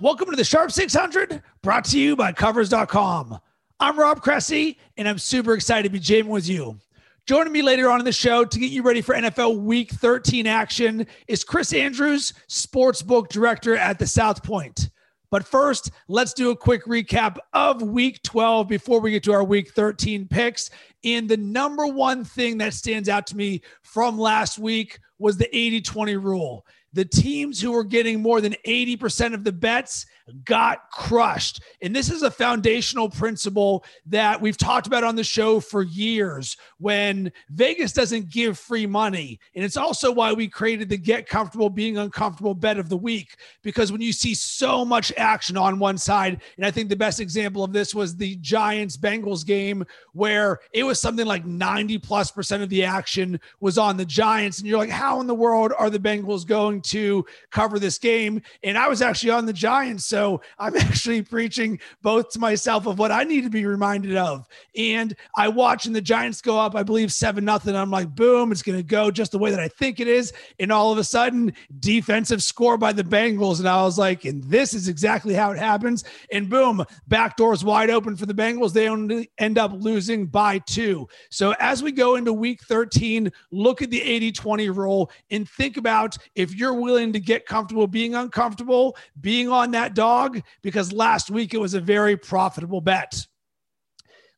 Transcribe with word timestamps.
Welcome 0.00 0.30
to 0.30 0.36
the 0.36 0.44
Sharp 0.44 0.72
600, 0.72 1.42
brought 1.60 1.84
to 1.86 1.98
you 1.98 2.16
by 2.16 2.32
Covers.com. 2.32 3.38
I'm 3.80 3.98
Rob 3.98 4.22
Cressy, 4.22 4.78
and 4.96 5.06
I'm 5.06 5.18
super 5.18 5.52
excited 5.52 5.82
to 5.82 5.90
be 5.90 5.98
jamming 5.98 6.32
with 6.32 6.48
you. 6.48 6.78
Joining 7.26 7.52
me 7.52 7.60
later 7.60 7.90
on 7.90 7.98
in 7.98 8.06
the 8.06 8.12
show 8.12 8.46
to 8.46 8.58
get 8.58 8.70
you 8.70 8.82
ready 8.82 9.02
for 9.02 9.14
NFL 9.14 9.60
Week 9.60 9.90
13 9.90 10.46
action 10.46 11.06
is 11.28 11.44
Chris 11.44 11.74
Andrews, 11.74 12.32
Sportsbook 12.48 13.28
Director 13.28 13.76
at 13.76 13.98
the 13.98 14.06
South 14.06 14.42
Point. 14.42 14.88
But 15.30 15.46
first, 15.46 15.90
let's 16.08 16.32
do 16.32 16.48
a 16.48 16.56
quick 16.56 16.86
recap 16.86 17.36
of 17.52 17.82
Week 17.82 18.22
12 18.22 18.68
before 18.68 19.00
we 19.00 19.10
get 19.10 19.22
to 19.24 19.34
our 19.34 19.44
Week 19.44 19.70
13 19.74 20.28
picks. 20.28 20.70
And 21.04 21.28
the 21.28 21.36
number 21.36 21.86
one 21.86 22.24
thing 22.24 22.56
that 22.56 22.72
stands 22.72 23.10
out 23.10 23.26
to 23.26 23.36
me 23.36 23.60
from 23.82 24.18
last 24.18 24.58
week 24.58 24.98
was 25.18 25.36
the 25.36 25.54
80 25.54 25.82
20 25.82 26.16
rule 26.16 26.64
the 26.92 27.04
teams 27.04 27.60
who 27.60 27.72
were 27.72 27.84
getting 27.84 28.20
more 28.20 28.40
than 28.40 28.54
80% 28.66 29.34
of 29.34 29.44
the 29.44 29.52
bets 29.52 30.06
got 30.44 30.90
crushed. 30.90 31.62
And 31.82 31.94
this 31.94 32.10
is 32.10 32.22
a 32.22 32.30
foundational 32.30 33.08
principle 33.08 33.84
that 34.06 34.40
we've 34.40 34.56
talked 34.56 34.86
about 34.86 35.04
on 35.04 35.16
the 35.16 35.24
show 35.24 35.60
for 35.60 35.82
years 35.82 36.56
when 36.80 37.30
Vegas 37.50 37.92
doesn't 37.92 38.30
give 38.30 38.58
free 38.58 38.86
money. 38.86 39.38
And 39.54 39.64
it's 39.64 39.76
also 39.76 40.10
why 40.10 40.32
we 40.32 40.48
created 40.48 40.88
the 40.88 40.96
get 40.96 41.28
comfortable 41.28 41.70
being 41.70 41.98
uncomfortable 41.98 42.54
bet 42.54 42.78
of 42.78 42.88
the 42.88 42.96
week 42.96 43.36
because 43.62 43.92
when 43.92 44.00
you 44.00 44.12
see 44.12 44.34
so 44.34 44.84
much 44.84 45.12
action 45.16 45.56
on 45.56 45.78
one 45.78 45.98
side, 45.98 46.40
and 46.56 46.64
I 46.64 46.70
think 46.70 46.88
the 46.88 46.96
best 46.96 47.20
example 47.20 47.62
of 47.62 47.72
this 47.72 47.94
was 47.94 48.16
the 48.16 48.36
Giants 48.36 48.96
Bengals 48.96 49.46
game 49.46 49.84
where 50.14 50.58
it 50.72 50.84
was 50.84 51.00
something 51.00 51.26
like 51.26 51.44
90 51.44 51.98
plus 51.98 52.30
percent 52.30 52.62
of 52.62 52.70
the 52.70 52.84
action 52.84 53.38
was 53.60 53.76
on 53.78 53.96
the 53.96 54.04
Giants. 54.04 54.58
And 54.58 54.66
you're 54.66 54.78
like, 54.78 54.90
how 54.90 55.20
in 55.20 55.26
the 55.26 55.34
world 55.34 55.72
are 55.78 55.90
the 55.90 55.98
Bengals 55.98 56.46
going 56.46 56.80
to 56.82 57.24
cover 57.50 57.78
this 57.78 57.98
game? 57.98 58.40
And 58.62 58.78
I 58.78 58.88
was 58.88 59.02
actually 59.02 59.30
on 59.30 59.44
the 59.44 59.52
Giants. 59.52 60.06
So 60.06 60.40
I'm 60.58 60.76
actually 60.78 61.22
preaching 61.22 61.78
both 62.02 62.30
to 62.30 62.38
myself 62.38 62.86
of 62.86 62.98
what 62.98 63.12
I 63.12 63.24
need 63.24 63.44
to 63.44 63.50
be 63.50 63.66
reminded 63.66 64.16
of. 64.16 64.48
And 64.76 65.14
I 65.36 65.48
watch 65.48 65.86
and 65.86 65.94
the 65.94 66.00
Giants 66.00 66.40
go 66.40 66.58
up, 66.58 66.69
I 66.74 66.82
believe 66.82 67.12
seven 67.12 67.44
nothing. 67.44 67.76
I'm 67.76 67.90
like, 67.90 68.14
boom, 68.14 68.52
it's 68.52 68.62
going 68.62 68.78
to 68.78 68.82
go 68.82 69.10
just 69.10 69.32
the 69.32 69.38
way 69.38 69.50
that 69.50 69.60
I 69.60 69.68
think 69.68 70.00
it 70.00 70.08
is. 70.08 70.32
And 70.58 70.72
all 70.72 70.92
of 70.92 70.98
a 70.98 71.04
sudden, 71.04 71.52
defensive 71.78 72.42
score 72.42 72.76
by 72.76 72.92
the 72.92 73.04
Bengals. 73.04 73.58
And 73.58 73.68
I 73.68 73.82
was 73.82 73.98
like, 73.98 74.24
and 74.24 74.42
this 74.44 74.74
is 74.74 74.88
exactly 74.88 75.34
how 75.34 75.50
it 75.52 75.58
happens. 75.58 76.04
And 76.32 76.48
boom, 76.48 76.84
back 77.08 77.36
doors 77.36 77.64
wide 77.64 77.90
open 77.90 78.16
for 78.16 78.26
the 78.26 78.34
Bengals. 78.34 78.72
They 78.72 78.88
only 78.88 79.30
end 79.38 79.58
up 79.58 79.72
losing 79.74 80.26
by 80.26 80.58
two. 80.58 81.08
So 81.30 81.54
as 81.60 81.82
we 81.82 81.92
go 81.92 82.16
into 82.16 82.32
week 82.32 82.62
13, 82.64 83.30
look 83.50 83.82
at 83.82 83.90
the 83.90 84.02
80 84.02 84.32
20 84.32 84.70
rule 84.70 85.10
and 85.30 85.48
think 85.48 85.76
about 85.76 86.16
if 86.34 86.54
you're 86.54 86.74
willing 86.74 87.12
to 87.12 87.20
get 87.20 87.46
comfortable 87.46 87.86
being 87.86 88.14
uncomfortable, 88.14 88.96
being 89.20 89.48
on 89.48 89.70
that 89.72 89.94
dog 89.94 90.40
because 90.62 90.92
last 90.92 91.30
week 91.30 91.54
it 91.54 91.58
was 91.58 91.74
a 91.74 91.80
very 91.80 92.16
profitable 92.16 92.80
bet. 92.80 93.26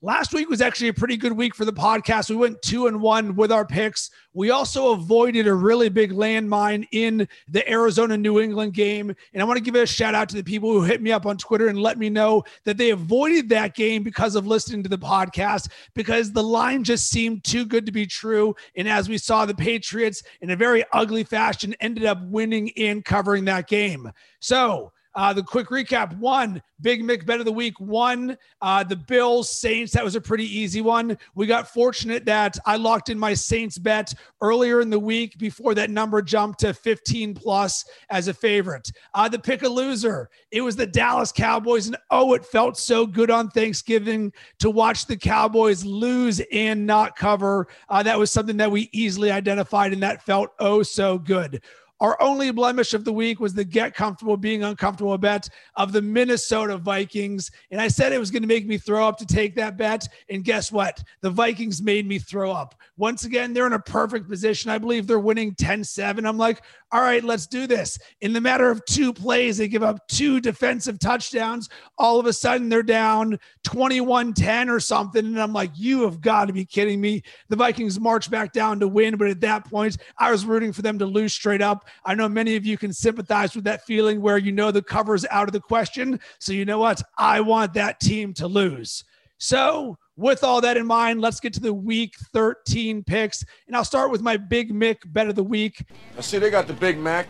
Last 0.05 0.34
week 0.34 0.50
was 0.50 0.61
actually 0.61 0.89
a 0.89 0.95
pretty 0.95 1.17
good 1.17 1.33
week 1.33 1.55
for 1.55 1.64
the 1.64 1.72
podcast. 1.72 2.28
We 2.28 2.34
went 2.34 2.61
two 2.61 2.89
and 2.89 3.00
one 3.00 3.36
with 3.36 3.53
our 3.53 3.64
picks. 3.64 4.11
We 4.33 4.50
also 4.50 4.91
avoided 4.91 5.47
a 5.47 5.55
really 5.55 5.89
big 5.91 6.11
landmine 6.11 6.89
in 6.91 7.28
the 7.47 7.70
Arizona 7.70 8.17
New 8.17 8.41
England 8.41 8.75
game. 8.75 9.14
And 9.33 9.41
I 9.41 9.45
want 9.45 9.58
to 9.58 9.62
give 9.62 9.77
a 9.77 9.86
shout 9.86 10.17
out 10.17 10.28
to 10.30 10.34
the 10.34 10.42
people 10.42 10.73
who 10.73 10.83
hit 10.83 11.00
me 11.00 11.12
up 11.12 11.25
on 11.25 11.36
Twitter 11.36 11.69
and 11.69 11.80
let 11.80 11.98
me 11.98 12.11
know 12.11 12.42
that 12.64 12.78
they 12.78 12.91
avoided 12.91 13.48
that 13.50 13.77
game 13.77 14.03
because 14.03 14.34
of 14.34 14.45
listening 14.45 14.83
to 14.83 14.89
the 14.89 14.98
podcast, 14.98 15.70
because 15.95 16.33
the 16.33 16.42
line 16.42 16.83
just 16.83 17.08
seemed 17.08 17.45
too 17.45 17.64
good 17.64 17.86
to 17.86 17.92
be 17.92 18.05
true. 18.05 18.56
And 18.75 18.89
as 18.89 19.08
we 19.08 19.19
saw, 19.19 19.47
the 19.47 19.55
Patriots 19.55 20.25
in 20.41 20.50
a 20.50 20.56
very 20.56 20.84
ugly 20.92 21.23
fashion 21.23 21.77
ended 21.78 22.06
up 22.06 22.20
winning 22.25 22.73
and 22.77 23.05
covering 23.05 23.45
that 23.45 23.69
game. 23.69 24.11
So, 24.41 24.91
uh, 25.15 25.33
the 25.33 25.42
quick 25.42 25.69
recap 25.69 26.17
one, 26.19 26.63
Big 26.81 27.03
Mick 27.03 27.27
bet 27.27 27.39
of 27.39 27.45
the 27.45 27.53
week, 27.53 27.79
one, 27.79 28.36
uh, 28.61 28.83
the 28.83 28.97
Bills 28.97 29.48
Saints. 29.48 29.92
That 29.92 30.05
was 30.05 30.17
a 30.17 30.20
pretty 30.20 30.45
easy 30.45 30.81
one. 30.81 31.17
We 31.35 31.47
got 31.47 31.69
fortunate 31.69 32.25
that 32.25 32.59
I 32.67 32.77
locked 32.77 33.09
in 33.09 33.19
my 33.19 33.35
Saints 33.35 33.79
bet 33.79 34.13
earlier 34.41 34.81
in 34.81 34.91
the 34.91 34.98
week 34.98 35.39
before 35.39 35.75
that 35.75 35.91
number 35.91 36.23
jumped 36.23 36.61
to 36.61 36.75
15 36.75 37.35
plus 37.35 37.85
as 38.11 38.29
a 38.29 38.35
favorite. 38.35 38.91
Uh, 39.14 39.29
the 39.29 39.39
pick 39.39 39.63
a 39.63 39.69
loser, 39.69 40.31
it 40.51 40.63
was 40.63 40.77
the 40.77 40.86
Dallas 40.86 41.31
Cowboys. 41.31 41.86
And 41.86 41.97
oh, 42.11 42.35
it 42.35 42.45
felt 42.45 42.77
so 42.77 43.07
good 43.07 43.31
on 43.31 43.51
Thanksgiving 43.51 44.33
to 44.59 44.70
watch 44.70 45.07
the 45.07 45.17
Cowboys 45.17 45.85
lose 45.85 46.41
and 46.51 46.86
not 46.86 47.17
cover. 47.17 47.69
Uh, 47.89 48.03
that 48.03 48.19
was 48.19 48.31
something 48.31 48.57
that 48.57 48.70
we 48.70 48.89
easily 48.92 49.31
identified, 49.31 49.92
and 49.92 50.03
that 50.03 50.23
felt 50.23 50.51
oh 50.59 50.83
so 50.83 51.19
good. 51.19 51.63
Our 52.02 52.20
only 52.20 52.51
blemish 52.51 52.95
of 52.95 53.05
the 53.05 53.13
week 53.13 53.39
was 53.39 53.55
the 53.55 53.64
get 53.64 53.95
comfortable 53.95 54.36
being 54.36 54.64
uncomfortable 54.64 55.17
bet 55.17 55.48
of 55.77 55.92
the 55.92 56.02
Minnesota 56.02 56.77
Vikings. 56.77 57.48
And 57.70 57.80
I 57.80 57.86
said 57.86 58.13
it 58.13 58.18
was 58.18 58.33
going 58.33 58.42
to 58.42 58.48
make 58.48 58.67
me 58.67 58.77
throw 58.77 59.07
up 59.07 59.17
to 59.18 59.24
take 59.27 59.55
that 59.55 59.77
bet. 59.77 60.08
And 60.29 60.42
guess 60.42 60.73
what? 60.73 61.01
The 61.20 61.30
Vikings 61.30 61.80
made 61.80 62.08
me 62.08 62.18
throw 62.18 62.51
up. 62.51 62.74
Once 62.96 63.24
again, 63.24 63.55
they're 63.55 63.68
in 63.68 63.73
a 63.74 63.79
perfect 63.79 64.29
position. 64.29 64.68
I 64.68 64.79
believe 64.79 65.07
they're 65.07 65.20
winning 65.20 65.55
10 65.55 65.85
7. 65.85 66.27
I'm 66.27 66.36
like, 66.36 66.62
all 66.91 67.01
right, 67.01 67.24
let's 67.24 67.46
do 67.46 67.67
this. 67.67 67.98
In 68.20 68.33
the 68.33 68.41
matter 68.41 68.68
of 68.68 68.85
two 68.85 69.12
plays, 69.14 69.57
they 69.57 69.68
give 69.68 69.83
up 69.83 70.07
two 70.08 70.41
defensive 70.41 70.98
touchdowns. 70.98 71.68
All 71.98 72.20
of 72.20 72.27
a 72.27 72.33
sudden, 72.33 72.68
they're 72.68 72.83
down 72.83 73.39
21 73.64 74.35
10 74.35 74.68
or 74.68 74.79
something. 74.79 75.24
And 75.24 75.41
I'm 75.41 75.52
like, 75.52 75.70
you 75.74 76.02
have 76.02 76.20
got 76.20 76.46
to 76.46 76.52
be 76.52 76.64
kidding 76.67 77.01
me. 77.01 77.23
The 77.48 77.57
Vikings 77.57 77.98
march 77.98 78.29
back 78.30 78.52
down 78.52 78.79
to 78.80 78.89
win. 78.89 79.17
But 79.17 79.29
at 79.29 79.41
that 79.41 79.64
point, 79.64 79.96
I 80.18 80.30
was 80.30 80.45
rooting 80.45 80.73
for 80.73 80.83
them 80.83 80.98
to 80.98 81.07
lose 81.07 81.33
straight 81.33 81.62
up. 81.62 81.89
I 82.05 82.14
know 82.14 82.29
many 82.29 82.57
of 82.57 82.67
you 82.67 82.77
can 82.77 82.92
sympathize 82.92 83.55
with 83.55 83.64
that 83.64 83.85
feeling 83.85 84.20
where 84.20 84.39
you 84.39 84.53
know 84.53 84.70
the 84.70 84.83
cover's 84.83 85.25
out 85.30 85.48
of 85.48 85.53
the 85.53 85.61
question. 85.61 86.20
So, 86.39 86.53
you 86.53 86.64
know 86.64 86.79
what? 86.79 87.03
I 87.19 87.41
want 87.41 87.75
that 87.75 88.01
team 88.01 88.35
to 88.35 88.47
lose. 88.47 89.05
So, 89.39 89.97
with 90.17 90.45
all 90.45 90.61
that 90.61 90.77
in 90.77 90.86
mind, 90.86 91.20
let's 91.20 91.41
get 91.41 91.53
to 91.55 91.61
the 91.61 91.73
week 91.73 92.14
13 92.33 93.03
picks. 93.05 93.45
And 93.67 93.75
I'll 93.75 93.85
start 93.85 94.11
with 94.11 94.20
my 94.20 94.36
Big 94.36 94.73
Mick 94.73 94.98
bet 95.07 95.29
of 95.29 95.35
the 95.35 95.42
week. 95.42 95.85
I 96.17 96.20
see 96.20 96.39
they 96.39 96.51
got 96.51 96.67
the 96.67 96.75
Big 96.75 96.98
Mac. 96.98 97.29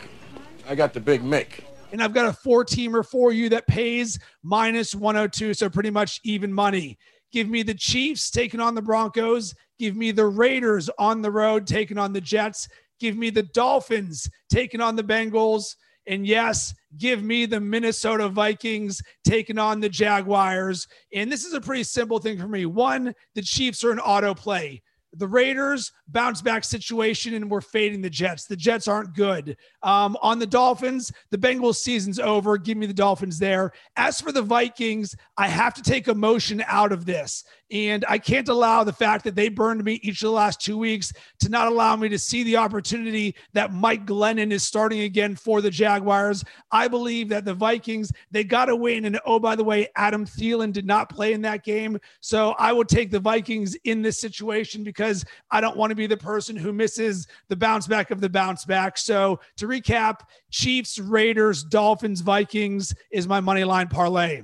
I 0.69 0.75
got 0.75 0.93
the 0.93 1.01
Big 1.01 1.23
Mick. 1.23 1.65
And 1.93 2.03
I've 2.03 2.15
got 2.15 2.27
a 2.27 2.33
four 2.33 2.65
teamer 2.65 3.07
for 3.07 3.33
you 3.33 3.49
that 3.51 3.67
pays 3.67 4.19
minus 4.43 4.95
102. 4.95 5.55
So 5.55 5.69
pretty 5.69 5.91
much 5.91 6.21
even 6.25 6.53
money. 6.53 6.99
Give 7.33 7.49
me 7.49 7.63
the 7.63 7.75
Chiefs 7.75 8.31
taking 8.31 8.61
on 8.61 8.75
the 8.75 8.83
Broncos. 8.83 9.55
Give 9.79 9.97
me 9.97 10.11
the 10.11 10.27
Raiders 10.27 10.91
on 10.99 11.23
the 11.23 11.31
road 11.31 11.67
taking 11.67 11.99
on 11.99 12.13
the 12.13 12.21
Jets. 12.21 12.69
Give 13.03 13.17
me 13.17 13.31
the 13.31 13.43
Dolphins 13.43 14.31
taking 14.49 14.81
on 14.81 14.95
the 14.95 15.03
Bengals. 15.03 15.75
And 16.07 16.25
yes, 16.25 16.73
give 16.99 17.21
me 17.21 17.47
the 17.47 17.59
Minnesota 17.59 18.29
Vikings 18.29 19.03
taking 19.27 19.59
on 19.59 19.81
the 19.81 19.89
Jaguars. 19.89 20.87
And 21.13 21.31
this 21.31 21.45
is 21.45 21.53
a 21.53 21.61
pretty 21.61 21.83
simple 21.83 22.21
thing 22.21 22.39
for 22.39 22.47
me. 22.47 22.65
One, 22.65 23.13
the 23.35 23.43
Chiefs 23.43 23.83
are 23.83 23.91
an 23.91 23.99
auto 23.99 24.35
play. 24.35 24.83
The 25.15 25.29
Raiders 25.29 25.93
bounce 26.09 26.41
back 26.41 26.65
situation 26.65 27.35
and 27.35 27.51
we're 27.51 27.61
fading 27.61 28.01
the 28.01 28.11
Jets. 28.11 28.47
The 28.47 28.57
Jets 28.57 28.89
aren't 28.89 29.15
good. 29.15 29.57
Um, 29.83 30.17
on 30.23 30.39
the 30.39 30.47
Dolphins, 30.47 31.13
the 31.31 31.39
Bengals 31.39 31.77
season's 31.77 32.19
over. 32.19 32.57
Give 32.57 32.79
me 32.79 32.87
the 32.87 32.95
Dolphins 32.95 33.39
there. 33.39 33.73
As 33.97 34.21
for 34.21 34.33
the 34.33 34.43
Vikings, 34.43 35.15
I 35.37 35.49
have 35.49 35.75
to 35.75 35.83
take 35.83 36.09
emotion 36.09 36.65
out 36.67 36.93
of 36.93 37.05
this. 37.05 37.45
And 37.71 38.05
I 38.07 38.19
can't 38.19 38.49
allow 38.49 38.85
the 38.85 38.93
fact 38.93 39.25
that 39.25 39.35
they 39.35 39.49
burned 39.49 39.83
me 39.83 39.95
each 40.03 40.23
of 40.23 40.27
the 40.27 40.33
last 40.33 40.61
two 40.61 40.77
weeks 40.77 41.11
to 41.41 41.49
not 41.49 41.69
allow 41.69 41.97
me 41.97 42.11
to 42.11 42.19
see 42.19 42.43
the 42.43 42.59
opportunity 42.59 43.35
that 43.55 43.73
Mike 43.73 44.05
Glennon 44.05 44.53
is 44.53 44.63
starting 44.63 45.01
again 45.01 45.35
for 45.35 45.63
the 45.63 45.71
Jaguars. 45.71 46.45
I 46.71 46.87
believe 46.87 47.31
that 47.31 47.47
the 47.47 47.55
Vikings, 47.55 48.13
they 48.31 48.45
got 48.45 48.67
to 48.67 48.77
win. 48.77 49.07
And 49.07 49.19
oh, 49.25 49.39
by 49.39 49.57
the 49.57 49.65
way, 49.65 49.89
Adam 49.97 50.27
Thielen 50.27 50.71
did 50.71 50.85
not 50.85 51.09
play 51.09 51.33
in 51.33 51.41
that 51.43 51.65
game. 51.65 51.99
So 52.21 52.55
I 52.59 52.75
will 52.75 52.85
take 52.85 53.11
the 53.11 53.19
Vikings 53.19 53.75
in 53.85 54.03
this 54.03 54.21
situation 54.21 54.85
because 54.85 55.02
I 55.51 55.61
don't 55.61 55.77
want 55.77 55.91
to 55.91 55.97
be 55.97 56.07
the 56.07 56.17
person 56.17 56.57
who 56.57 56.73
misses 56.73 57.27
the 57.49 57.57
bounce 57.57 57.87
back 57.87 58.11
of 58.11 58.21
the 58.21 58.29
bounce 58.29 58.65
back. 58.65 58.97
So 58.99 59.41
to 59.57 59.67
recap, 59.67 60.21
Chiefs, 60.51 60.99
Raiders, 60.99 61.65
Dolphins, 61.65 62.21
Vikings 62.21 62.95
is 63.11 63.27
my 63.27 63.41
money 63.41 63.65
line 63.65 63.89
parlay. 63.89 64.43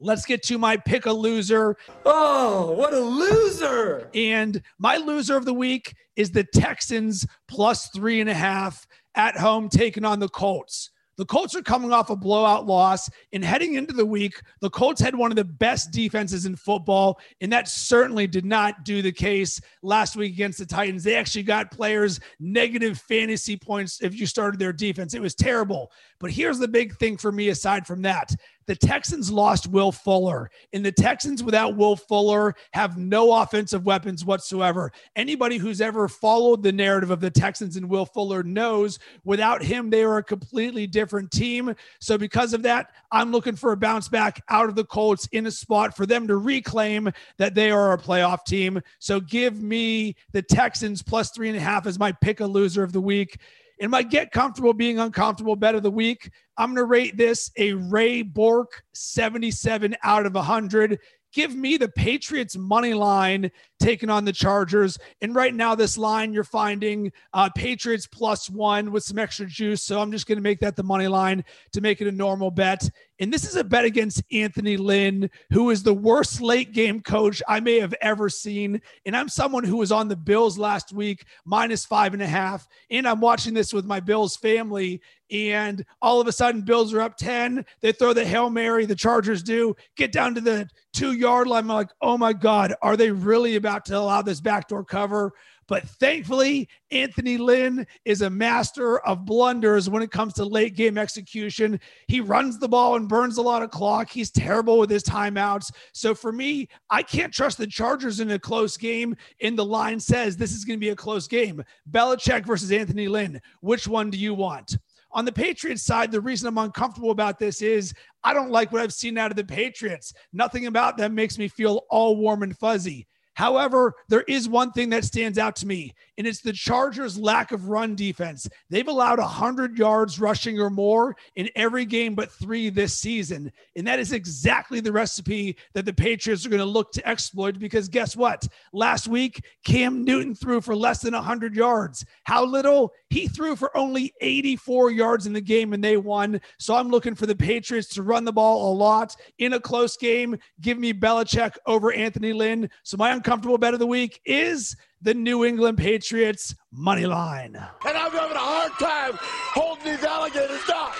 Let's 0.00 0.26
get 0.26 0.42
to 0.44 0.58
my 0.58 0.76
pick 0.76 1.06
a 1.06 1.12
loser. 1.12 1.76
Oh, 2.04 2.72
what 2.72 2.92
a 2.92 3.00
loser. 3.00 4.10
And 4.14 4.60
my 4.78 4.96
loser 4.96 5.36
of 5.36 5.44
the 5.44 5.54
week 5.54 5.94
is 6.16 6.30
the 6.30 6.44
Texans 6.44 7.26
plus 7.48 7.88
three 7.88 8.20
and 8.20 8.28
a 8.28 8.34
half 8.34 8.86
at 9.14 9.36
home 9.36 9.68
taking 9.68 10.04
on 10.04 10.18
the 10.18 10.28
Colts. 10.28 10.90
The 11.16 11.24
Colts 11.24 11.54
are 11.54 11.62
coming 11.62 11.92
off 11.92 12.10
a 12.10 12.16
blowout 12.16 12.66
loss. 12.66 13.08
And 13.32 13.44
heading 13.44 13.74
into 13.74 13.92
the 13.92 14.06
week, 14.06 14.40
the 14.60 14.70
Colts 14.70 15.00
had 15.00 15.14
one 15.14 15.30
of 15.30 15.36
the 15.36 15.44
best 15.44 15.90
defenses 15.90 16.46
in 16.46 16.56
football. 16.56 17.20
And 17.40 17.52
that 17.52 17.68
certainly 17.68 18.26
did 18.26 18.44
not 18.44 18.84
do 18.84 19.02
the 19.02 19.12
case 19.12 19.60
last 19.82 20.16
week 20.16 20.32
against 20.32 20.58
the 20.58 20.66
Titans. 20.66 21.04
They 21.04 21.16
actually 21.16 21.44
got 21.44 21.70
players 21.70 22.20
negative 22.40 22.98
fantasy 22.98 23.56
points 23.56 24.00
if 24.02 24.18
you 24.18 24.26
started 24.26 24.58
their 24.58 24.72
defense. 24.72 25.14
It 25.14 25.22
was 25.22 25.34
terrible. 25.34 25.90
But 26.18 26.30
here's 26.30 26.58
the 26.58 26.68
big 26.68 26.96
thing 26.96 27.16
for 27.16 27.32
me 27.32 27.48
aside 27.48 27.86
from 27.86 28.02
that 28.02 28.34
the 28.66 28.76
Texans 28.76 29.30
lost 29.30 29.66
Will 29.66 29.92
Fuller, 29.92 30.50
and 30.72 30.84
the 30.84 30.92
Texans 30.92 31.42
without 31.42 31.76
Will 31.76 31.96
Fuller 31.96 32.54
have 32.72 32.96
no 32.96 33.32
offensive 33.32 33.84
weapons 33.84 34.24
whatsoever. 34.24 34.92
Anybody 35.16 35.58
who's 35.58 35.80
ever 35.80 36.08
followed 36.08 36.62
the 36.62 36.72
narrative 36.72 37.10
of 37.10 37.20
the 37.20 37.30
Texans 37.30 37.76
and 37.76 37.88
Will 37.88 38.06
Fuller 38.06 38.42
knows 38.42 38.98
without 39.24 39.62
him, 39.62 39.90
they 39.90 40.02
are 40.02 40.18
a 40.18 40.22
completely 40.22 40.86
different 40.86 41.30
team. 41.30 41.74
So, 42.00 42.18
because 42.18 42.52
of 42.52 42.62
that, 42.62 42.90
I'm 43.12 43.32
looking 43.32 43.56
for 43.56 43.72
a 43.72 43.76
bounce 43.76 44.08
back 44.08 44.42
out 44.48 44.68
of 44.68 44.74
the 44.74 44.84
Colts 44.84 45.28
in 45.32 45.46
a 45.46 45.50
spot 45.50 45.96
for 45.96 46.06
them 46.06 46.26
to 46.28 46.36
reclaim 46.36 47.10
that 47.38 47.54
they 47.54 47.70
are 47.70 47.92
a 47.92 47.98
playoff 47.98 48.44
team. 48.44 48.80
So, 48.98 49.20
give 49.20 49.62
me 49.62 50.16
the 50.32 50.42
Texans 50.42 51.02
plus 51.02 51.30
three 51.30 51.48
and 51.48 51.58
a 51.58 51.60
half 51.60 51.86
as 51.86 51.98
my 51.98 52.12
pick 52.12 52.40
a 52.40 52.46
loser 52.46 52.82
of 52.82 52.92
the 52.92 53.00
week. 53.00 53.38
In 53.78 53.90
my 53.90 54.02
get 54.02 54.30
comfortable 54.30 54.72
being 54.72 54.98
uncomfortable 54.98 55.56
bet 55.56 55.74
of 55.74 55.82
the 55.82 55.90
week, 55.90 56.30
I'm 56.56 56.68
going 56.68 56.76
to 56.76 56.84
rate 56.84 57.16
this 57.16 57.50
a 57.56 57.72
Ray 57.72 58.22
Bourque 58.22 58.82
77 58.92 59.96
out 60.02 60.26
of 60.26 60.34
100 60.34 60.98
give 61.34 61.54
me 61.54 61.76
the 61.76 61.88
Patriots 61.88 62.56
money 62.56 62.94
line 62.94 63.50
taking 63.84 64.08
on 64.08 64.24
the 64.24 64.32
Chargers. 64.32 64.98
And 65.20 65.34
right 65.34 65.54
now, 65.54 65.74
this 65.74 65.98
line 65.98 66.32
you're 66.32 66.42
finding 66.42 67.12
uh, 67.34 67.50
Patriots 67.54 68.06
plus 68.06 68.48
one 68.48 68.90
with 68.90 69.04
some 69.04 69.18
extra 69.18 69.46
juice. 69.46 69.82
So 69.82 70.00
I'm 70.00 70.10
just 70.10 70.26
going 70.26 70.38
to 70.38 70.42
make 70.42 70.60
that 70.60 70.74
the 70.74 70.82
money 70.82 71.06
line 71.06 71.44
to 71.72 71.80
make 71.82 72.00
it 72.00 72.08
a 72.08 72.12
normal 72.12 72.50
bet. 72.50 72.88
And 73.20 73.32
this 73.32 73.44
is 73.44 73.54
a 73.54 73.62
bet 73.62 73.84
against 73.84 74.22
Anthony 74.32 74.76
Lynn, 74.76 75.30
who 75.52 75.70
is 75.70 75.82
the 75.82 75.94
worst 75.94 76.40
late 76.40 76.72
game 76.72 77.00
coach 77.00 77.42
I 77.46 77.60
may 77.60 77.78
have 77.78 77.94
ever 78.00 78.28
seen. 78.28 78.80
And 79.06 79.16
I'm 79.16 79.28
someone 79.28 79.64
who 79.64 79.76
was 79.76 79.92
on 79.92 80.08
the 80.08 80.16
Bills 80.16 80.58
last 80.58 80.92
week, 80.92 81.24
minus 81.44 81.84
five 81.84 82.12
and 82.12 82.22
a 82.22 82.26
half. 82.26 82.66
And 82.90 83.06
I'm 83.06 83.20
watching 83.20 83.54
this 83.54 83.72
with 83.72 83.84
my 83.84 84.00
Bills 84.00 84.36
family. 84.36 85.00
And 85.30 85.84
all 86.00 86.20
of 86.20 86.26
a 86.26 86.32
sudden, 86.32 86.62
Bills 86.62 86.92
are 86.94 87.00
up 87.00 87.16
10. 87.16 87.64
They 87.80 87.92
throw 87.92 88.12
the 88.12 88.24
Hail 88.24 88.50
Mary, 88.50 88.84
the 88.86 88.94
Chargers 88.94 89.42
do, 89.42 89.74
get 89.96 90.12
down 90.12 90.34
to 90.36 90.40
the 90.40 90.68
two 90.92 91.12
yard 91.12 91.48
line. 91.48 91.64
I'm 91.64 91.68
like, 91.68 91.90
oh 92.00 92.16
my 92.16 92.32
God, 92.32 92.74
are 92.82 92.96
they 92.96 93.10
really 93.10 93.56
about 93.56 93.73
to 93.84 93.98
allow 93.98 94.22
this 94.22 94.40
backdoor 94.40 94.84
cover? 94.84 95.32
But 95.66 95.88
thankfully, 95.88 96.68
Anthony 96.90 97.38
Lynn 97.38 97.86
is 98.04 98.22
a 98.22 98.30
master 98.30 98.98
of 99.00 99.24
blunders 99.24 99.88
when 99.88 100.02
it 100.02 100.10
comes 100.10 100.34
to 100.34 100.44
late 100.44 100.76
game 100.76 100.98
execution. 100.98 101.80
He 102.08 102.20
runs 102.20 102.58
the 102.58 102.68
ball 102.68 102.96
and 102.96 103.08
burns 103.08 103.38
a 103.38 103.42
lot 103.42 103.62
of 103.62 103.70
clock. 103.70 104.10
He's 104.10 104.30
terrible 104.30 104.78
with 104.78 104.90
his 104.90 105.04
timeouts. 105.04 105.72
So 105.92 106.14
for 106.14 106.32
me, 106.32 106.68
I 106.90 107.02
can't 107.02 107.32
trust 107.32 107.58
the 107.58 107.66
Chargers 107.66 108.20
in 108.20 108.30
a 108.32 108.38
close 108.38 108.76
game. 108.76 109.16
And 109.40 109.58
the 109.58 109.64
line 109.64 110.00
says 110.00 110.36
this 110.36 110.52
is 110.52 110.64
going 110.64 110.78
to 110.78 110.84
be 110.84 110.90
a 110.90 110.96
close 110.96 111.26
game. 111.26 111.62
Belichick 111.90 112.44
versus 112.44 112.70
Anthony 112.70 113.08
Lynn. 113.08 113.40
Which 113.60 113.88
one 113.88 114.10
do 114.10 114.18
you 114.18 114.34
want? 114.34 114.76
On 115.12 115.24
the 115.24 115.32
Patriots 115.32 115.84
side, 115.84 116.10
the 116.10 116.20
reason 116.20 116.48
I'm 116.48 116.58
uncomfortable 116.58 117.12
about 117.12 117.38
this 117.38 117.62
is 117.62 117.94
I 118.24 118.34
don't 118.34 118.50
like 118.50 118.72
what 118.72 118.82
I've 118.82 118.92
seen 118.92 119.16
out 119.16 119.30
of 119.30 119.36
the 119.36 119.44
Patriots. 119.44 120.12
Nothing 120.32 120.66
about 120.66 120.96
them 120.96 121.14
makes 121.14 121.38
me 121.38 121.46
feel 121.46 121.82
all 121.88 122.16
warm 122.16 122.42
and 122.42 122.56
fuzzy. 122.58 123.06
However, 123.34 123.94
there 124.08 124.22
is 124.22 124.48
one 124.48 124.72
thing 124.72 124.90
that 124.90 125.04
stands 125.04 125.38
out 125.38 125.56
to 125.56 125.66
me, 125.66 125.92
and 126.16 126.26
it's 126.26 126.40
the 126.40 126.52
Chargers' 126.52 127.18
lack 127.18 127.52
of 127.52 127.68
run 127.68 127.94
defense. 127.94 128.48
They've 128.70 128.86
allowed 128.86 129.18
100 129.18 129.76
yards 129.76 130.20
rushing 130.20 130.60
or 130.60 130.70
more 130.70 131.16
in 131.36 131.50
every 131.56 131.84
game 131.84 132.14
but 132.14 132.30
three 132.30 132.70
this 132.70 132.98
season. 132.98 133.50
And 133.76 133.86
that 133.86 133.98
is 133.98 134.12
exactly 134.12 134.80
the 134.80 134.92
recipe 134.92 135.56
that 135.74 135.84
the 135.84 135.92
Patriots 135.92 136.46
are 136.46 136.48
going 136.48 136.60
to 136.60 136.64
look 136.64 136.92
to 136.92 137.08
exploit 137.08 137.58
because 137.58 137.88
guess 137.88 138.16
what? 138.16 138.46
Last 138.72 139.08
week, 139.08 139.44
Cam 139.64 140.04
Newton 140.04 140.34
threw 140.34 140.60
for 140.60 140.76
less 140.76 141.00
than 141.00 141.14
100 141.14 141.54
yards. 141.54 142.04
How 142.24 142.44
little? 142.44 142.92
He 143.10 143.26
threw 143.26 143.56
for 143.56 143.76
only 143.76 144.12
84 144.20 144.90
yards 144.90 145.26
in 145.26 145.32
the 145.32 145.40
game 145.40 145.72
and 145.72 145.82
they 145.82 145.96
won. 145.96 146.40
So 146.58 146.74
I'm 146.74 146.88
looking 146.88 147.14
for 147.14 147.26
the 147.26 147.34
Patriots 147.34 147.88
to 147.94 148.02
run 148.02 148.24
the 148.24 148.32
ball 148.32 148.72
a 148.72 148.74
lot 148.74 149.16
in 149.38 149.54
a 149.54 149.60
close 149.60 149.96
game. 149.96 150.36
Give 150.60 150.78
me 150.78 150.92
Belichick 150.92 151.56
over 151.66 151.92
Anthony 151.92 152.32
Lynn. 152.32 152.70
So 152.82 152.96
my 152.96 153.12
uncomfortable 153.24 153.56
bet 153.56 153.72
of 153.72 153.80
the 153.80 153.86
week 153.86 154.20
is 154.26 154.76
the 155.00 155.14
New 155.14 155.46
England 155.46 155.78
Patriots 155.78 156.54
money 156.70 157.06
line. 157.06 157.56
And 157.86 157.96
I'm 157.96 158.12
having 158.12 158.36
a 158.36 158.38
hard 158.38 158.72
time 158.72 159.12
holding 159.18 159.86
these 159.86 160.04
alligators 160.04 160.62
down. 160.66 160.92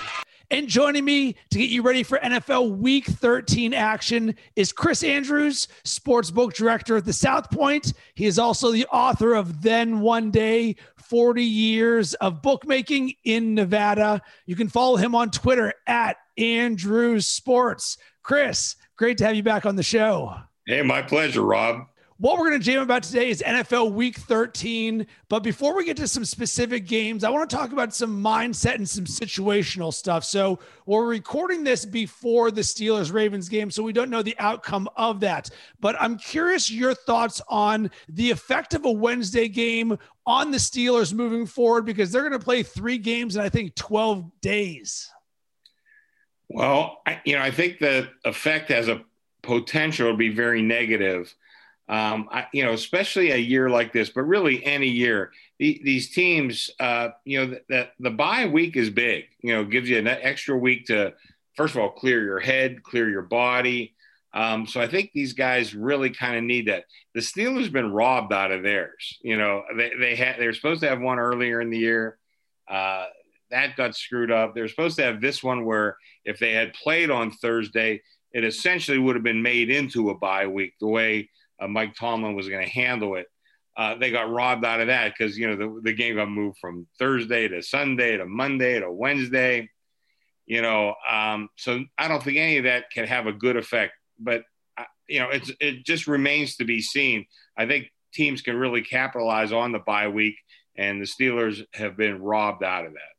And 0.49 0.67
joining 0.67 1.05
me 1.05 1.35
to 1.51 1.59
get 1.59 1.69
you 1.69 1.83
ready 1.83 2.01
for 2.01 2.17
NFL 2.17 2.77
Week 2.77 3.05
13 3.05 3.75
action 3.75 4.33
is 4.55 4.71
Chris 4.71 5.03
Andrews, 5.03 5.67
sportsbook 5.83 6.55
director 6.55 6.97
at 6.97 7.05
the 7.05 7.13
South 7.13 7.51
Point. 7.51 7.93
He 8.15 8.25
is 8.25 8.39
also 8.39 8.71
the 8.71 8.87
author 8.87 9.35
of 9.35 9.61
Then 9.61 9.99
One 9.99 10.31
Day 10.31 10.77
40 10.97 11.43
Years 11.43 12.15
of 12.15 12.41
Bookmaking 12.41 13.13
in 13.23 13.53
Nevada. 13.53 14.19
You 14.47 14.55
can 14.55 14.67
follow 14.67 14.95
him 14.95 15.13
on 15.13 15.29
Twitter 15.29 15.75
at 15.85 16.17
Andrews 16.39 17.27
Sports. 17.27 17.99
Chris, 18.23 18.77
great 18.97 19.19
to 19.19 19.25
have 19.25 19.35
you 19.35 19.43
back 19.43 19.67
on 19.67 19.75
the 19.75 19.83
show. 19.83 20.33
Hey, 20.65 20.81
my 20.81 21.03
pleasure, 21.03 21.43
Rob. 21.43 21.85
What 22.17 22.39
we're 22.39 22.47
going 22.47 22.61
to 22.61 22.65
jam 22.65 22.81
about 22.81 23.03
today 23.03 23.29
is 23.29 23.43
NFL 23.45 23.91
Week 23.91 24.17
13. 24.17 25.05
But 25.27 25.41
before 25.41 25.75
we 25.75 25.83
get 25.83 25.97
to 25.97 26.07
some 26.07 26.23
specific 26.23 26.87
games, 26.87 27.25
I 27.25 27.29
want 27.29 27.49
to 27.49 27.53
talk 27.53 27.73
about 27.73 27.93
some 27.93 28.23
mindset 28.23 28.75
and 28.75 28.87
some 28.87 29.03
situational 29.03 29.93
stuff. 29.93 30.23
So 30.23 30.59
we're 30.85 31.07
recording 31.07 31.65
this 31.65 31.83
before 31.83 32.51
the 32.51 32.61
Steelers 32.61 33.11
Ravens 33.11 33.49
game, 33.49 33.69
so 33.69 33.83
we 33.83 33.91
don't 33.91 34.09
know 34.09 34.21
the 34.21 34.37
outcome 34.39 34.87
of 34.95 35.19
that. 35.19 35.49
But 35.81 35.97
I'm 35.99 36.17
curious 36.17 36.71
your 36.71 36.93
thoughts 36.93 37.41
on 37.49 37.91
the 38.07 38.31
effect 38.31 38.73
of 38.73 38.85
a 38.85 38.91
Wednesday 38.91 39.49
game 39.49 39.97
on 40.25 40.51
the 40.51 40.57
Steelers 40.57 41.13
moving 41.13 41.45
forward 41.45 41.83
because 41.83 42.13
they're 42.13 42.21
going 42.21 42.31
to 42.31 42.39
play 42.39 42.63
three 42.63 42.97
games 42.97 43.35
in, 43.35 43.41
I 43.41 43.49
think, 43.49 43.75
12 43.75 44.39
days. 44.39 45.11
Well, 46.47 47.01
I, 47.05 47.19
you 47.25 47.35
know, 47.35 47.41
I 47.41 47.51
think 47.51 47.79
the 47.79 48.07
effect 48.23 48.69
has 48.69 48.87
a 48.87 49.01
potential 49.41 50.11
to 50.11 50.17
be 50.17 50.29
very 50.29 50.61
negative 50.61 51.35
um, 51.87 52.29
I, 52.31 52.47
you 52.51 52.65
know, 52.65 52.73
especially 52.73 53.31
a 53.31 53.37
year 53.37 53.69
like 53.69 53.93
this, 53.93 54.09
but 54.09 54.23
really 54.23 54.63
any 54.65 54.87
year, 54.87 55.31
the, 55.59 55.79
these 55.83 56.09
teams, 56.09 56.71
uh, 56.79 57.09
you 57.25 57.39
know, 57.39 57.59
that 57.69 57.91
the, 57.99 58.09
the 58.09 58.15
bye 58.15 58.47
week 58.47 58.75
is 58.75 58.89
big. 58.89 59.25
You 59.41 59.53
know, 59.53 59.63
gives 59.63 59.87
you 59.87 59.99
an 59.99 60.07
extra 60.07 60.57
week 60.57 60.87
to, 60.87 61.13
first 61.55 61.75
of 61.75 61.81
all, 61.81 61.91
clear 61.91 62.23
your 62.23 62.39
head, 62.39 62.81
clear 62.83 63.09
your 63.09 63.21
body. 63.21 63.93
Um, 64.33 64.67
so 64.67 64.81
I 64.81 64.87
think 64.87 65.11
these 65.13 65.33
guys 65.33 65.73
really 65.73 66.09
kind 66.09 66.35
of 66.35 66.43
need 66.43 66.67
that. 66.67 66.85
The 67.13 67.21
Steelers 67.21 67.71
been 67.71 67.91
robbed 67.91 68.33
out 68.33 68.51
of 68.51 68.63
theirs. 68.63 69.17
You 69.21 69.37
know, 69.37 69.63
they 69.77 69.91
they 69.97 70.15
had 70.15 70.37
they 70.37 70.47
were 70.47 70.53
supposed 70.53 70.81
to 70.81 70.89
have 70.89 70.99
one 70.99 71.19
earlier 71.19 71.61
in 71.61 71.69
the 71.69 71.77
year. 71.77 72.17
Uh, 72.67 73.05
that 73.51 73.77
got 73.77 73.95
screwed 73.95 74.31
up. 74.31 74.53
They're 74.53 74.67
supposed 74.67 74.97
to 74.97 75.03
have 75.03 75.21
this 75.21 75.43
one 75.43 75.65
where 75.65 75.97
if 76.25 76.39
they 76.39 76.51
had 76.51 76.73
played 76.73 77.11
on 77.11 77.31
Thursday, 77.31 78.01
it 78.33 78.43
essentially 78.43 78.97
would 78.97 79.15
have 79.15 79.23
been 79.23 79.41
made 79.41 79.69
into 79.69 80.09
a 80.09 80.17
bye 80.17 80.47
week. 80.47 80.73
The 80.81 80.87
way 80.87 81.29
uh, 81.59 81.67
Mike 81.67 81.95
Tomlin 81.95 82.35
was 82.35 82.49
going 82.49 82.63
to 82.63 82.71
handle 82.71 83.15
it. 83.15 83.27
Uh, 83.77 83.95
they 83.95 84.09
got 84.09 84.29
robbed 84.29 84.63
out 84.63 84.79
of 84.79 84.87
that 84.87 85.13
because 85.13 85.37
you 85.37 85.47
know 85.47 85.55
the, 85.55 85.81
the 85.83 85.93
game 85.93 86.15
got 86.15 86.29
moved 86.29 86.57
from 86.59 86.87
Thursday 86.97 87.47
to 87.47 87.61
Sunday 87.61 88.17
to 88.17 88.25
Monday 88.25 88.79
to 88.79 88.91
Wednesday. 88.91 89.69
You 90.45 90.61
know, 90.61 90.93
um, 91.09 91.49
so 91.57 91.83
I 91.97 92.07
don't 92.07 92.23
think 92.23 92.37
any 92.37 92.57
of 92.57 92.65
that 92.65 92.91
can 92.91 93.05
have 93.07 93.27
a 93.27 93.33
good 93.33 93.57
effect. 93.57 93.93
But 94.17 94.43
uh, 94.77 94.83
you 95.09 95.19
know, 95.19 95.29
it's 95.29 95.51
it 95.59 95.85
just 95.85 96.07
remains 96.07 96.55
to 96.57 96.65
be 96.65 96.81
seen. 96.81 97.25
I 97.57 97.65
think 97.65 97.87
teams 98.13 98.41
can 98.41 98.55
really 98.55 98.81
capitalize 98.81 99.51
on 99.51 99.73
the 99.73 99.79
bye 99.79 100.07
week, 100.07 100.35
and 100.77 101.01
the 101.01 101.05
Steelers 101.05 101.65
have 101.73 101.97
been 101.97 102.21
robbed 102.21 102.63
out 102.63 102.85
of 102.85 102.93
that 102.93 103.14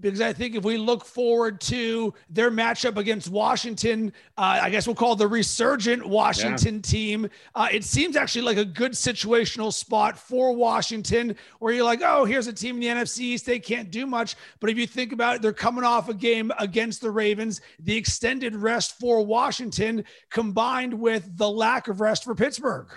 because 0.00 0.20
I 0.20 0.32
think 0.32 0.54
if 0.54 0.64
we 0.64 0.76
look 0.76 1.04
forward 1.04 1.60
to 1.62 2.12
their 2.28 2.50
matchup 2.50 2.96
against 2.96 3.28
Washington, 3.28 4.12
uh, 4.36 4.60
I 4.62 4.70
guess 4.70 4.86
we'll 4.86 4.96
call 4.96 5.14
the 5.16 5.28
resurgent 5.28 6.04
Washington 6.04 6.76
yeah. 6.76 6.80
team. 6.82 7.30
Uh, 7.54 7.68
it 7.70 7.84
seems 7.84 8.16
actually 8.16 8.42
like 8.42 8.56
a 8.56 8.64
good 8.64 8.92
situational 8.92 9.72
spot 9.72 10.18
for 10.18 10.52
Washington, 10.54 11.36
where 11.60 11.72
you're 11.72 11.84
like, 11.84 12.02
oh, 12.02 12.24
here's 12.24 12.48
a 12.48 12.52
team 12.52 12.76
in 12.76 12.80
the 12.80 12.88
NFC 12.88 13.20
East. 13.20 13.46
They 13.46 13.58
can't 13.58 13.90
do 13.90 14.06
much. 14.06 14.36
But 14.60 14.70
if 14.70 14.78
you 14.78 14.86
think 14.86 15.12
about 15.12 15.36
it, 15.36 15.42
they're 15.42 15.52
coming 15.52 15.84
off 15.84 16.08
a 16.08 16.14
game 16.14 16.50
against 16.58 17.00
the 17.00 17.10
Ravens, 17.10 17.60
the 17.78 17.96
extended 17.96 18.56
rest 18.56 18.98
for 18.98 19.24
Washington 19.24 20.04
combined 20.30 20.92
with 20.92 21.36
the 21.36 21.48
lack 21.48 21.88
of 21.88 22.00
rest 22.00 22.24
for 22.24 22.34
Pittsburgh. 22.34 22.88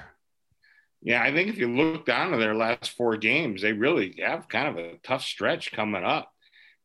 Yeah, 1.01 1.21
I 1.21 1.31
think 1.31 1.49
if 1.49 1.57
you 1.57 1.67
look 1.67 2.05
down 2.05 2.31
to 2.31 2.37
their 2.37 2.55
last 2.55 2.91
four 2.91 3.17
games, 3.17 3.61
they 3.61 3.71
really 3.71 4.15
have 4.19 4.49
kind 4.49 4.67
of 4.67 4.77
a 4.77 4.97
tough 5.03 5.23
stretch 5.23 5.71
coming 5.71 6.03
up. 6.03 6.33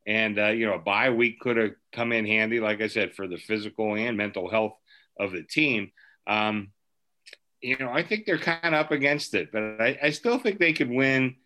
And, 0.07 0.39
uh, 0.39 0.49
you 0.49 0.67
know, 0.67 0.75
a 0.75 0.79
bye 0.79 1.11
week 1.11 1.41
could 1.41 1.57
have 1.57 1.71
come 1.93 2.13
in 2.13 2.27
handy, 2.27 2.61
like 2.61 2.81
I 2.81 2.89
said, 2.89 3.15
for 3.15 3.29
the 3.29 3.37
physical 3.37 3.95
and 3.95 4.17
mental 4.17 4.51
health 4.51 4.77
of 5.19 5.33
the 5.33 5.43
team. 5.43 5.93
Um, 6.27 6.73
you 7.61 7.77
know, 7.79 7.91
I 7.91 8.03
think 8.03 8.27
they're 8.27 8.39
kind 8.39 8.75
of 8.75 8.75
up 8.75 8.91
against 8.91 9.35
it, 9.35 9.53
but 9.53 9.63
I, 9.81 9.99
I, 10.03 10.11
still 10.11 10.39
think 10.39 10.59
they 10.59 10.73
could 10.73 10.91
win. 10.91 11.37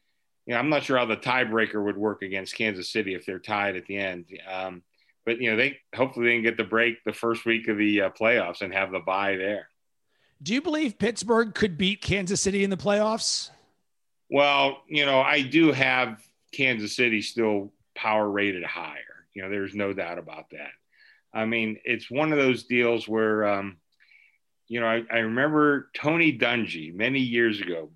You 0.46 0.54
know, 0.54 0.58
I'm 0.58 0.70
not 0.70 0.84
sure 0.84 0.96
how 0.96 1.04
the 1.04 1.16
tiebreaker 1.16 1.84
would 1.84 1.96
work 1.96 2.22
against 2.22 2.54
Kansas 2.54 2.90
City 2.90 3.14
if 3.14 3.26
they're 3.26 3.38
tied 3.38 3.76
at 3.76 3.86
the 3.86 3.98
end. 3.98 4.26
Um, 4.50 4.82
but 5.26 5.40
you 5.40 5.50
know, 5.50 5.56
they 5.56 5.78
hopefully 5.94 6.26
they 6.26 6.34
can 6.34 6.42
get 6.42 6.56
the 6.56 6.64
break 6.64 7.04
the 7.04 7.12
first 7.12 7.44
week 7.44 7.68
of 7.68 7.76
the 7.76 8.02
uh, 8.02 8.10
playoffs 8.10 8.62
and 8.62 8.72
have 8.72 8.92
the 8.92 9.00
bye 9.00 9.36
there. 9.36 9.68
Do 10.42 10.54
you 10.54 10.62
believe 10.62 10.98
Pittsburgh 10.98 11.54
could 11.54 11.76
beat 11.76 12.00
Kansas 12.00 12.40
City 12.40 12.62
in 12.62 12.70
the 12.70 12.76
playoffs? 12.76 13.50
Well, 14.30 14.82
you 14.88 15.04
know, 15.04 15.20
I 15.20 15.42
do 15.42 15.72
have 15.72 16.22
Kansas 16.52 16.94
City 16.94 17.22
still 17.22 17.72
power 17.96 18.28
rated 18.28 18.64
higher. 18.64 19.26
You 19.34 19.42
know, 19.42 19.50
there's 19.50 19.74
no 19.74 19.92
doubt 19.92 20.18
about 20.18 20.50
that. 20.50 20.70
I 21.32 21.44
mean, 21.44 21.78
it's 21.84 22.10
one 22.10 22.32
of 22.32 22.38
those 22.38 22.64
deals 22.64 23.06
where, 23.06 23.44
um, 23.46 23.76
you 24.68 24.80
know, 24.80 24.86
I, 24.86 25.02
I, 25.12 25.18
remember 25.18 25.90
Tony 25.94 26.36
Dungy 26.36 26.94
many 26.94 27.20
years 27.20 27.60
ago 27.60 27.90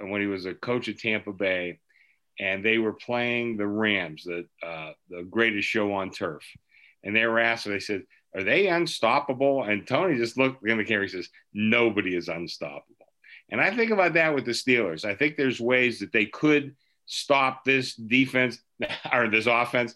when 0.00 0.20
he 0.20 0.26
was 0.26 0.46
a 0.46 0.54
coach 0.54 0.88
at 0.88 0.98
Tampa 0.98 1.32
Bay, 1.32 1.78
and 2.40 2.64
they 2.64 2.78
were 2.78 2.94
playing 2.94 3.56
the 3.56 3.66
Rams, 3.66 4.24
the 4.24 4.46
uh, 4.66 4.92
the 5.08 5.22
greatest 5.24 5.68
show 5.68 5.92
on 5.92 6.10
turf, 6.10 6.42
and 7.04 7.14
they 7.14 7.26
were 7.26 7.38
asked, 7.38 7.66
they 7.66 7.80
said, 7.80 8.02
"Are 8.34 8.42
they 8.42 8.68
unstoppable?" 8.68 9.62
And 9.64 9.86
Tony 9.86 10.16
just 10.16 10.36
looked 10.36 10.66
in 10.66 10.78
the 10.78 10.84
camera. 10.84 11.04
He 11.04 11.12
says, 11.12 11.28
"Nobody 11.52 12.16
is 12.16 12.28
unstoppable." 12.28 13.06
And 13.50 13.60
I 13.60 13.74
think 13.74 13.90
about 13.90 14.14
that 14.14 14.34
with 14.34 14.44
the 14.44 14.52
Steelers. 14.52 15.04
I 15.04 15.14
think 15.14 15.36
there's 15.36 15.60
ways 15.60 16.00
that 16.00 16.12
they 16.12 16.26
could 16.26 16.74
stop 17.06 17.64
this 17.64 17.94
defense 17.94 18.58
or 19.12 19.28
this 19.28 19.46
offense. 19.46 19.94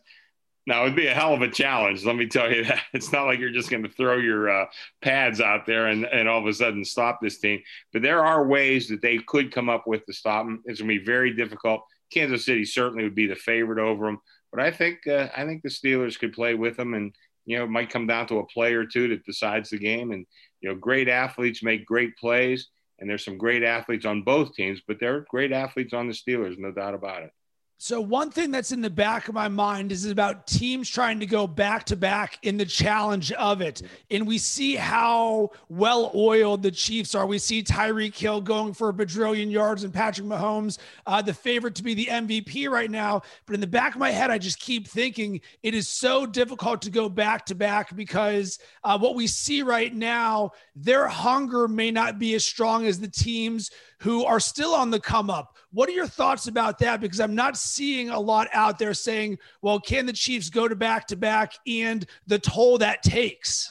Now, 0.67 0.83
it'd 0.83 0.95
be 0.95 1.07
a 1.07 1.15
hell 1.15 1.35
of 1.35 1.43
a 1.43 1.49
challenge. 1.49 2.05
Let 2.05 2.17
me 2.17 2.27
tell 2.27 2.53
you 2.53 2.65
that. 2.65 2.83
It's 2.93 3.13
not 3.13 3.27
like 3.27 3.39
you're 3.39 3.51
just 3.51 3.71
going 3.71 3.83
to 3.83 3.89
throw 3.89 4.19
your 4.19 4.51
uh, 4.51 4.67
pads 5.03 5.41
out 5.41 5.67
there 5.67 5.87
and, 5.87 6.05
and 6.05 6.29
all 6.29 6.39
of 6.39 6.47
a 6.47 6.53
sudden 6.53 6.85
stop 6.85 7.19
this 7.21 7.39
team. 7.39 7.61
But 7.93 8.03
there 8.03 8.25
are 8.25 8.47
ways 8.47 8.89
that 8.89 9.03
they 9.03 9.19
could 9.19 9.53
come 9.53 9.69
up 9.69 9.87
with 9.87 10.05
to 10.07 10.13
stop 10.13 10.45
them. 10.45 10.63
It's 10.67 10.81
going 10.81 10.91
to 10.91 10.99
be 10.99 11.05
very 11.05 11.35
difficult. 11.35 11.83
Kansas 12.13 12.45
City 12.45 12.65
certainly 12.65 13.05
would 13.05 13.15
be 13.15 13.27
the 13.27 13.35
favorite 13.35 13.79
over 13.79 14.07
them. 14.07 14.21
But 14.53 14.61
I 14.61 14.71
think 14.71 15.07
uh, 15.07 15.29
I 15.37 15.45
think 15.45 15.63
the 15.63 15.69
Steelers 15.69 16.19
could 16.19 16.33
play 16.33 16.55
with 16.55 16.77
them, 16.77 16.95
and 16.95 17.15
you 17.47 17.57
know 17.57 17.65
it 17.65 17.71
might 17.71 17.91
come 17.91 18.09
down 18.09 18.27
to 18.27 18.39
a 18.39 18.47
play 18.47 18.75
or 18.75 18.85
two 18.85 19.09
that 19.09 19.25
decides 19.25 19.71
the 19.71 19.79
game. 19.79 20.11
And 20.11 20.27
you 20.61 20.69
know, 20.69 20.75
great 20.75 21.09
athletes 21.09 21.63
make 21.63 21.87
great 21.87 22.17
plays 22.17 22.69
and 23.01 23.09
there's 23.09 23.25
some 23.25 23.39
great 23.39 23.63
athletes 23.63 24.05
on 24.05 24.23
both 24.23 24.55
teams, 24.55 24.81
but 24.87 25.01
there 25.01 25.17
are 25.17 25.27
great 25.31 25.53
athletes 25.53 25.95
on 25.95 26.07
the 26.07 26.15
Steelers, 26.15 26.59
no 26.59 26.71
doubt 26.71 26.95
about 26.95 27.23
it. 27.23 27.33
So 27.83 27.99
one 27.99 28.31
thing 28.31 28.51
that's 28.51 28.73
in 28.73 28.83
the 28.83 28.91
back 28.91 29.29
of 29.29 29.35
my 29.35 29.49
mind 29.49 29.91
is 29.91 30.05
about 30.05 30.47
teams 30.47 30.87
trying 30.87 31.19
to 31.21 31.25
go 31.25 31.47
back 31.47 31.85
to 31.85 31.97
back 31.97 32.39
in 32.43 32.59
the 32.59 32.67
challenge 32.67 33.33
of 33.33 33.63
it. 33.63 33.81
And 34.11 34.27
we 34.27 34.37
see 34.37 34.77
how 34.77 35.53
well 35.71 36.13
oiled 36.15 36.63
the 36.63 36.73
Chiefs 36.73 37.15
are. 37.15 37.25
We 37.25 37.39
see 37.39 37.63
Tyreek 37.63 38.15
Hill 38.15 38.43
going 38.43 38.75
for 38.75 38.91
a 38.91 38.93
bajillion 38.93 39.51
yards 39.51 39.83
and 39.83 39.95
Patrick 39.95 40.27
Mahomes, 40.27 40.77
uh, 41.07 41.23
the 41.23 41.33
favorite 41.33 41.75
to 41.77 41.83
be 41.83 41.95
the 41.95 42.05
MVP 42.05 42.69
right 42.69 42.91
now. 42.91 43.23
But 43.47 43.55
in 43.55 43.63
the 43.63 43.67
back 43.67 43.95
of 43.95 43.99
my 43.99 44.11
head, 44.11 44.31
I 44.31 44.37
just 44.37 44.61
keep 44.61 44.87
thinking 44.87 45.41
it 45.63 45.73
is 45.73 45.89
so 45.89 46.27
difficult 46.27 46.83
to 46.83 46.91
go 46.91 47.09
back 47.09 47.47
to 47.47 47.55
back 47.55 47.97
because 47.97 48.59
uh, 48.85 48.99
what 48.99 49.15
we 49.15 49.27
see 49.27 49.63
right 49.63 49.95
now, 49.95 50.51
their 50.77 51.09
hunger 51.09 51.67
may 51.67 51.91
not 51.91 52.19
be 52.19 52.35
as 52.35 52.45
strong 52.45 52.85
as 52.85 53.01
the 53.01 53.09
teams 53.09 53.71
who 54.01 54.25
are 54.25 54.41
still 54.41 54.75
on 54.75 54.91
the 54.91 54.99
come 54.99 55.31
up. 55.31 55.57
What 55.73 55.89
are 55.89 55.93
your 55.93 56.07
thoughts 56.07 56.49
about 56.49 56.79
that? 56.79 57.01
Because 57.01 57.21
I'm 57.21 57.35
not 57.35 57.57
seeing 57.57 58.11
a 58.11 58.19
lot 58.19 58.49
out 58.53 58.79
there 58.79 58.95
saying, 58.95 59.39
well, 59.63 59.79
can 59.79 60.07
the 60.07 60.13
Chiefs 60.13 60.51
go 60.51 60.67
to 60.67 60.75
back 60.75 61.07
to 61.09 61.17
back 61.17 61.53
and 61.67 62.05
the 62.27 62.39
toll 62.39 62.79
that 62.79 63.03
takes? 63.03 63.71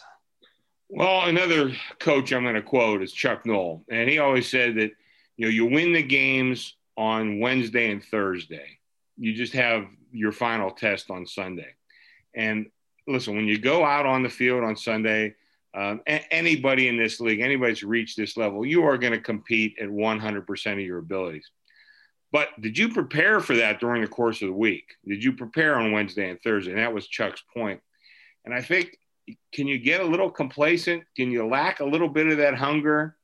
Well, 0.88 1.25
another 1.25 1.74
coach 2.00 2.31
I'm 2.31 2.43
going 2.43 2.55
to 2.55 2.62
quote 2.62 3.01
is 3.01 3.12
Chuck 3.12 3.45
Noll. 3.45 3.83
And 3.89 4.09
he 4.09 4.19
always 4.19 4.50
said 4.50 4.75
that, 4.75 4.91
you 5.38 5.45
know, 5.45 5.50
you 5.50 5.65
win 5.65 5.93
the 5.93 6.03
games 6.03 6.75
on 6.95 7.39
Wednesday 7.39 7.91
and 7.91 8.03
Thursday. 8.03 8.79
You 9.17 9.33
just 9.33 9.53
have 9.53 9.86
your 10.12 10.31
final 10.31 10.71
test 10.71 11.09
on 11.09 11.25
Sunday. 11.25 11.75
And 12.36 12.67
listen, 13.07 13.36
when 13.36 13.48
you 13.48 13.57
go 13.57 13.83
out 13.83 14.05
on 14.05 14.24
the 14.24 14.29
field 14.29 14.63
on 14.63 14.75
Sunday, 14.75 15.36
um, 15.73 16.01
a- 16.07 16.33
anybody 16.33 16.88
in 16.88 16.97
this 16.97 17.19
league, 17.19 17.41
anybody 17.41 17.71
that's 17.71 17.83
reached 17.83 18.17
this 18.17 18.38
level, 18.38 18.65
you 18.65 18.83
are 18.83 18.97
going 18.97 19.13
to 19.13 19.19
compete 19.19 19.75
at 19.79 19.88
100% 19.88 20.73
of 20.73 20.79
your 20.79 20.99
abilities. 20.99 21.49
But 22.31 22.49
did 22.59 22.77
you 22.77 22.89
prepare 22.89 23.39
for 23.39 23.55
that 23.55 23.79
during 23.79 24.01
the 24.01 24.07
course 24.07 24.41
of 24.41 24.49
the 24.49 24.53
week? 24.53 24.85
Did 25.07 25.23
you 25.23 25.33
prepare 25.33 25.75
on 25.79 25.91
Wednesday 25.91 26.29
and 26.29 26.39
Thursday? 26.41 26.71
And 26.71 26.79
that 26.79 26.93
was 26.93 27.07
Chuck's 27.07 27.43
point. 27.55 27.81
And 28.45 28.53
I 28.53 28.61
think, 28.61 28.97
can 29.53 29.67
you 29.67 29.77
get 29.77 30.01
a 30.01 30.05
little 30.05 30.29
complacent? 30.29 31.03
Can 31.15 31.31
you 31.31 31.47
lack 31.47 31.79
a 31.79 31.85
little 31.85 32.09
bit 32.09 32.27
of 32.27 32.38
that 32.38 32.55
hunger? 32.55 33.15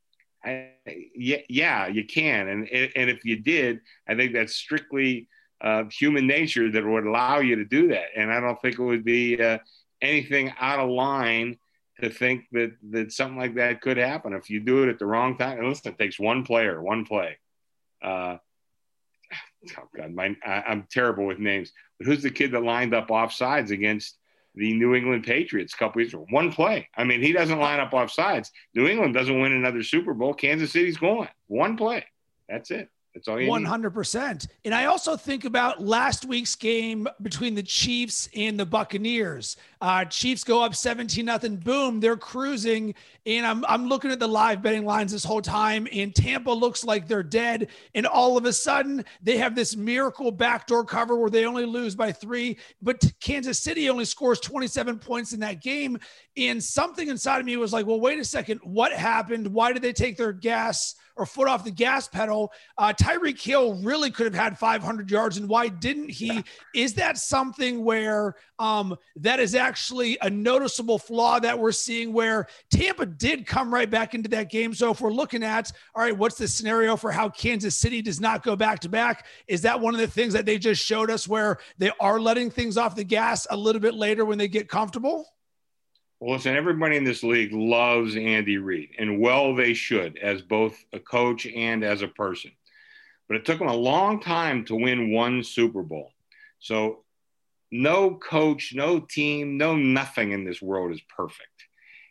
I, 0.43 0.69
yeah, 1.15 1.41
yeah, 1.49 1.87
you 1.87 2.05
can. 2.05 2.47
And, 2.47 2.67
and 2.67 3.09
if 3.09 3.25
you 3.25 3.37
did, 3.37 3.81
I 4.07 4.15
think 4.15 4.33
that's 4.33 4.55
strictly 4.55 5.27
uh, 5.61 5.85
human 5.91 6.27
nature 6.27 6.71
that 6.71 6.85
would 6.85 7.05
allow 7.05 7.39
you 7.39 7.55
to 7.55 7.65
do 7.65 7.87
that. 7.89 8.07
And 8.15 8.31
I 8.31 8.39
don't 8.39 8.59
think 8.61 8.77
it 8.77 8.83
would 8.83 9.05
be 9.05 9.41
uh, 9.41 9.59
anything 10.01 10.53
out 10.59 10.79
of 10.79 10.89
line 10.89 11.57
to 12.01 12.09
think 12.09 12.45
that 12.51 12.73
that 12.91 13.11
something 13.11 13.37
like 13.37 13.55
that 13.55 13.81
could 13.81 13.97
happen 13.97 14.33
if 14.33 14.49
you 14.49 14.59
do 14.59 14.83
it 14.83 14.89
at 14.89 14.99
the 14.99 15.05
wrong 15.05 15.37
time. 15.37 15.59
And 15.59 15.67
listen, 15.67 15.93
it 15.93 15.97
takes 15.97 16.19
one 16.19 16.43
player, 16.43 16.81
one 16.81 17.05
play. 17.05 17.37
Uh, 18.01 18.37
oh 19.77 19.89
God, 19.95 20.11
my, 20.13 20.35
I, 20.45 20.71
am 20.71 20.87
terrible 20.91 21.25
with 21.25 21.39
names. 21.39 21.71
But 21.97 22.07
who's 22.07 22.23
the 22.23 22.29
kid 22.29 22.51
that 22.51 22.63
lined 22.63 22.93
up 22.93 23.11
off 23.11 23.33
sides 23.33 23.71
against 23.71 24.17
the 24.55 24.73
New 24.73 24.95
England 24.95 25.23
Patriots 25.23 25.73
a 25.73 25.77
couple 25.77 25.99
weeks 25.99 26.13
ago? 26.13 26.25
One 26.29 26.51
play. 26.51 26.89
I 26.95 27.03
mean, 27.03 27.21
he 27.21 27.31
doesn't 27.31 27.59
line 27.59 27.79
up 27.79 27.93
off 27.93 28.11
sides. 28.11 28.51
New 28.73 28.87
England 28.87 29.13
doesn't 29.13 29.39
win 29.39 29.53
another 29.53 29.83
Super 29.83 30.13
Bowl. 30.13 30.33
Kansas 30.33 30.71
City's 30.71 30.97
going. 30.97 31.29
One 31.47 31.77
play. 31.77 32.05
That's 32.49 32.71
it. 32.71 32.89
That's 33.15 33.29
all 33.29 33.39
you 33.39 33.49
100%. 33.49 34.29
Need. 34.29 34.51
And 34.65 34.75
I 34.75 34.85
also 34.85 35.15
think 35.15 35.45
about 35.45 35.81
last 35.81 36.25
week's 36.25 36.55
game 36.55 37.07
between 37.21 37.55
the 37.55 37.63
Chiefs 37.63 38.27
and 38.35 38.59
the 38.59 38.65
Buccaneers. 38.65 39.55
Uh, 39.85 40.03
Chiefs 40.03 40.43
go 40.43 40.63
up 40.63 40.73
17 40.73 41.23
nothing. 41.23 41.57
Boom, 41.57 41.99
they're 41.99 42.17
cruising. 42.17 42.95
And 43.27 43.45
I'm, 43.45 43.63
I'm 43.65 43.87
looking 43.87 44.09
at 44.09 44.17
the 44.17 44.27
live 44.27 44.63
betting 44.63 44.83
lines 44.83 45.11
this 45.11 45.23
whole 45.23 45.43
time, 45.43 45.87
and 45.93 46.13
Tampa 46.13 46.49
looks 46.49 46.83
like 46.83 47.07
they're 47.07 47.21
dead. 47.21 47.67
And 47.93 48.07
all 48.07 48.35
of 48.35 48.45
a 48.45 48.53
sudden, 48.53 49.05
they 49.21 49.37
have 49.37 49.53
this 49.53 49.75
miracle 49.75 50.31
backdoor 50.31 50.85
cover 50.85 51.15
where 51.15 51.29
they 51.29 51.45
only 51.45 51.67
lose 51.67 51.93
by 51.93 52.11
three. 52.11 52.57
But 52.81 52.99
Kansas 53.21 53.59
City 53.59 53.87
only 53.87 54.05
scores 54.05 54.39
27 54.39 54.97
points 54.97 55.33
in 55.33 55.39
that 55.41 55.61
game. 55.61 55.99
And 56.35 56.63
something 56.63 57.07
inside 57.07 57.39
of 57.39 57.45
me 57.45 57.55
was 57.55 57.71
like, 57.71 57.85
well, 57.85 58.01
wait 58.01 58.17
a 58.17 58.25
second. 58.25 58.61
What 58.63 58.91
happened? 58.91 59.47
Why 59.47 59.71
did 59.71 59.83
they 59.83 59.93
take 59.93 60.17
their 60.17 60.33
gas? 60.33 60.95
or 61.15 61.25
foot 61.25 61.47
off 61.47 61.63
the 61.63 61.71
gas 61.71 62.07
pedal. 62.07 62.51
Uh, 62.77 62.93
Tyreek 62.93 63.41
Hill 63.41 63.75
really 63.83 64.11
could 64.11 64.25
have 64.25 64.35
had 64.35 64.57
500 64.57 65.09
yards, 65.09 65.37
and 65.37 65.47
why 65.47 65.67
didn't 65.69 66.09
he? 66.09 66.43
Is 66.73 66.95
that 66.95 67.17
something 67.17 67.83
where 67.83 68.35
um, 68.59 68.95
that 69.17 69.39
is 69.39 69.55
actually 69.55 69.74
a 70.21 70.29
noticeable 70.29 70.97
flaw 70.97 71.39
that 71.39 71.57
we're 71.57 71.71
seeing 71.71 72.13
where 72.13 72.47
Tampa 72.69 73.05
did 73.05 73.45
come 73.45 73.73
right 73.73 73.89
back 73.89 74.13
into 74.13 74.29
that 74.29 74.49
game? 74.49 74.73
So 74.73 74.91
if 74.91 75.01
we're 75.01 75.11
looking 75.11 75.43
at, 75.43 75.71
all 75.93 76.03
right, 76.03 76.17
what's 76.17 76.37
the 76.37 76.47
scenario 76.47 76.95
for 76.95 77.11
how 77.11 77.29
Kansas 77.29 77.75
City 77.75 78.01
does 78.01 78.19
not 78.19 78.43
go 78.43 78.55
back 78.55 78.79
to 78.81 78.89
back? 78.89 79.25
Is 79.47 79.61
that 79.61 79.79
one 79.79 79.93
of 79.93 79.99
the 79.99 80.07
things 80.07 80.33
that 80.33 80.45
they 80.45 80.57
just 80.57 80.83
showed 80.83 81.09
us 81.09 81.27
where 81.27 81.57
they 81.77 81.91
are 81.99 82.19
letting 82.19 82.49
things 82.49 82.77
off 82.77 82.95
the 82.95 83.03
gas 83.03 83.47
a 83.49 83.57
little 83.57 83.81
bit 83.81 83.93
later 83.93 84.25
when 84.25 84.37
they 84.37 84.47
get 84.47 84.69
comfortable? 84.69 85.25
Well, 86.19 86.35
listen, 86.35 86.55
everybody 86.55 86.95
in 86.95 87.03
this 87.03 87.23
league 87.23 87.51
loves 87.53 88.15
Andy 88.15 88.57
Reid, 88.57 88.91
and 88.97 89.19
well, 89.19 89.53
they 89.53 89.73
should, 89.73 90.17
as 90.17 90.41
both 90.41 90.83
a 90.93 90.99
coach 90.99 91.45
and 91.45 91.83
as 91.83 92.01
a 92.01 92.07
person. 92.07 92.51
But 93.27 93.37
it 93.37 93.45
took 93.45 93.59
him 93.59 93.67
a 93.67 93.75
long 93.75 94.21
time 94.21 94.65
to 94.65 94.75
win 94.75 95.11
one 95.11 95.43
Super 95.43 95.83
Bowl. 95.83 96.13
So, 96.59 97.04
no 97.71 98.15
coach, 98.15 98.73
no 98.75 98.99
team, 98.99 99.57
no 99.57 99.75
nothing 99.75 100.31
in 100.31 100.45
this 100.45 100.61
world 100.61 100.91
is 100.91 101.01
perfect. 101.15 101.49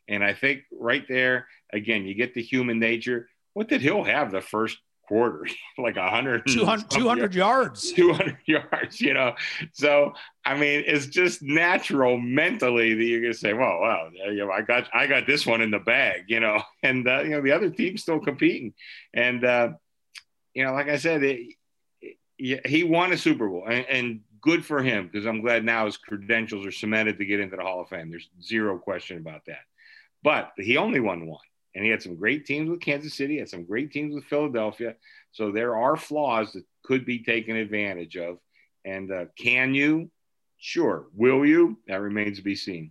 And 0.08 0.22
I 0.22 0.34
think 0.34 0.62
right 0.72 1.04
there, 1.08 1.46
again, 1.72 2.04
you 2.04 2.14
get 2.14 2.34
the 2.34 2.42
human 2.42 2.78
nature. 2.78 3.28
What 3.54 3.68
did 3.68 3.80
Hill 3.80 4.04
have 4.04 4.30
the 4.30 4.40
first 4.40 4.78
quarter, 5.06 5.46
like 5.78 5.96
100, 5.96 6.46
200, 6.46 6.90
200 6.90 7.34
yards, 7.34 7.92
200 7.96 8.38
yards, 8.46 9.00
you 9.00 9.14
know. 9.14 9.34
So, 9.72 10.12
I 10.44 10.54
mean, 10.54 10.84
it's 10.86 11.06
just 11.06 11.42
natural 11.42 12.18
mentally 12.18 12.94
that 12.94 13.04
you're 13.04 13.20
going 13.20 13.32
to 13.32 13.38
say, 13.38 13.52
well, 13.52 13.80
wow, 13.80 14.10
you 14.12 14.36
know, 14.36 14.50
I 14.50 14.62
got, 14.62 14.88
I 14.92 15.06
got 15.06 15.26
this 15.26 15.46
one 15.46 15.60
in 15.60 15.70
the 15.70 15.78
bag, 15.78 16.24
you 16.28 16.40
know, 16.40 16.62
and, 16.82 17.06
uh, 17.06 17.22
you 17.22 17.30
know, 17.30 17.42
the 17.42 17.52
other 17.52 17.70
team's 17.70 18.02
still 18.02 18.20
competing. 18.20 18.74
And, 19.12 19.44
uh, 19.44 19.70
you 20.54 20.64
know, 20.64 20.72
like 20.72 20.88
I 20.88 20.96
said, 20.96 21.22
it, 21.22 21.54
it, 22.38 22.66
he 22.66 22.84
won 22.84 23.12
a 23.12 23.16
Super 23.16 23.48
Bowl 23.48 23.64
and, 23.68 23.86
and 23.86 24.20
good 24.44 24.64
for 24.64 24.82
him 24.82 25.08
because 25.10 25.26
I'm 25.26 25.40
glad 25.40 25.64
now 25.64 25.86
his 25.86 25.96
credentials 25.96 26.66
are 26.66 26.70
cemented 26.70 27.16
to 27.18 27.24
get 27.24 27.40
into 27.40 27.56
the 27.56 27.62
Hall 27.62 27.80
of 27.80 27.88
Fame. 27.88 28.10
There's 28.10 28.28
zero 28.42 28.78
question 28.78 29.16
about 29.16 29.46
that. 29.46 29.62
But 30.22 30.52
he 30.58 30.76
only 30.76 31.00
won 31.00 31.26
one 31.26 31.40
and 31.74 31.82
he 31.82 31.90
had 31.90 32.02
some 32.02 32.14
great 32.14 32.44
teams 32.44 32.68
with 32.68 32.80
Kansas 32.80 33.14
City, 33.14 33.38
had 33.38 33.48
some 33.48 33.64
great 33.64 33.90
teams 33.90 34.14
with 34.14 34.24
Philadelphia. 34.24 34.96
So 35.32 35.50
there 35.50 35.76
are 35.76 35.96
flaws 35.96 36.52
that 36.52 36.64
could 36.84 37.06
be 37.06 37.24
taken 37.24 37.56
advantage 37.56 38.18
of. 38.18 38.38
And 38.84 39.10
uh, 39.10 39.24
can 39.38 39.74
you? 39.74 40.10
Sure. 40.58 41.06
Will 41.14 41.46
you? 41.46 41.78
That 41.88 42.02
remains 42.02 42.36
to 42.36 42.44
be 42.44 42.54
seen. 42.54 42.90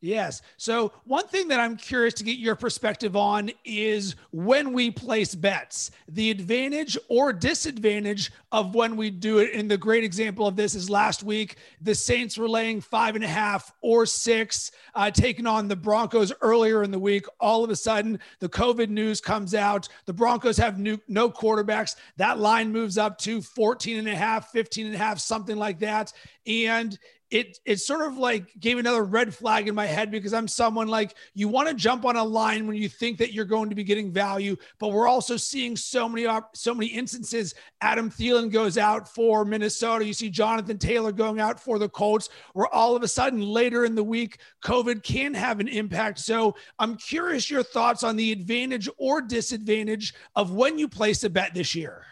Yes. 0.00 0.42
So, 0.58 0.92
one 1.04 1.26
thing 1.26 1.48
that 1.48 1.58
I'm 1.58 1.76
curious 1.76 2.14
to 2.14 2.24
get 2.24 2.38
your 2.38 2.54
perspective 2.54 3.16
on 3.16 3.50
is 3.64 4.14
when 4.30 4.72
we 4.72 4.92
place 4.92 5.34
bets, 5.34 5.90
the 6.06 6.30
advantage 6.30 6.96
or 7.08 7.32
disadvantage 7.32 8.30
of 8.52 8.76
when 8.76 8.96
we 8.96 9.10
do 9.10 9.38
it. 9.38 9.54
And 9.54 9.68
the 9.68 9.76
great 9.76 10.04
example 10.04 10.46
of 10.46 10.54
this 10.54 10.76
is 10.76 10.88
last 10.88 11.24
week, 11.24 11.56
the 11.80 11.96
Saints 11.96 12.38
were 12.38 12.48
laying 12.48 12.80
five 12.80 13.16
and 13.16 13.24
a 13.24 13.28
half 13.28 13.72
or 13.80 14.06
six, 14.06 14.70
uh, 14.94 15.10
taking 15.10 15.48
on 15.48 15.66
the 15.66 15.74
Broncos 15.74 16.32
earlier 16.42 16.84
in 16.84 16.92
the 16.92 16.98
week. 16.98 17.26
All 17.40 17.64
of 17.64 17.70
a 17.70 17.76
sudden, 17.76 18.20
the 18.38 18.48
COVID 18.48 18.90
news 18.90 19.20
comes 19.20 19.52
out. 19.52 19.88
The 20.06 20.12
Broncos 20.12 20.56
have 20.58 20.78
new, 20.78 20.98
no 21.08 21.28
quarterbacks. 21.28 21.96
That 22.18 22.38
line 22.38 22.70
moves 22.70 22.98
up 22.98 23.18
to 23.18 23.42
14 23.42 23.98
and 23.98 24.08
a 24.08 24.14
half, 24.14 24.52
15 24.52 24.86
and 24.86 24.94
a 24.94 24.98
half, 24.98 25.18
something 25.18 25.56
like 25.56 25.80
that. 25.80 26.12
And 26.46 26.96
it 27.30 27.58
it 27.64 27.76
sort 27.76 28.06
of 28.06 28.16
like 28.16 28.52
gave 28.58 28.78
another 28.78 29.04
red 29.04 29.34
flag 29.34 29.68
in 29.68 29.74
my 29.74 29.86
head 29.86 30.10
because 30.10 30.32
I'm 30.32 30.48
someone 30.48 30.88
like 30.88 31.14
you 31.34 31.48
want 31.48 31.68
to 31.68 31.74
jump 31.74 32.04
on 32.04 32.16
a 32.16 32.24
line 32.24 32.66
when 32.66 32.76
you 32.76 32.88
think 32.88 33.18
that 33.18 33.32
you're 33.32 33.44
going 33.44 33.68
to 33.68 33.74
be 33.74 33.84
getting 33.84 34.10
value, 34.10 34.56
but 34.78 34.92
we're 34.92 35.08
also 35.08 35.36
seeing 35.36 35.76
so 35.76 36.08
many 36.08 36.26
so 36.54 36.74
many 36.74 36.86
instances. 36.86 37.54
Adam 37.80 38.10
Thielen 38.10 38.50
goes 38.50 38.78
out 38.78 39.12
for 39.12 39.44
Minnesota. 39.44 40.04
You 40.04 40.14
see 40.14 40.30
Jonathan 40.30 40.78
Taylor 40.78 41.12
going 41.12 41.38
out 41.38 41.60
for 41.60 41.78
the 41.78 41.88
Colts, 41.88 42.30
where 42.54 42.72
all 42.74 42.96
of 42.96 43.02
a 43.02 43.08
sudden 43.08 43.42
later 43.42 43.84
in 43.84 43.94
the 43.94 44.04
week, 44.04 44.38
COVID 44.64 45.02
can 45.02 45.34
have 45.34 45.60
an 45.60 45.68
impact. 45.68 46.18
So 46.20 46.56
I'm 46.78 46.96
curious 46.96 47.50
your 47.50 47.62
thoughts 47.62 48.02
on 48.02 48.16
the 48.16 48.32
advantage 48.32 48.88
or 48.96 49.20
disadvantage 49.20 50.14
of 50.34 50.52
when 50.52 50.78
you 50.78 50.88
place 50.88 51.24
a 51.24 51.30
bet 51.30 51.54
this 51.54 51.74
year. 51.74 52.04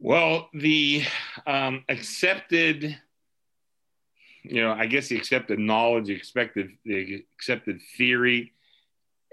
Well, 0.00 0.48
the 0.54 1.02
um, 1.46 1.84
accepted 1.88 2.96
you 4.48 4.62
know, 4.62 4.72
I 4.72 4.86
guess 4.86 5.08
the 5.08 5.16
accepted 5.16 5.58
knowledge, 5.58 6.06
the 6.06 6.14
expected, 6.14 6.70
the 6.84 7.24
accepted 7.36 7.80
theory 7.96 8.52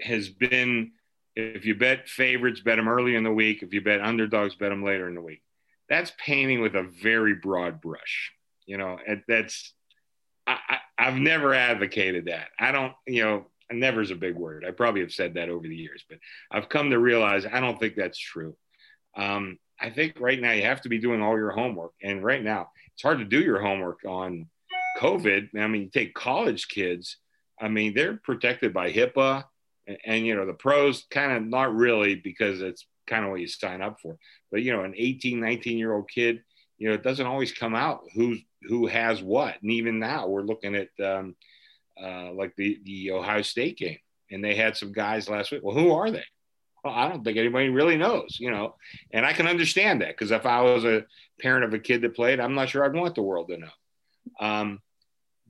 has 0.00 0.28
been 0.28 0.92
if 1.36 1.66
you 1.66 1.74
bet 1.74 2.08
favorites, 2.08 2.60
bet 2.60 2.78
them 2.78 2.88
early 2.88 3.14
in 3.14 3.22
the 3.22 3.32
week. 3.32 3.62
If 3.62 3.74
you 3.74 3.82
bet 3.82 4.00
underdogs, 4.00 4.54
bet 4.54 4.70
them 4.70 4.82
later 4.82 5.06
in 5.06 5.14
the 5.14 5.20
week. 5.20 5.42
That's 5.88 6.12
painting 6.18 6.62
with 6.62 6.74
a 6.74 6.82
very 6.82 7.34
broad 7.34 7.80
brush. 7.80 8.32
You 8.64 8.78
know, 8.78 8.98
and 9.06 9.22
that's, 9.28 9.72
I, 10.46 10.78
I, 10.98 11.04
have 11.04 11.16
never 11.16 11.54
advocated 11.54 12.24
that. 12.24 12.48
I 12.58 12.72
don't, 12.72 12.94
you 13.06 13.22
know, 13.22 13.46
never 13.70 14.00
is 14.00 14.10
a 14.10 14.16
big 14.16 14.34
word. 14.34 14.64
I 14.66 14.70
probably 14.70 15.02
have 15.02 15.12
said 15.12 15.34
that 15.34 15.50
over 15.50 15.68
the 15.68 15.76
years, 15.76 16.04
but 16.08 16.18
I've 16.50 16.68
come 16.68 16.90
to 16.90 16.98
realize 16.98 17.46
I 17.46 17.60
don't 17.60 17.78
think 17.78 17.94
that's 17.94 18.18
true. 18.18 18.56
Um, 19.16 19.58
I 19.80 19.90
think 19.90 20.18
right 20.18 20.40
now 20.40 20.52
you 20.52 20.62
have 20.62 20.80
to 20.82 20.88
be 20.88 20.98
doing 20.98 21.22
all 21.22 21.36
your 21.36 21.50
homework. 21.50 21.92
And 22.02 22.24
right 22.24 22.42
now 22.42 22.70
it's 22.94 23.02
hard 23.02 23.18
to 23.18 23.24
do 23.24 23.40
your 23.40 23.60
homework 23.60 24.00
on 24.06 24.48
COVID, 24.96 25.48
I 25.58 25.66
mean, 25.66 25.90
take 25.90 26.14
college 26.14 26.68
kids. 26.68 27.18
I 27.60 27.68
mean, 27.68 27.94
they're 27.94 28.16
protected 28.16 28.72
by 28.72 28.92
HIPAA, 28.92 29.44
and, 29.86 29.98
and 30.04 30.26
you 30.26 30.34
know 30.34 30.46
the 30.46 30.54
pros 30.54 31.04
kind 31.10 31.32
of 31.32 31.44
not 31.44 31.74
really 31.74 32.14
because 32.14 32.60
it's 32.60 32.86
kind 33.06 33.24
of 33.24 33.30
what 33.30 33.40
you 33.40 33.46
sign 33.46 33.82
up 33.82 34.00
for. 34.00 34.16
But 34.50 34.62
you 34.62 34.72
know, 34.72 34.84
an 34.84 34.94
18, 34.96 35.40
19 35.40 35.78
year 35.78 35.94
old 35.94 36.08
kid, 36.08 36.42
you 36.78 36.88
know, 36.88 36.94
it 36.94 37.02
doesn't 37.02 37.26
always 37.26 37.52
come 37.52 37.74
out 37.74 38.00
who's 38.14 38.40
who 38.62 38.86
has 38.86 39.22
what. 39.22 39.56
And 39.62 39.70
even 39.70 39.98
now, 39.98 40.28
we're 40.28 40.42
looking 40.42 40.74
at 40.74 40.88
um, 41.04 41.36
uh, 42.02 42.32
like 42.32 42.54
the 42.56 42.80
the 42.84 43.12
Ohio 43.12 43.42
State 43.42 43.78
game, 43.78 43.98
and 44.30 44.44
they 44.44 44.54
had 44.54 44.76
some 44.76 44.92
guys 44.92 45.28
last 45.28 45.52
week. 45.52 45.62
Well, 45.62 45.76
who 45.76 45.92
are 45.92 46.10
they? 46.10 46.24
Well, 46.84 46.94
I 46.94 47.08
don't 47.08 47.24
think 47.24 47.38
anybody 47.38 47.68
really 47.68 47.96
knows, 47.96 48.36
you 48.38 48.50
know. 48.50 48.76
And 49.12 49.24
I 49.24 49.32
can 49.32 49.46
understand 49.46 50.02
that 50.02 50.10
because 50.10 50.30
if 50.30 50.46
I 50.46 50.62
was 50.62 50.84
a 50.84 51.04
parent 51.40 51.64
of 51.64 51.74
a 51.74 51.78
kid 51.78 52.02
that 52.02 52.14
played, 52.14 52.40
I'm 52.40 52.54
not 52.54 52.68
sure 52.68 52.84
I'd 52.84 52.94
want 52.94 53.14
the 53.14 53.22
world 53.22 53.48
to 53.48 53.58
know. 53.58 53.68
Um, 54.40 54.80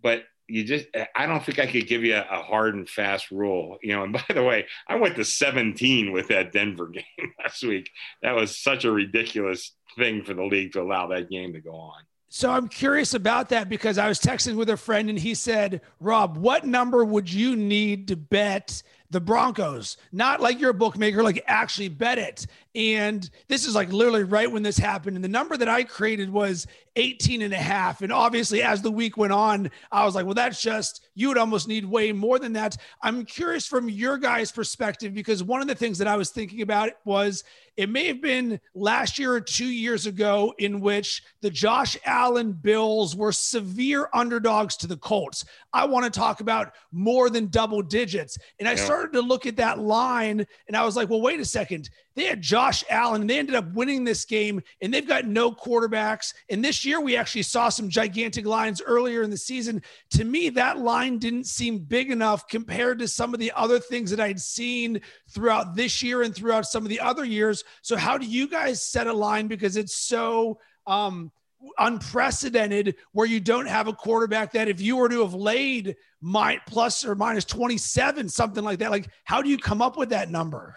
but 0.07 0.23
you 0.47 0.63
just 0.63 0.87
I 1.17 1.27
don't 1.27 1.45
think 1.45 1.59
I 1.59 1.67
could 1.67 1.89
give 1.89 2.05
you 2.05 2.15
a, 2.15 2.23
hard 2.23 2.77
and 2.77 2.89
fast 2.89 3.33
rule. 3.33 3.79
You 3.83 3.97
know, 3.97 4.05
and 4.05 4.13
by 4.13 4.23
the 4.33 4.45
way, 4.45 4.67
I 4.87 4.95
went 4.95 5.17
to 5.17 5.25
17 5.25 6.13
with 6.13 6.29
that 6.29 6.53
Denver 6.53 6.87
game 6.95 7.33
last 7.43 7.65
week. 7.65 7.91
That 8.23 8.37
was 8.37 8.57
such 8.57 8.85
a 8.85 8.93
ridiculous 8.93 9.73
thing 9.99 10.23
for 10.23 10.33
the 10.33 10.45
league 10.45 10.75
to 10.75 10.81
allow 10.81 11.09
that 11.09 11.29
game 11.29 11.55
to 11.55 11.61
go 11.61 11.73
on. 11.73 12.05
So 12.29 12.53
I'm 12.53 12.69
curious 12.69 13.15
about 13.15 13.49
that 13.49 13.69
because 13.69 13.99
I 13.99 14.07
was 14.07 14.21
texting 14.21 14.55
with 14.55 14.71
a 14.71 14.77
friend 14.77 15.11
and 15.11 15.19
he 15.19 15.35
said, 15.35 15.81
Rob, 15.99 16.37
what 16.37 16.65
number 16.65 17.05
would 17.05 17.33
you 17.33 17.57
need 17.57 18.07
to 18.09 18.17
bet 18.17 18.85
the 19.11 19.21
Broncos, 19.21 19.97
not 20.13 20.41
like 20.41 20.61
you're 20.61 20.71
a 20.71 20.75
bookmaker, 20.75 21.23
like 21.23 21.43
actually 21.47 21.89
bet 21.89 22.19
it. 22.19 22.47
And 22.75 23.29
this 23.49 23.67
is 23.67 23.75
like 23.75 23.93
literally 23.93 24.25
right 24.25 24.51
when 24.51 24.63
this 24.63 24.77
happened. 24.77 25.17
And 25.17 25.25
the 25.25 25.29
number 25.29 25.57
that 25.57 25.69
I 25.69 25.85
created 25.85 26.31
was 26.31 26.67
18 26.97 27.43
and 27.43 27.55
a 27.55 27.59
half. 27.59 28.03
And 28.03 28.13
obviously, 28.13 28.63
as 28.63 28.83
the 28.83 28.91
week 28.91 29.17
went 29.17 29.33
on, 29.33 29.71
I 29.93 30.05
was 30.05 30.15
like, 30.15 30.25
well, 30.25 30.35
that's 30.35 30.61
just, 30.61 31.07
you 31.15 31.29
would 31.29 31.39
almost 31.39 31.69
need 31.69 31.85
way 31.85 32.13
more 32.13 32.39
than 32.39 32.53
that. 32.55 32.77
I'm 33.03 33.25
curious 33.25 33.67
from 33.67 33.89
your 33.89 34.19
guys' 34.19 34.53
perspective, 34.53 35.15
because 35.15 35.43
one 35.43 35.63
of 35.63 35.69
the 35.69 35.75
things 35.75 35.99
that 35.99 36.09
I 36.09 36.17
was 36.17 36.31
thinking 36.31 36.63
about 36.63 36.91
was 37.05 37.45
it 37.77 37.91
may 37.91 38.07
have 38.07 38.23
been 38.23 38.59
last 38.75 39.19
year 39.19 39.33
or 39.33 39.41
two 39.41 39.67
years 39.67 40.07
ago 40.07 40.55
in 40.59 40.81
which 40.81 41.23
the 41.43 41.51
Josh 41.51 41.97
Allen 42.07 42.53
Bills 42.53 43.15
were 43.15 43.33
severe 43.33 44.09
underdogs 44.15 44.77
to 44.79 44.87
the 44.87 44.97
Colts. 44.97 45.45
I 45.75 45.85
want 45.85 46.05
to 46.05 46.19
talk 46.19 46.41
about 46.41 46.73
more 46.93 47.29
than 47.29 47.49
double 47.49 47.83
digits. 47.83 48.39
And 48.59 48.67
I 48.67 48.73
yeah. 48.73 48.85
started 48.85 48.96
to 49.07 49.21
look 49.21 49.47
at 49.47 49.57
that 49.57 49.79
line 49.79 50.47
and 50.67 50.77
I 50.77 50.85
was 50.85 50.97
like, 50.97 51.09
well, 51.09 51.21
wait 51.21 51.41
a 51.41 51.45
second. 51.45 51.91
They 52.15 52.25
had 52.25 52.41
Josh 52.41 52.83
Allen 52.89 53.21
and 53.23 53.31
they 53.31 53.39
ended 53.39 53.55
up 53.55 53.73
winning 53.75 54.05
this 54.05 54.25
game 54.25 54.63
and 54.81 54.93
they've 54.93 55.07
got 55.07 55.27
no 55.27 55.53
quarterbacks. 55.53 56.33
And 56.49 56.65
this 56.65 56.85
year 56.85 57.01
we 57.01 57.17
actually 57.17 57.43
saw 57.43 57.69
some 57.69 57.89
gigantic 57.89 58.47
lines 58.47 58.81
earlier 58.81 59.23
in 59.23 59.31
the 59.31 59.37
season. 59.37 59.83
To 60.11 60.25
me, 60.25 60.49
that 60.51 60.79
line 60.79 61.19
didn't 61.19 61.47
seem 61.47 61.79
big 61.79 62.11
enough 62.11 62.49
compared 62.49 62.99
to 63.01 63.09
some 63.09 63.35
of 63.35 63.41
the 63.41 63.53
other 63.55 63.79
things 63.79 64.11
that 64.11 64.21
I'd 64.21 64.41
seen 64.41 65.01
throughout 65.29 65.77
this 65.77 66.03
year 66.03 66.23
and 66.23 66.35
throughout 66.35 66.67
some 66.67 66.85
of 66.85 66.89
the 66.89 67.01
other 67.01 67.25
years. 67.25 67.65
So 67.83 67.97
how 67.97 68.17
do 68.17 68.27
you 68.27 68.49
guys 68.49 68.83
set 68.83 69.07
a 69.07 69.13
line 69.13 69.47
because 69.47 69.77
it's 69.77 69.97
so 69.97 70.59
um 70.87 71.31
unprecedented 71.79 72.97
where 73.13 73.27
you 73.27 73.41
don't 73.41 73.67
have 73.67 73.89
a 73.89 73.93
quarterback 73.93 74.53
that 74.53 74.69
if 74.69 74.81
you 74.81 74.97
were 74.97 75.09
to 75.09 75.21
have 75.21 75.35
laid 75.35 75.97
my 76.21 76.61
plus 76.67 77.05
or 77.05 77.15
minus 77.15 77.45
27 77.45 78.29
something 78.29 78.65
like 78.65 78.79
that 78.79 78.91
like 78.91 79.09
how 79.25 79.43
do 79.43 79.49
you 79.49 79.59
come 79.59 79.83
up 79.83 79.97
with 79.97 80.11
that 80.11 80.31
number? 80.31 80.77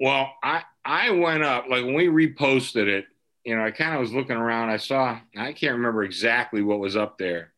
Well 0.00 0.32
i 0.42 0.62
i 0.84 1.10
went 1.10 1.42
up 1.42 1.66
like 1.68 1.84
when 1.84 1.94
we 1.94 2.06
reposted 2.06 2.86
it 2.86 3.06
you 3.44 3.56
know 3.56 3.64
i 3.64 3.70
kind 3.70 3.94
of 3.94 4.00
was 4.00 4.12
looking 4.12 4.36
around 4.36 4.70
i 4.70 4.76
saw 4.76 5.18
i 5.36 5.52
can't 5.52 5.76
remember 5.76 6.02
exactly 6.02 6.62
what 6.62 6.78
was 6.78 6.96
up 6.96 7.18
there 7.18 7.52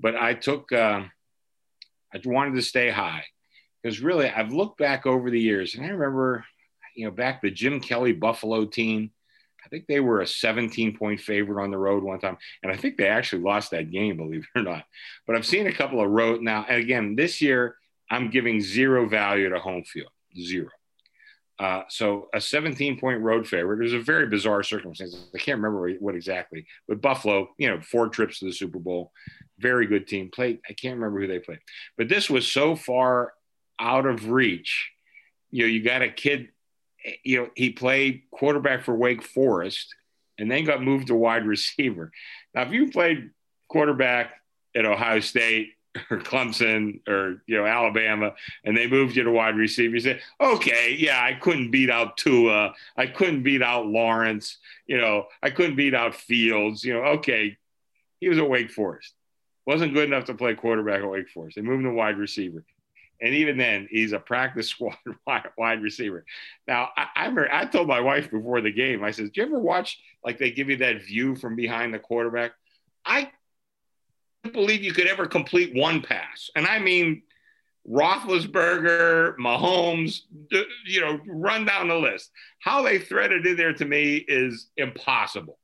but 0.00 0.16
i 0.16 0.34
took 0.34 0.72
uh, 0.72 1.02
i 2.12 2.20
wanted 2.24 2.54
to 2.54 2.62
stay 2.62 2.90
high 2.90 3.24
because 3.82 4.00
really 4.00 4.28
i've 4.28 4.52
looked 4.52 4.78
back 4.78 5.06
over 5.06 5.30
the 5.30 5.40
years 5.40 5.74
and 5.74 5.86
i 5.86 5.88
remember 5.88 6.44
you 6.96 7.04
know 7.04 7.10
back 7.10 7.40
the 7.40 7.50
jim 7.50 7.80
kelly 7.80 8.12
buffalo 8.12 8.64
team 8.64 9.10
I 9.66 9.68
think 9.68 9.86
they 9.88 10.00
were 10.00 10.20
a 10.20 10.26
17 10.26 10.96
point 10.96 11.20
favorite 11.20 11.62
on 11.62 11.72
the 11.72 11.78
road 11.78 12.04
one 12.04 12.20
time. 12.20 12.38
And 12.62 12.70
I 12.70 12.76
think 12.76 12.96
they 12.96 13.08
actually 13.08 13.42
lost 13.42 13.72
that 13.72 13.90
game, 13.90 14.16
believe 14.16 14.46
it 14.54 14.58
or 14.58 14.62
not. 14.62 14.84
But 15.26 15.34
I've 15.34 15.46
seen 15.46 15.66
a 15.66 15.72
couple 15.72 16.00
of 16.00 16.08
road 16.08 16.40
now. 16.40 16.64
And 16.68 16.80
again, 16.80 17.16
this 17.16 17.42
year, 17.42 17.76
I'm 18.08 18.30
giving 18.30 18.60
zero 18.60 19.08
value 19.08 19.48
to 19.48 19.58
home 19.58 19.82
field, 19.82 20.10
zero. 20.40 20.68
Uh, 21.58 21.82
so 21.88 22.28
a 22.32 22.40
17 22.40 23.00
point 23.00 23.20
road 23.20 23.48
favorite. 23.48 23.80
It 23.80 23.84
was 23.84 23.92
a 23.94 23.98
very 23.98 24.28
bizarre 24.28 24.62
circumstance. 24.62 25.16
I 25.34 25.38
can't 25.38 25.60
remember 25.60 25.90
what 25.98 26.14
exactly, 26.14 26.66
but 26.86 27.00
Buffalo, 27.00 27.48
you 27.58 27.68
know, 27.68 27.80
four 27.80 28.08
trips 28.08 28.38
to 28.38 28.44
the 28.44 28.52
Super 28.52 28.78
Bowl, 28.78 29.10
very 29.58 29.86
good 29.86 30.06
team. 30.06 30.30
Played. 30.30 30.60
I 30.68 30.74
can't 30.74 30.96
remember 30.96 31.20
who 31.20 31.26
they 31.26 31.38
played, 31.38 31.60
but 31.96 32.08
this 32.08 32.28
was 32.28 32.46
so 32.46 32.76
far 32.76 33.32
out 33.80 34.06
of 34.06 34.28
reach. 34.28 34.90
You 35.50 35.62
know, 35.62 35.68
you 35.68 35.82
got 35.82 36.02
a 36.02 36.10
kid 36.10 36.48
you 37.22 37.42
know, 37.42 37.50
he 37.54 37.70
played 37.70 38.22
quarterback 38.30 38.84
for 38.84 38.94
Wake 38.94 39.22
Forest 39.22 39.94
and 40.38 40.50
then 40.50 40.64
got 40.64 40.82
moved 40.82 41.08
to 41.08 41.14
wide 41.14 41.46
receiver. 41.46 42.12
Now, 42.54 42.62
if 42.62 42.72
you 42.72 42.90
played 42.90 43.30
quarterback 43.68 44.34
at 44.74 44.84
Ohio 44.84 45.20
State 45.20 45.72
or 46.10 46.18
Clemson 46.18 47.00
or 47.08 47.42
you 47.46 47.56
know 47.56 47.64
Alabama, 47.64 48.34
and 48.64 48.76
they 48.76 48.86
moved 48.86 49.16
you 49.16 49.24
to 49.24 49.30
wide 49.30 49.56
receiver, 49.56 49.94
you 49.94 50.00
say, 50.00 50.20
okay, 50.40 50.94
yeah, 50.98 51.22
I 51.22 51.34
couldn't 51.34 51.70
beat 51.70 51.90
out 51.90 52.16
Tua, 52.16 52.74
I 52.96 53.06
couldn't 53.06 53.42
beat 53.42 53.62
out 53.62 53.86
Lawrence, 53.86 54.58
you 54.86 54.98
know, 54.98 55.26
I 55.42 55.50
couldn't 55.50 55.76
beat 55.76 55.94
out 55.94 56.14
Fields, 56.14 56.84
you 56.84 56.94
know, 56.94 57.00
okay, 57.00 57.56
he 58.20 58.28
was 58.28 58.38
at 58.38 58.48
Wake 58.48 58.70
Forest, 58.70 59.14
wasn't 59.66 59.94
good 59.94 60.04
enough 60.04 60.26
to 60.26 60.34
play 60.34 60.54
quarterback 60.54 61.02
at 61.02 61.08
Wake 61.08 61.30
Forest. 61.30 61.56
They 61.56 61.62
moved 61.62 61.84
him 61.84 61.90
to 61.90 61.96
wide 61.96 62.18
receiver. 62.18 62.64
And 63.20 63.34
even 63.34 63.56
then, 63.56 63.88
he's 63.90 64.12
a 64.12 64.18
practice 64.18 64.68
squad 64.70 64.96
wide 65.56 65.82
receiver. 65.82 66.24
Now, 66.66 66.90
I, 66.96 67.06
I, 67.16 67.60
I 67.60 67.64
told 67.66 67.88
my 67.88 68.00
wife 68.00 68.30
before 68.30 68.60
the 68.60 68.72
game, 68.72 69.04
I 69.04 69.10
said, 69.10 69.32
Do 69.32 69.40
you 69.40 69.46
ever 69.46 69.58
watch 69.58 69.98
like 70.24 70.38
they 70.38 70.50
give 70.50 70.68
you 70.68 70.76
that 70.78 71.02
view 71.02 71.36
from 71.36 71.56
behind 71.56 71.94
the 71.94 71.98
quarterback? 71.98 72.52
I 73.04 73.30
believe 74.52 74.82
you 74.82 74.92
could 74.92 75.06
ever 75.06 75.26
complete 75.26 75.74
one 75.74 76.02
pass. 76.02 76.50
And 76.54 76.66
I 76.66 76.78
mean, 76.78 77.22
Roethlisberger, 77.88 79.36
Mahomes, 79.36 80.22
you 80.86 81.00
know, 81.00 81.20
run 81.26 81.64
down 81.64 81.88
the 81.88 81.94
list. 81.94 82.30
How 82.58 82.82
they 82.82 82.98
threaded 82.98 83.46
in 83.46 83.56
there 83.56 83.72
to 83.74 83.84
me 83.84 84.16
is 84.16 84.68
impossible. 84.76 85.58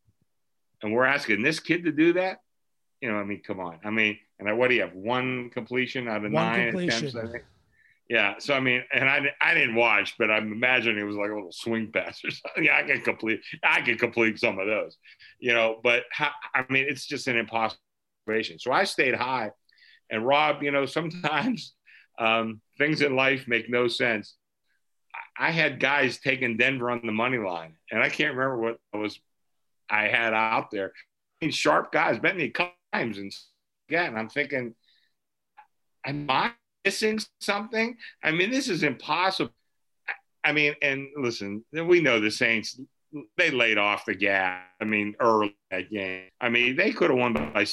And 0.83 0.93
we're 0.93 1.05
asking 1.05 1.43
this 1.43 1.61
kid 1.61 1.85
to 1.85 1.93
do 1.93 2.13
that? 2.15 2.39
You 3.03 3.11
know, 3.11 3.17
I 3.17 3.25
mean, 3.25 3.43
come 3.45 3.59
on. 3.59 3.81
I 3.85 3.91
mean, 3.91 4.17
and 4.39 4.49
I, 4.49 4.53
what 4.53 4.69
do 4.69 4.77
you 4.77 4.83
have? 4.83 4.95
One 4.95 5.51
completion 5.51 6.07
out 6.07 6.19
of 6.19 6.23
one 6.23 6.33
nine 6.33 6.71
completion. 6.71 7.09
attempts, 7.09 7.17
I 7.17 7.33
think. 7.33 7.45
Yeah. 8.09 8.35
So 8.39 8.55
I 8.55 8.61
mean, 8.61 8.85
and 8.93 9.09
I, 9.09 9.23
I 9.41 9.55
didn't 9.55 9.75
watch, 9.75 10.15
but 10.19 10.31
I'm 10.31 10.53
imagining 10.53 11.01
it 11.01 11.05
was 11.05 11.17
like 11.17 11.31
a 11.31 11.35
little 11.35 11.51
swing 11.51 11.91
pass 11.93 12.25
or 12.25 12.31
something. 12.31 12.65
Yeah, 12.65 12.77
I 12.77 12.85
can 12.85 13.01
complete. 13.01 13.41
I 13.65 13.81
can 13.81 13.99
complete 13.99 14.39
some 14.39 14.61
of 14.61 14.67
those, 14.67 14.97
you 15.41 15.53
know. 15.53 15.81
But 15.83 16.05
how, 16.13 16.31
I 16.55 16.65
mean, 16.71 16.87
it's 16.89 17.07
just 17.07 17.27
an 17.27 17.37
impossible 17.37 17.81
situation. 18.25 18.61
So 18.61 18.71
I 18.71 18.85
stayed 18.85 19.17
high, 19.17 19.51
and 20.09 20.25
Rob, 20.25 20.63
you 20.63 20.71
know, 20.71 20.87
sometimes 20.87 21.75
um, 22.19 22.61
things 22.79 23.03
in 23.03 23.17
life 23.17 23.49
make 23.49 23.69
no 23.69 23.89
sense. 23.89 24.37
I 25.37 25.51
had 25.51 25.81
guys 25.81 26.19
taking 26.19 26.57
Denver 26.57 26.91
on 26.91 27.01
the 27.05 27.13
money 27.13 27.39
line, 27.39 27.75
and 27.91 28.01
I 28.01 28.11
can't 28.11 28.37
remember 28.37 28.59
what 28.59 28.79
was 28.93 29.19
I 29.91 30.05
had 30.05 30.35
out 30.35 30.71
there. 30.71 30.93
I 31.41 31.47
mean, 31.47 31.53
sharp 31.53 31.91
guys 31.91 32.21
bet 32.21 32.37
me 32.37 32.45
a 32.45 32.51
couple 32.51 32.75
times 32.93 33.19
and 33.19 33.33
again, 33.89 34.17
I'm 34.17 34.29
thinking, 34.29 34.75
am 36.05 36.27
I 36.29 36.53
missing 36.85 37.21
something? 37.41 37.97
I 38.23 38.33
mean, 38.33 38.51
this 38.51 38.69
is 38.69 38.83
impossible. 38.83 39.53
I 40.45 40.53
mean, 40.53 40.75
and 40.83 41.09
listen, 41.17 41.65
we 41.73 42.01
know 42.01 42.21
the 42.21 42.31
Saints 42.31 42.79
they 43.37 43.51
laid 43.51 43.79
off 43.79 44.07
the 44.07 44.15
gas. 44.15 44.63
I 44.81 44.85
mean, 44.85 45.15
early 45.21 45.57
that 45.71 45.91
game. 45.91 46.29
I 46.41 46.49
mean, 46.49 46.77
they 46.77 46.93
could 46.93 47.11
have 47.11 47.19
won 47.19 47.33
by 47.33 47.65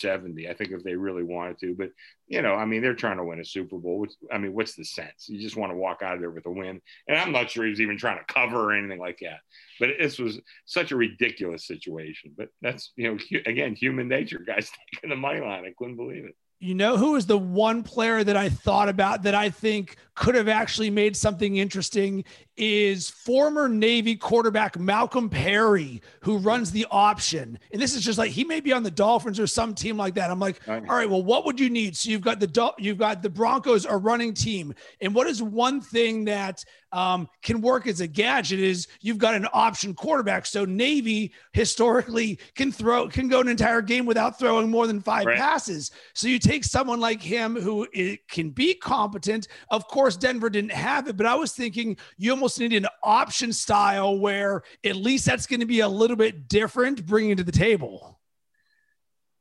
670, 0.00 0.48
I 0.48 0.54
think, 0.54 0.70
if 0.70 0.82
they 0.82 0.94
really 0.94 1.22
wanted 1.22 1.58
to. 1.60 1.74
But, 1.74 1.90
you 2.28 2.42
know, 2.42 2.54
I 2.54 2.64
mean, 2.64 2.82
they're 2.82 2.94
trying 2.94 3.18
to 3.18 3.24
win 3.24 3.40
a 3.40 3.44
Super 3.44 3.78
Bowl. 3.78 3.98
Which, 3.98 4.12
I 4.32 4.38
mean, 4.38 4.54
what's 4.54 4.74
the 4.74 4.84
sense? 4.84 5.28
You 5.28 5.40
just 5.40 5.56
want 5.56 5.72
to 5.72 5.76
walk 5.76 6.02
out 6.02 6.14
of 6.14 6.20
there 6.20 6.30
with 6.30 6.46
a 6.46 6.50
win. 6.50 6.80
And 7.08 7.18
I'm 7.18 7.32
not 7.32 7.50
sure 7.50 7.64
he 7.64 7.70
was 7.70 7.80
even 7.80 7.98
trying 7.98 8.18
to 8.18 8.32
cover 8.32 8.70
or 8.70 8.72
anything 8.72 8.98
like 8.98 9.18
that. 9.22 9.40
But 9.78 9.90
this 9.98 10.18
was 10.18 10.40
such 10.64 10.92
a 10.92 10.96
ridiculous 10.96 11.66
situation. 11.66 12.32
But 12.36 12.48
that's, 12.62 12.92
you 12.96 13.10
know, 13.10 13.40
again, 13.46 13.74
human 13.74 14.08
nature, 14.08 14.42
guys 14.44 14.70
taking 14.94 15.10
the 15.10 15.16
money 15.16 15.40
line. 15.40 15.64
I 15.64 15.74
couldn't 15.76 15.96
believe 15.96 16.24
it. 16.24 16.36
You 16.62 16.74
know 16.74 16.98
who 16.98 17.16
is 17.16 17.24
the 17.24 17.38
one 17.38 17.82
player 17.82 18.22
that 18.22 18.36
I 18.36 18.50
thought 18.50 18.90
about 18.90 19.22
that 19.22 19.34
I 19.34 19.48
think 19.48 19.96
could 20.14 20.34
have 20.34 20.46
actually 20.48 20.90
made 20.90 21.16
something 21.16 21.56
interesting 21.56 22.22
is 22.58 23.08
former 23.08 23.66
Navy 23.66 24.14
quarterback 24.14 24.78
Malcolm 24.78 25.30
Perry, 25.30 26.02
who 26.20 26.36
runs 26.36 26.70
the 26.70 26.86
option. 26.90 27.58
And 27.72 27.80
this 27.80 27.94
is 27.94 28.04
just 28.04 28.18
like 28.18 28.30
he 28.30 28.44
may 28.44 28.60
be 28.60 28.74
on 28.74 28.82
the 28.82 28.90
Dolphins 28.90 29.40
or 29.40 29.46
some 29.46 29.74
team 29.74 29.96
like 29.96 30.12
that. 30.16 30.30
I'm 30.30 30.38
like, 30.38 30.60
all 30.68 30.96
right, 30.96 31.08
well, 31.08 31.22
what 31.22 31.46
would 31.46 31.58
you 31.58 31.70
need? 31.70 31.96
So 31.96 32.10
you've 32.10 32.20
got 32.20 32.40
the 32.40 32.74
you've 32.76 32.98
got 32.98 33.22
the 33.22 33.30
Broncos, 33.30 33.86
a 33.86 33.96
running 33.96 34.34
team, 34.34 34.74
and 35.00 35.14
what 35.14 35.26
is 35.26 35.42
one 35.42 35.80
thing 35.80 36.26
that 36.26 36.62
um, 36.92 37.28
can 37.42 37.60
work 37.60 37.86
as 37.86 38.00
a 38.00 38.06
gadget 38.06 38.60
is 38.60 38.88
you've 39.00 39.18
got 39.18 39.34
an 39.34 39.46
option 39.52 39.94
quarterback. 39.94 40.46
So 40.46 40.64
Navy 40.64 41.32
historically 41.52 42.38
can 42.54 42.72
throw 42.72 43.08
can 43.08 43.28
go 43.28 43.40
an 43.40 43.48
entire 43.48 43.82
game 43.82 44.06
without 44.06 44.38
throwing 44.38 44.70
more 44.70 44.86
than 44.86 45.00
five 45.00 45.26
right. 45.26 45.38
passes. 45.38 45.90
So 46.14 46.28
you 46.28 46.38
take 46.38 46.64
someone 46.64 47.00
like 47.00 47.22
him 47.22 47.56
who 47.56 47.86
can 48.28 48.50
be 48.50 48.74
competent. 48.74 49.48
Of 49.70 49.86
course, 49.88 50.16
Denver 50.16 50.50
didn't 50.50 50.72
have 50.72 51.08
it, 51.08 51.16
but 51.16 51.26
I 51.26 51.34
was 51.34 51.52
thinking 51.52 51.96
you 52.16 52.30
almost 52.32 52.58
need 52.58 52.72
an 52.72 52.86
option 53.02 53.52
style 53.52 54.18
where 54.18 54.62
at 54.84 54.96
least 54.96 55.26
that's 55.26 55.46
going 55.46 55.60
to 55.60 55.66
be 55.66 55.80
a 55.80 55.88
little 55.88 56.16
bit 56.16 56.48
different, 56.48 57.06
bringing 57.06 57.36
to 57.36 57.44
the 57.44 57.52
table 57.52 58.19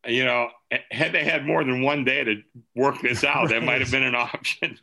you 0.08 0.24
know, 0.24 0.50
had 0.92 1.12
they 1.12 1.24
had 1.24 1.46
more 1.46 1.64
than 1.64 1.82
one 1.82 2.06
day 2.06 2.24
to 2.24 2.42
work 2.76 3.02
this 3.02 3.24
out, 3.24 3.44
right. 3.44 3.50
that 3.50 3.64
might 3.64 3.82
have 3.82 3.92
been 3.92 4.04
an 4.04 4.16
option. 4.16 4.78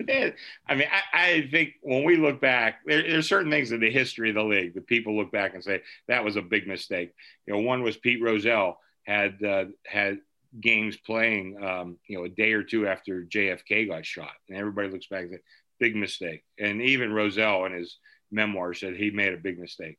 I 0.69 0.75
mean, 0.75 0.89
I, 0.93 1.31
I, 1.31 1.49
think 1.51 1.75
when 1.83 2.05
we 2.05 2.17
look 2.17 2.41
back, 2.41 2.81
there, 2.85 3.03
there's 3.03 3.29
certain 3.29 3.51
things 3.51 3.73
in 3.73 3.81
the 3.81 3.91
history 3.91 4.29
of 4.29 4.35
the 4.35 4.45
league 4.45 4.75
that 4.75 4.87
people 4.87 5.17
look 5.17 5.33
back 5.33 5.55
and 5.55 5.65
say 5.65 5.83
that 6.09 6.25
was 6.25 6.37
a 6.37 6.43
big 6.43 6.67
mistake. 6.67 7.15
You 7.47 7.55
know, 7.55 7.61
one 7.61 7.83
was 7.83 7.97
Pete 7.97 8.23
Rozelle 8.23 8.79
had 9.05 9.43
uh, 9.43 9.67
had 9.87 10.19
games 10.61 10.97
playing, 10.97 11.63
um, 11.63 11.97
you 12.09 12.19
know, 12.19 12.25
a 12.25 12.29
day 12.29 12.53
or 12.53 12.63
two 12.63 12.87
after 12.87 13.23
JFK 13.23 13.89
got 13.89 14.05
shot, 14.05 14.33
and 14.49 14.59
everybody 14.59 14.89
looks 14.89 15.07
back 15.07 15.23
and 15.23 15.31
says, 15.33 15.41
big 15.79 15.97
mistake. 15.97 16.45
And 16.59 16.83
even 16.83 17.13
Rozelle 17.13 17.67
in 17.67 17.73
his 17.73 17.99
memoir 18.31 18.75
said 18.75 18.97
he 18.97 19.11
made 19.11 19.33
a 19.33 19.39
big 19.39 19.59
mistake. 19.59 19.99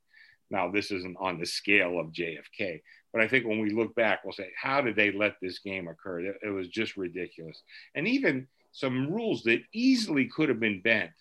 Now, 0.49 0.71
this 0.71 0.91
isn't 0.91 1.17
on 1.19 1.39
the 1.39 1.45
scale 1.45 1.99
of 1.99 2.11
JFK, 2.11 2.81
but 3.13 3.21
I 3.21 3.27
think 3.27 3.45
when 3.45 3.59
we 3.59 3.69
look 3.69 3.95
back, 3.95 4.23
we'll 4.23 4.33
say, 4.33 4.51
how 4.61 4.81
did 4.81 4.95
they 4.95 5.11
let 5.11 5.35
this 5.41 5.59
game 5.59 5.87
occur? 5.87 6.19
It, 6.43 6.53
was 6.53 6.67
just 6.67 6.97
ridiculous. 6.97 7.61
And 7.95 8.07
even 8.07 8.47
some 8.71 9.11
rules 9.11 9.43
that 9.43 9.61
easily 9.73 10.25
could 10.25 10.49
have 10.49 10.59
been 10.59 10.81
bent. 10.81 11.11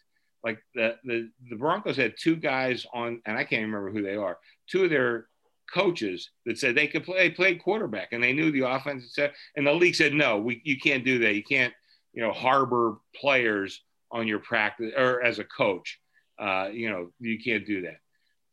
Like 0.45 0.59
the, 0.75 0.97
the, 1.05 1.31
the 1.49 1.57
Broncos 1.57 1.97
had 1.97 2.15
two 2.19 2.37
guys 2.37 2.87
on, 2.93 3.21
and 3.27 3.37
I 3.37 3.45
can't 3.45 3.63
remember 3.63 3.91
who 3.91 4.03
they 4.03 4.17
are, 4.17 4.39
two 4.69 4.85
of 4.85 4.91
their 4.91 5.27
coaches 5.73 6.31
that 6.45 6.59
said 6.59 6.75
they 6.75 6.87
could 6.87 7.05
play, 7.05 7.31
play 7.31 7.57
quarterback 7.57 8.13
and 8.13 8.23
they 8.23 8.33
knew 8.33 8.51
the 8.53 8.69
offense. 8.69 9.13
Said, 9.15 9.33
and 9.57 9.67
the 9.67 9.73
league 9.73 9.95
said, 9.95 10.13
no, 10.13 10.39
we, 10.39 10.61
you 10.65 10.79
can't 10.79 11.05
do 11.05 11.19
that. 11.21 11.35
You 11.35 11.43
can't, 11.43 11.75
you 12.13 12.23
know, 12.23 12.33
harbor 12.33 12.99
players 13.15 13.83
on 14.11 14.29
your 14.29 14.39
practice 14.39 14.93
or 14.97 15.23
as 15.23 15.39
a 15.39 15.45
coach. 15.45 15.99
Uh, 16.39 16.69
you 16.73 16.91
know, 16.91 17.11
you 17.19 17.39
can't 17.39 17.67
do 17.67 17.83
that. 17.83 18.01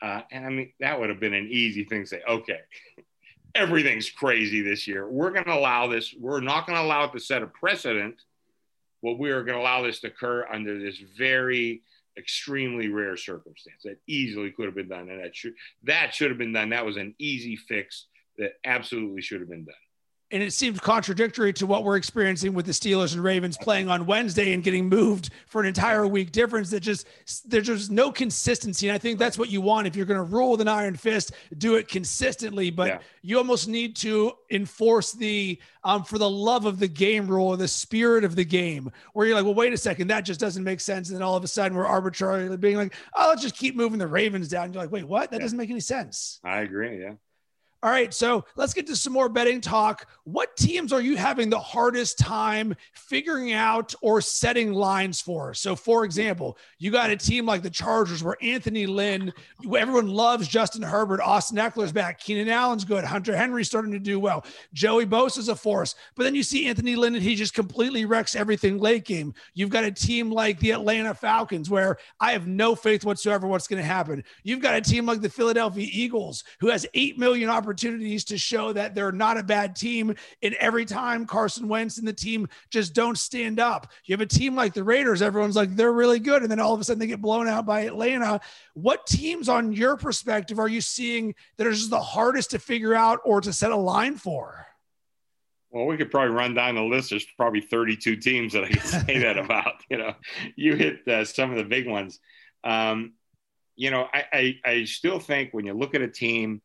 Uh, 0.01 0.21
and 0.31 0.45
I 0.45 0.49
mean, 0.49 0.73
that 0.79 0.99
would 0.99 1.09
have 1.09 1.19
been 1.19 1.33
an 1.33 1.47
easy 1.49 1.85
thing 1.85 2.03
to 2.03 2.07
say, 2.07 2.21
okay, 2.27 2.59
everything's 3.55 4.09
crazy 4.09 4.61
this 4.61 4.87
year. 4.87 5.07
We're 5.07 5.31
going 5.31 5.45
to 5.45 5.53
allow 5.53 5.87
this. 5.87 6.13
We're 6.17 6.41
not 6.41 6.65
going 6.65 6.77
to 6.77 6.83
allow 6.83 7.05
it 7.05 7.13
to 7.13 7.19
set 7.19 7.43
a 7.43 7.47
precedent. 7.47 8.21
But 9.01 9.19
we 9.19 9.31
are 9.31 9.43
going 9.43 9.57
to 9.57 9.61
allow 9.61 9.83
this 9.83 9.99
to 10.01 10.07
occur 10.07 10.47
under 10.51 10.79
this 10.79 10.97
very 11.17 11.81
extremely 12.17 12.87
rare 12.87 13.17
circumstance 13.17 13.83
that 13.83 13.97
easily 14.07 14.51
could 14.51 14.65
have 14.65 14.75
been 14.75 14.87
done. 14.87 15.09
And 15.09 15.21
that 15.21 15.35
should, 15.35 15.55
that 15.83 16.13
should 16.13 16.29
have 16.29 16.37
been 16.37 16.53
done. 16.53 16.69
That 16.69 16.85
was 16.85 16.95
an 16.95 17.13
easy 17.19 17.57
fix 17.57 18.05
that 18.37 18.53
absolutely 18.63 19.21
should 19.21 19.41
have 19.41 19.49
been 19.49 19.65
done 19.65 19.75
and 20.33 20.41
it 20.41 20.51
seems 20.51 20.79
contradictory 20.79 21.53
to 21.53 21.67
what 21.67 21.83
we're 21.83 21.95
experiencing 21.95 22.55
with 22.55 22.65
the 22.65 22.71
Steelers 22.71 23.13
and 23.13 23.23
Ravens 23.23 23.55
playing 23.55 23.87
on 23.87 24.07
Wednesday 24.07 24.53
and 24.53 24.63
getting 24.63 24.89
moved 24.89 25.29
for 25.45 25.61
an 25.61 25.67
entire 25.67 26.07
week 26.07 26.31
difference. 26.31 26.71
That 26.71 26.79
just 26.79 27.07
there's 27.45 27.67
just 27.67 27.91
no 27.91 28.11
consistency, 28.11 28.89
and 28.89 28.95
I 28.95 28.97
think 28.97 29.19
that's 29.19 29.37
what 29.37 29.49
you 29.49 29.61
want 29.61 29.85
if 29.85 29.95
you're 29.95 30.07
going 30.07 30.17
to 30.17 30.23
rule 30.23 30.51
with 30.51 30.61
an 30.61 30.67
iron 30.67 30.95
fist. 30.95 31.33
Do 31.59 31.75
it 31.75 31.87
consistently, 31.87 32.71
but 32.71 32.87
yeah. 32.87 32.99
you 33.21 33.37
almost 33.37 33.67
need 33.67 33.95
to 33.97 34.33
enforce 34.49 35.11
the 35.11 35.59
um, 35.83 36.03
for 36.03 36.17
the 36.17 36.29
love 36.29 36.65
of 36.65 36.79
the 36.79 36.87
game 36.87 37.27
rule 37.27 37.49
or 37.49 37.57
the 37.57 37.67
spirit 37.67 38.23
of 38.23 38.35
the 38.35 38.45
game, 38.45 38.91
where 39.13 39.27
you're 39.27 39.35
like, 39.35 39.45
well, 39.45 39.53
wait 39.53 39.71
a 39.71 39.77
second, 39.77 40.07
that 40.07 40.21
just 40.21 40.39
doesn't 40.39 40.63
make 40.63 40.79
sense, 40.79 41.09
and 41.09 41.15
then 41.15 41.23
all 41.23 41.35
of 41.35 41.43
a 41.43 41.47
sudden 41.47 41.77
we're 41.77 41.85
arbitrarily 41.85 42.57
being 42.57 42.77
like, 42.77 42.95
oh, 43.13 43.27
let's 43.29 43.43
just 43.43 43.55
keep 43.55 43.75
moving 43.75 43.99
the 43.99 44.07
Ravens 44.07 44.47
down. 44.47 44.65
And 44.65 44.73
you're 44.73 44.83
like, 44.83 44.91
wait, 44.91 45.07
what? 45.07 45.29
That 45.29 45.37
yeah. 45.37 45.43
doesn't 45.43 45.57
make 45.59 45.69
any 45.69 45.79
sense. 45.79 46.39
I 46.43 46.61
agree. 46.61 47.01
Yeah. 47.01 47.13
All 47.83 47.89
right, 47.89 48.13
so 48.13 48.45
let's 48.55 48.73
get 48.73 48.87
to 48.87 48.95
some 48.95 49.11
more 49.11 49.27
betting 49.27 49.59
talk. 49.59 50.07
What 50.23 50.55
teams 50.55 50.93
are 50.93 51.01
you 51.01 51.17
having 51.17 51.49
the 51.49 51.59
hardest 51.59 52.17
time 52.17 52.77
figuring 52.93 53.51
out 53.51 53.93
or 54.01 54.21
setting 54.21 54.71
lines 54.71 55.19
for? 55.19 55.53
So, 55.53 55.75
for 55.75 56.05
example, 56.05 56.57
you 56.79 56.91
got 56.91 57.09
a 57.09 57.17
team 57.17 57.45
like 57.45 57.61
the 57.61 57.69
Chargers 57.69 58.23
where 58.23 58.37
Anthony 58.41 58.85
Lynn, 58.85 59.33
everyone 59.65 60.07
loves 60.07 60.47
Justin 60.47 60.81
Herbert, 60.81 61.19
Austin 61.19 61.57
Ekeler's 61.57 61.91
back, 61.91 62.21
Keenan 62.21 62.47
Allen's 62.47 62.85
good, 62.85 63.03
Hunter 63.03 63.35
Henry's 63.35 63.67
starting 63.67 63.91
to 63.91 63.99
do 63.99 64.17
well, 64.17 64.45
Joey 64.73 65.05
Bosa's 65.05 65.49
a 65.49 65.55
force. 65.55 65.93
But 66.15 66.23
then 66.23 66.35
you 66.35 66.43
see 66.43 66.67
Anthony 66.67 66.95
Lynn 66.95 67.15
and 67.15 67.23
he 67.23 67.35
just 67.35 67.53
completely 67.53 68.05
wrecks 68.05 68.33
everything 68.33 68.77
late 68.77 69.03
game. 69.03 69.33
You've 69.55 69.71
got 69.71 69.83
a 69.83 69.91
team 69.91 70.31
like 70.31 70.57
the 70.59 70.71
Atlanta 70.71 71.13
Falcons 71.13 71.69
where 71.69 71.97
I 72.21 72.31
have 72.31 72.47
no 72.47 72.75
faith 72.75 73.03
whatsoever 73.03 73.45
what's 73.45 73.67
going 73.67 73.81
to 73.81 73.85
happen. 73.85 74.23
You've 74.43 74.61
got 74.61 74.75
a 74.75 74.81
team 74.81 75.05
like 75.05 75.19
the 75.19 75.29
Philadelphia 75.29 75.89
Eagles 75.91 76.45
who 76.61 76.69
has 76.69 76.87
8 76.93 77.19
million 77.19 77.49
opportunities 77.49 77.72
opportunities 77.73 78.23
to 78.25 78.37
show 78.37 78.71
that 78.71 78.93
they're 78.93 79.11
not 79.11 79.37
a 79.37 79.43
bad 79.43 79.75
team. 79.75 80.13
And 80.43 80.53
every 80.55 80.85
time 80.85 81.25
Carson 81.25 81.67
Wentz 81.67 81.97
and 81.97 82.07
the 82.07 82.13
team 82.13 82.47
just 82.69 82.93
don't 82.93 83.17
stand 83.17 83.59
up. 83.59 83.91
You 84.05 84.13
have 84.13 84.21
a 84.21 84.27
team 84.27 84.55
like 84.55 84.73
the 84.73 84.83
Raiders, 84.83 85.23
everyone's 85.23 85.55
like, 85.55 85.75
they're 85.75 85.91
really 85.91 86.19
good. 86.19 86.43
And 86.43 86.51
then 86.51 86.59
all 86.59 86.73
of 86.73 86.79
a 86.79 86.83
sudden 86.83 86.99
they 86.99 87.07
get 87.07 87.21
blown 87.21 87.47
out 87.47 87.65
by 87.65 87.81
Atlanta. 87.81 88.41
What 88.75 89.07
teams, 89.07 89.49
on 89.49 89.73
your 89.73 89.97
perspective, 89.97 90.59
are 90.59 90.67
you 90.67 90.81
seeing 90.81 91.33
that 91.57 91.65
are 91.65 91.71
just 91.71 91.89
the 91.89 91.99
hardest 91.99 92.51
to 92.51 92.59
figure 92.59 92.93
out 92.93 93.19
or 93.25 93.41
to 93.41 93.51
set 93.51 93.71
a 93.71 93.75
line 93.75 94.17
for? 94.17 94.67
Well, 95.71 95.87
we 95.87 95.97
could 95.97 96.11
probably 96.11 96.35
run 96.35 96.53
down 96.53 96.75
the 96.75 96.83
list. 96.83 97.09
There's 97.09 97.25
probably 97.35 97.61
32 97.61 98.17
teams 98.17 98.53
that 98.53 98.65
I 98.65 98.67
can 98.67 98.81
say 98.85 99.17
that 99.19 99.37
about. 99.43 99.81
You 99.89 99.97
know, 99.97 100.13
you 100.55 100.75
hit 100.75 101.07
uh, 101.07 101.25
some 101.25 101.49
of 101.49 101.57
the 101.57 101.63
big 101.63 101.87
ones. 101.87 102.19
Um, 102.63 103.13
you 103.75 103.89
know, 103.89 104.07
I, 104.13 104.23
I, 104.31 104.59
I, 104.63 104.83
still 104.85 105.19
think 105.19 105.51
when 105.51 105.65
you 105.65 105.73
look 105.73 105.95
at 105.95 106.01
a 106.01 106.07
team 106.07 106.61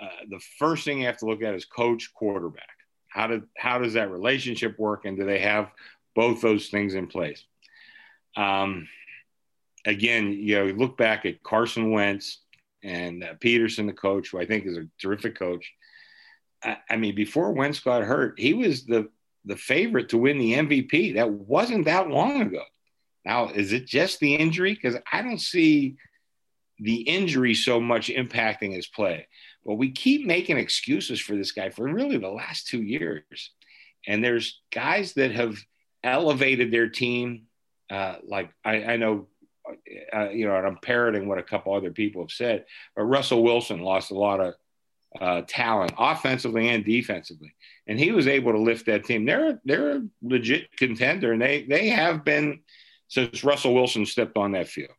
uh, 0.00 0.08
the 0.28 0.40
first 0.58 0.84
thing 0.84 1.00
you 1.00 1.06
have 1.06 1.18
to 1.18 1.26
look 1.26 1.42
at 1.42 1.54
is 1.54 1.64
coach 1.64 2.12
quarterback. 2.14 2.68
How 3.08 3.26
did 3.26 3.42
how 3.56 3.78
does 3.78 3.94
that 3.94 4.10
relationship 4.10 4.78
work, 4.78 5.04
and 5.04 5.16
do 5.16 5.24
they 5.24 5.40
have 5.40 5.70
both 6.14 6.40
those 6.40 6.68
things 6.68 6.94
in 6.94 7.06
place? 7.06 7.44
Um, 8.36 8.88
again, 9.84 10.32
you 10.32 10.56
know, 10.56 10.64
look 10.72 10.96
back 10.96 11.26
at 11.26 11.42
Carson 11.42 11.90
Wentz 11.90 12.38
and 12.82 13.24
uh, 13.24 13.34
Pederson, 13.34 13.86
the 13.86 13.92
coach, 13.92 14.30
who 14.30 14.38
I 14.38 14.46
think 14.46 14.66
is 14.66 14.76
a 14.76 14.88
terrific 15.00 15.36
coach. 15.38 15.72
I, 16.62 16.78
I 16.88 16.96
mean, 16.96 17.14
before 17.14 17.52
Wentz 17.52 17.80
got 17.80 18.04
hurt, 18.04 18.38
he 18.38 18.54
was 18.54 18.84
the 18.84 19.08
the 19.44 19.56
favorite 19.56 20.10
to 20.10 20.18
win 20.18 20.38
the 20.38 20.54
MVP. 20.54 21.14
That 21.14 21.30
wasn't 21.30 21.86
that 21.86 22.08
long 22.08 22.42
ago. 22.42 22.62
Now, 23.24 23.48
is 23.48 23.72
it 23.72 23.86
just 23.86 24.20
the 24.20 24.34
injury? 24.34 24.74
Because 24.74 24.96
I 25.10 25.22
don't 25.22 25.40
see 25.40 25.96
the 26.78 27.02
injury 27.02 27.54
so 27.54 27.80
much 27.80 28.08
impacting 28.08 28.74
his 28.74 28.86
play. 28.86 29.26
But 29.64 29.74
we 29.74 29.90
keep 29.90 30.26
making 30.26 30.58
excuses 30.58 31.20
for 31.20 31.36
this 31.36 31.52
guy 31.52 31.70
for 31.70 31.84
really 31.84 32.16
the 32.16 32.28
last 32.28 32.66
two 32.66 32.82
years. 32.82 33.50
And 34.06 34.24
there's 34.24 34.60
guys 34.72 35.14
that 35.14 35.32
have 35.32 35.58
elevated 36.02 36.70
their 36.70 36.88
team. 36.88 37.42
Uh, 37.90 38.16
like 38.26 38.50
I, 38.64 38.84
I 38.84 38.96
know, 38.96 39.26
uh, 40.14 40.30
you 40.30 40.46
know, 40.46 40.56
and 40.56 40.66
I'm 40.66 40.78
parroting 40.78 41.28
what 41.28 41.38
a 41.38 41.42
couple 41.42 41.74
other 41.74 41.90
people 41.90 42.22
have 42.22 42.30
said, 42.30 42.64
but 42.96 43.04
Russell 43.04 43.42
Wilson 43.42 43.80
lost 43.80 44.10
a 44.10 44.18
lot 44.18 44.40
of 44.40 44.54
uh, 45.20 45.42
talent 45.46 45.92
offensively 45.98 46.68
and 46.68 46.84
defensively. 46.84 47.54
And 47.86 47.98
he 47.98 48.12
was 48.12 48.28
able 48.28 48.52
to 48.52 48.58
lift 48.58 48.86
that 48.86 49.04
team. 49.04 49.26
They're, 49.26 49.60
they're 49.64 49.96
a 49.96 50.02
legit 50.22 50.74
contender 50.76 51.32
and 51.32 51.42
they, 51.42 51.64
they 51.64 51.88
have 51.88 52.24
been 52.24 52.60
since 53.08 53.42
Russell 53.42 53.74
Wilson 53.74 54.06
stepped 54.06 54.36
on 54.36 54.52
that 54.52 54.68
field. 54.68 54.94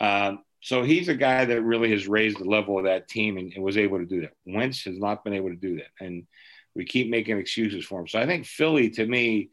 Um, 0.00 0.44
so 0.64 0.82
he's 0.82 1.08
a 1.10 1.14
guy 1.14 1.44
that 1.44 1.60
really 1.60 1.90
has 1.90 2.08
raised 2.08 2.38
the 2.38 2.48
level 2.48 2.78
of 2.78 2.86
that 2.86 3.06
team 3.06 3.36
and, 3.36 3.52
and, 3.52 3.62
was 3.62 3.76
able 3.76 3.98
to 3.98 4.06
do 4.06 4.22
that. 4.22 4.32
Wentz 4.46 4.84
has 4.84 4.98
not 4.98 5.22
been 5.22 5.34
able 5.34 5.50
to 5.50 5.56
do 5.56 5.76
that. 5.76 5.90
And 6.00 6.26
we 6.74 6.86
keep 6.86 7.10
making 7.10 7.38
excuses 7.38 7.84
for 7.84 8.00
him. 8.00 8.08
So 8.08 8.18
I 8.18 8.24
think 8.24 8.46
Philly, 8.46 8.88
to 8.92 9.04
me, 9.04 9.50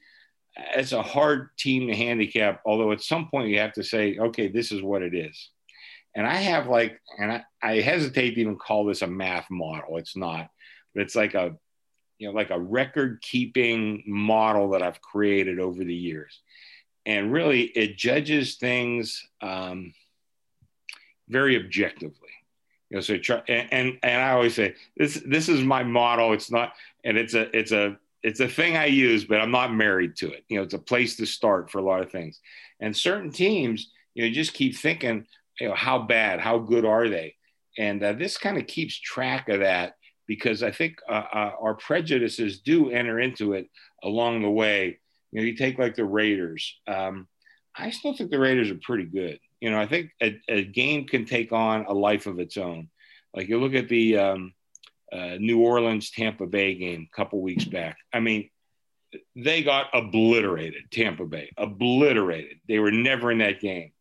it's 0.74 0.94
a 0.94 1.02
hard 1.02 1.50
team 1.58 1.90
to 1.90 1.94
handicap. 1.94 2.62
Although 2.66 2.94
at 2.94 3.02
some 3.02 3.28
point 3.28 3.50
you 3.50 3.60
have 3.60 3.74
to 3.74 3.84
say, 3.84 4.18
okay, 4.20 4.48
this 4.48 4.72
is 4.72 4.82
what 4.82 5.02
it 5.02 5.14
is. 5.14 5.50
And 6.16 6.26
I 6.26 6.36
have 6.36 6.68
like, 6.68 6.98
and 7.20 7.30
I, 7.30 7.44
I 7.62 7.82
hesitate 7.82 8.36
to 8.36 8.40
even 8.40 8.56
call 8.56 8.86
this 8.86 9.02
a 9.02 9.08
math 9.08 9.52
model. 9.52 9.98
It's 9.98 10.16
not, 10.16 10.48
but 10.96 11.02
it's 11.02 11.16
like 11.16 11.34
a, 11.34 11.58
you 12.20 12.30
know, 12.30 12.34
like 12.34 12.52
a 12.52 12.60
record 12.60 13.22
keeping 13.22 14.02
model 14.08 14.70
that 14.70 14.82
I've 14.82 15.02
created 15.02 15.60
over 15.60 15.84
the 15.84 15.94
years. 15.94 16.40
And 17.06 17.34
really, 17.34 17.64
it 17.64 17.98
judges 17.98 18.56
things 18.56 19.28
um, 19.42 19.92
very 21.32 21.58
objectively. 21.58 22.30
You 22.90 22.98
know, 22.98 23.02
so 23.02 23.18
try, 23.18 23.42
and, 23.48 23.68
and 23.72 24.00
and 24.04 24.22
I 24.22 24.32
always 24.32 24.54
say 24.54 24.76
this 24.98 25.22
this 25.26 25.48
is 25.48 25.64
my 25.64 25.84
model. 25.84 26.34
It's 26.34 26.52
not, 26.52 26.74
and 27.06 27.18
it's 27.18 27.34
a 27.34 27.56
it's 27.58 27.72
a 27.72 27.98
it's 28.24 28.42
a 28.42 28.48
thing 28.48 28.78
I 28.78 28.86
use, 28.86 29.24
but 29.26 29.40
I'm 29.42 29.52
not 29.52 29.74
married 29.74 30.16
to 30.18 30.32
it. 30.32 30.44
You 30.50 30.58
know, 30.58 30.64
it's 30.64 30.74
a 30.74 30.80
place 30.80 31.16
to 31.18 31.26
start 31.26 31.72
for 31.72 31.80
a 31.80 31.84
lot 31.84 32.02
of 32.02 32.12
things. 32.12 32.40
And 32.80 32.96
certain 32.96 33.32
teams, 33.32 33.92
you 34.14 34.26
know, 34.26 34.34
just 34.34 34.54
keep 34.54 34.76
thinking, 34.76 35.26
you 35.60 35.70
know, 35.70 35.76
how 35.76 36.00
bad, 36.00 36.40
how 36.40 36.60
good 36.60 36.86
are 36.86 37.10
they? 37.10 37.36
And 37.78 38.04
uh, 38.04 38.14
this 38.14 38.38
kind 38.38 38.58
of 38.58 38.68
keeps 38.68 39.00
track 39.00 39.50
of 39.50 39.62
that 39.62 39.96
because 40.28 40.62
I 40.62 40.72
think 40.72 41.00
uh, 41.10 41.24
uh, 41.34 41.52
our 41.60 41.76
prejudices 41.76 42.60
do 42.60 42.92
enter 42.92 43.20
into 43.20 43.54
it 43.54 43.70
along 44.04 44.42
the 44.42 44.50
way. 44.50 45.00
You 45.32 45.40
know, 45.40 45.46
you 45.46 45.56
take 45.56 45.80
like 45.80 45.96
the 45.96 46.06
Raiders. 46.06 46.76
Um, 46.88 47.28
I 47.76 47.90
still 47.90 48.16
think 48.16 48.32
the 48.32 48.40
Raiders 48.40 48.70
are 48.70 48.80
pretty 48.82 49.06
good. 49.06 49.40
You 49.62 49.72
know, 49.72 49.80
I 49.80 49.86
think 49.86 50.12
a, 50.22 50.40
a, 50.50 50.64
game 50.64 51.06
can 51.06 51.26
take 51.26 51.52
on 51.52 51.86
a 51.86 51.94
life 51.94 52.26
of 52.26 52.40
its 52.40 52.58
own. 52.58 52.90
Like 53.34 53.48
you 53.48 53.60
look 53.60 53.76
at 53.76 53.88
the 53.88 54.18
um, 54.18 54.54
uh, 55.14 55.36
New 55.40 55.62
Orleans 55.62 56.12
Tampa 56.12 56.48
Bay 56.48 56.76
game 56.76 57.08
a 57.12 57.16
couple 57.16 57.42
weeks 57.42 57.66
back. 57.66 57.98
I 58.12 58.20
mean, 58.20 58.50
they 59.36 59.62
got 59.62 59.88
obliterated. 59.94 60.84
Tampa 60.92 61.26
Bay 61.26 61.52
obliterated. 61.58 62.58
They 62.68 62.80
were 62.80 62.92
never 62.92 63.32
in 63.32 63.38
that 63.38 63.62
game 63.62 63.92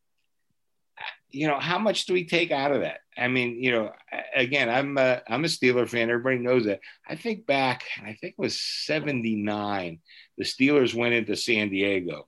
you 1.32 1.46
know, 1.46 1.58
how 1.58 1.78
much 1.78 2.06
do 2.06 2.12
we 2.12 2.24
take 2.24 2.50
out 2.50 2.72
of 2.72 2.80
that? 2.82 3.00
I 3.16 3.28
mean, 3.28 3.62
you 3.62 3.72
know, 3.72 3.92
again, 4.34 4.68
I'm 4.68 4.96
a, 4.98 5.22
I'm 5.28 5.44
a 5.44 5.48
Steeler 5.48 5.88
fan. 5.88 6.10
Everybody 6.10 6.38
knows 6.38 6.64
that. 6.64 6.80
I 7.08 7.14
think 7.14 7.46
back, 7.46 7.84
I 8.02 8.16
think 8.20 8.34
it 8.36 8.38
was 8.38 8.60
79. 8.60 10.00
The 10.38 10.44
Steelers 10.44 10.94
went 10.94 11.14
into 11.14 11.36
San 11.36 11.70
Diego 11.70 12.26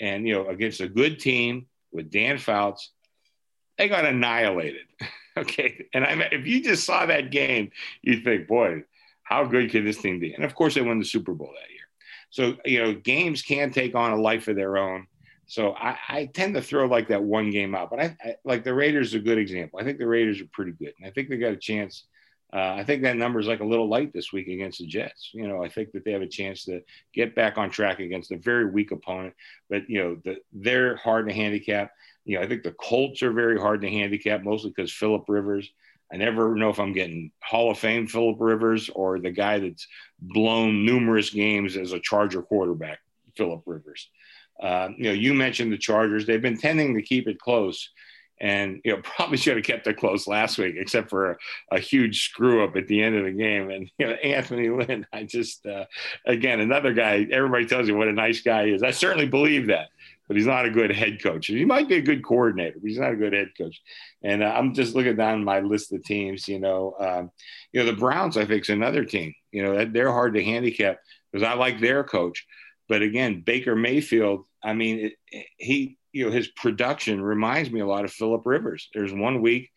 and, 0.00 0.26
you 0.26 0.34
know, 0.34 0.48
against 0.48 0.80
a 0.80 0.88
good 0.88 1.20
team 1.20 1.66
with 1.92 2.10
Dan 2.10 2.38
Fouts, 2.38 2.90
they 3.78 3.88
got 3.88 4.04
annihilated. 4.04 4.86
okay. 5.36 5.86
And 5.94 6.04
I 6.04 6.14
mean, 6.14 6.28
if 6.32 6.46
you 6.46 6.62
just 6.62 6.84
saw 6.84 7.06
that 7.06 7.30
game, 7.30 7.70
you'd 8.02 8.24
think, 8.24 8.48
boy, 8.48 8.84
how 9.22 9.44
good 9.44 9.70
can 9.70 9.84
this 9.84 9.98
team 9.98 10.18
be? 10.18 10.34
And 10.34 10.44
of 10.44 10.54
course, 10.54 10.74
they 10.74 10.82
won 10.82 10.98
the 10.98 11.04
Super 11.04 11.32
Bowl 11.32 11.52
that 11.54 11.70
year. 11.70 11.80
So, 12.30 12.56
you 12.64 12.82
know, 12.82 12.94
games 12.94 13.42
can 13.42 13.70
take 13.70 13.94
on 13.94 14.12
a 14.12 14.20
life 14.20 14.48
of 14.48 14.56
their 14.56 14.76
own. 14.76 15.06
So 15.46 15.72
I, 15.72 15.98
I, 16.08 16.26
tend 16.26 16.54
to 16.54 16.62
throw 16.62 16.86
like 16.86 17.08
that 17.08 17.24
one 17.24 17.50
game 17.50 17.74
out, 17.74 17.90
but 17.90 18.00
I, 18.00 18.16
I, 18.22 18.36
like 18.44 18.62
the 18.62 18.72
Raiders 18.72 19.14
are 19.14 19.18
a 19.18 19.20
good 19.20 19.36
example. 19.36 19.80
I 19.80 19.84
think 19.84 19.98
the 19.98 20.06
Raiders 20.06 20.40
are 20.40 20.46
pretty 20.52 20.70
good, 20.70 20.92
and 20.96 21.04
I 21.04 21.10
think 21.10 21.28
they 21.28 21.38
got 21.38 21.52
a 21.52 21.56
chance. 21.56 22.04
Uh, 22.52 22.74
I 22.74 22.84
think 22.84 23.02
that 23.02 23.16
number 23.16 23.38
is 23.38 23.46
like 23.46 23.60
a 23.60 23.64
little 23.64 23.88
light 23.88 24.12
this 24.12 24.32
week 24.32 24.48
against 24.48 24.80
the 24.80 24.86
Jets. 24.86 25.30
You 25.32 25.46
know, 25.46 25.62
I 25.62 25.68
think 25.68 25.92
that 25.92 26.04
they 26.04 26.12
have 26.12 26.22
a 26.22 26.26
chance 26.26 26.64
to 26.64 26.82
get 27.14 27.34
back 27.34 27.58
on 27.58 27.70
track 27.70 28.00
against 28.00 28.32
a 28.32 28.36
very 28.36 28.68
weak 28.68 28.90
opponent, 28.90 29.34
but 29.68 29.88
you 29.88 30.02
know, 30.02 30.16
the, 30.24 30.38
they're 30.52 30.96
hard 30.96 31.28
to 31.28 31.34
handicap. 31.34 31.92
You 32.24 32.36
know, 32.36 32.42
I 32.42 32.48
think 32.48 32.62
the 32.62 32.72
Colts 32.72 33.22
are 33.22 33.32
very 33.32 33.58
hard 33.58 33.82
to 33.82 33.90
handicap, 33.90 34.42
mostly 34.42 34.70
because 34.70 34.92
Philip 34.92 35.24
Rivers. 35.28 35.70
I 36.12 36.16
never 36.16 36.56
know 36.56 36.70
if 36.70 36.80
I'm 36.80 36.92
getting 36.92 37.30
Hall 37.40 37.70
of 37.70 37.78
Fame 37.78 38.08
Philip 38.08 38.38
Rivers 38.40 38.88
or 38.88 39.20
the 39.20 39.30
guy 39.30 39.60
that's 39.60 39.86
blown 40.20 40.84
numerous 40.84 41.30
games 41.30 41.76
as 41.76 41.92
a 41.92 42.00
Charger 42.00 42.42
quarterback, 42.42 42.98
Philip 43.36 43.62
Rivers. 43.64 44.08
Uh, 44.60 44.88
you 44.96 45.04
know, 45.04 45.12
you 45.12 45.34
mentioned 45.34 45.72
the 45.72 45.78
Chargers. 45.78 46.26
They've 46.26 46.42
been 46.42 46.58
tending 46.58 46.94
to 46.94 47.02
keep 47.02 47.28
it 47.28 47.38
close, 47.38 47.90
and 48.40 48.80
you 48.84 48.92
know 48.92 49.00
probably 49.02 49.36
should 49.36 49.56
have 49.56 49.66
kept 49.66 49.86
it 49.86 49.96
close 49.96 50.26
last 50.26 50.58
week, 50.58 50.76
except 50.78 51.10
for 51.10 51.32
a, 51.32 51.36
a 51.72 51.78
huge 51.78 52.24
screw 52.24 52.64
up 52.64 52.76
at 52.76 52.88
the 52.88 53.02
end 53.02 53.16
of 53.16 53.24
the 53.24 53.32
game. 53.32 53.70
And 53.70 53.90
you 53.98 54.06
know, 54.06 54.12
Anthony 54.12 54.68
Lynn, 54.68 55.06
I 55.12 55.24
just 55.24 55.66
uh, 55.66 55.84
again 56.26 56.60
another 56.60 56.92
guy. 56.92 57.26
Everybody 57.30 57.66
tells 57.66 57.88
you 57.88 57.96
what 57.96 58.08
a 58.08 58.12
nice 58.12 58.40
guy 58.40 58.66
he 58.66 58.72
is. 58.72 58.82
I 58.82 58.90
certainly 58.90 59.28
believe 59.28 59.68
that, 59.68 59.88
but 60.26 60.36
he's 60.36 60.46
not 60.46 60.66
a 60.66 60.70
good 60.70 60.90
head 60.90 61.22
coach. 61.22 61.46
He 61.46 61.64
might 61.64 61.88
be 61.88 61.96
a 61.96 62.02
good 62.02 62.24
coordinator, 62.24 62.78
but 62.80 62.88
he's 62.88 62.98
not 62.98 63.12
a 63.12 63.16
good 63.16 63.32
head 63.32 63.50
coach. 63.56 63.80
And 64.22 64.42
uh, 64.42 64.52
I'm 64.54 64.74
just 64.74 64.94
looking 64.94 65.16
down 65.16 65.44
my 65.44 65.60
list 65.60 65.92
of 65.92 66.02
teams. 66.02 66.48
You 66.48 66.60
know, 66.60 66.94
um, 66.98 67.30
you 67.72 67.80
know 67.80 67.86
the 67.90 67.96
Browns. 67.96 68.36
I 68.36 68.46
think 68.46 68.62
is 68.62 68.70
another 68.70 69.04
team. 69.04 69.34
You 69.52 69.62
know, 69.62 69.84
they're 69.84 70.12
hard 70.12 70.34
to 70.34 70.44
handicap 70.44 70.98
because 71.30 71.46
I 71.46 71.54
like 71.54 71.80
their 71.80 72.04
coach. 72.04 72.46
But 72.88 73.02
again, 73.02 73.42
Baker 73.42 73.76
Mayfield, 73.76 74.46
I 74.64 74.72
mean, 74.74 75.12
it, 75.28 75.46
he, 75.58 75.96
you 76.12 76.26
know, 76.26 76.32
his 76.32 76.48
production 76.48 77.22
reminds 77.22 77.70
me 77.70 77.80
a 77.80 77.86
lot 77.86 78.04
of 78.04 78.12
Philip 78.12 78.42
Rivers. 78.44 78.88
There's 78.94 79.12
one 79.12 79.42
week 79.42 79.70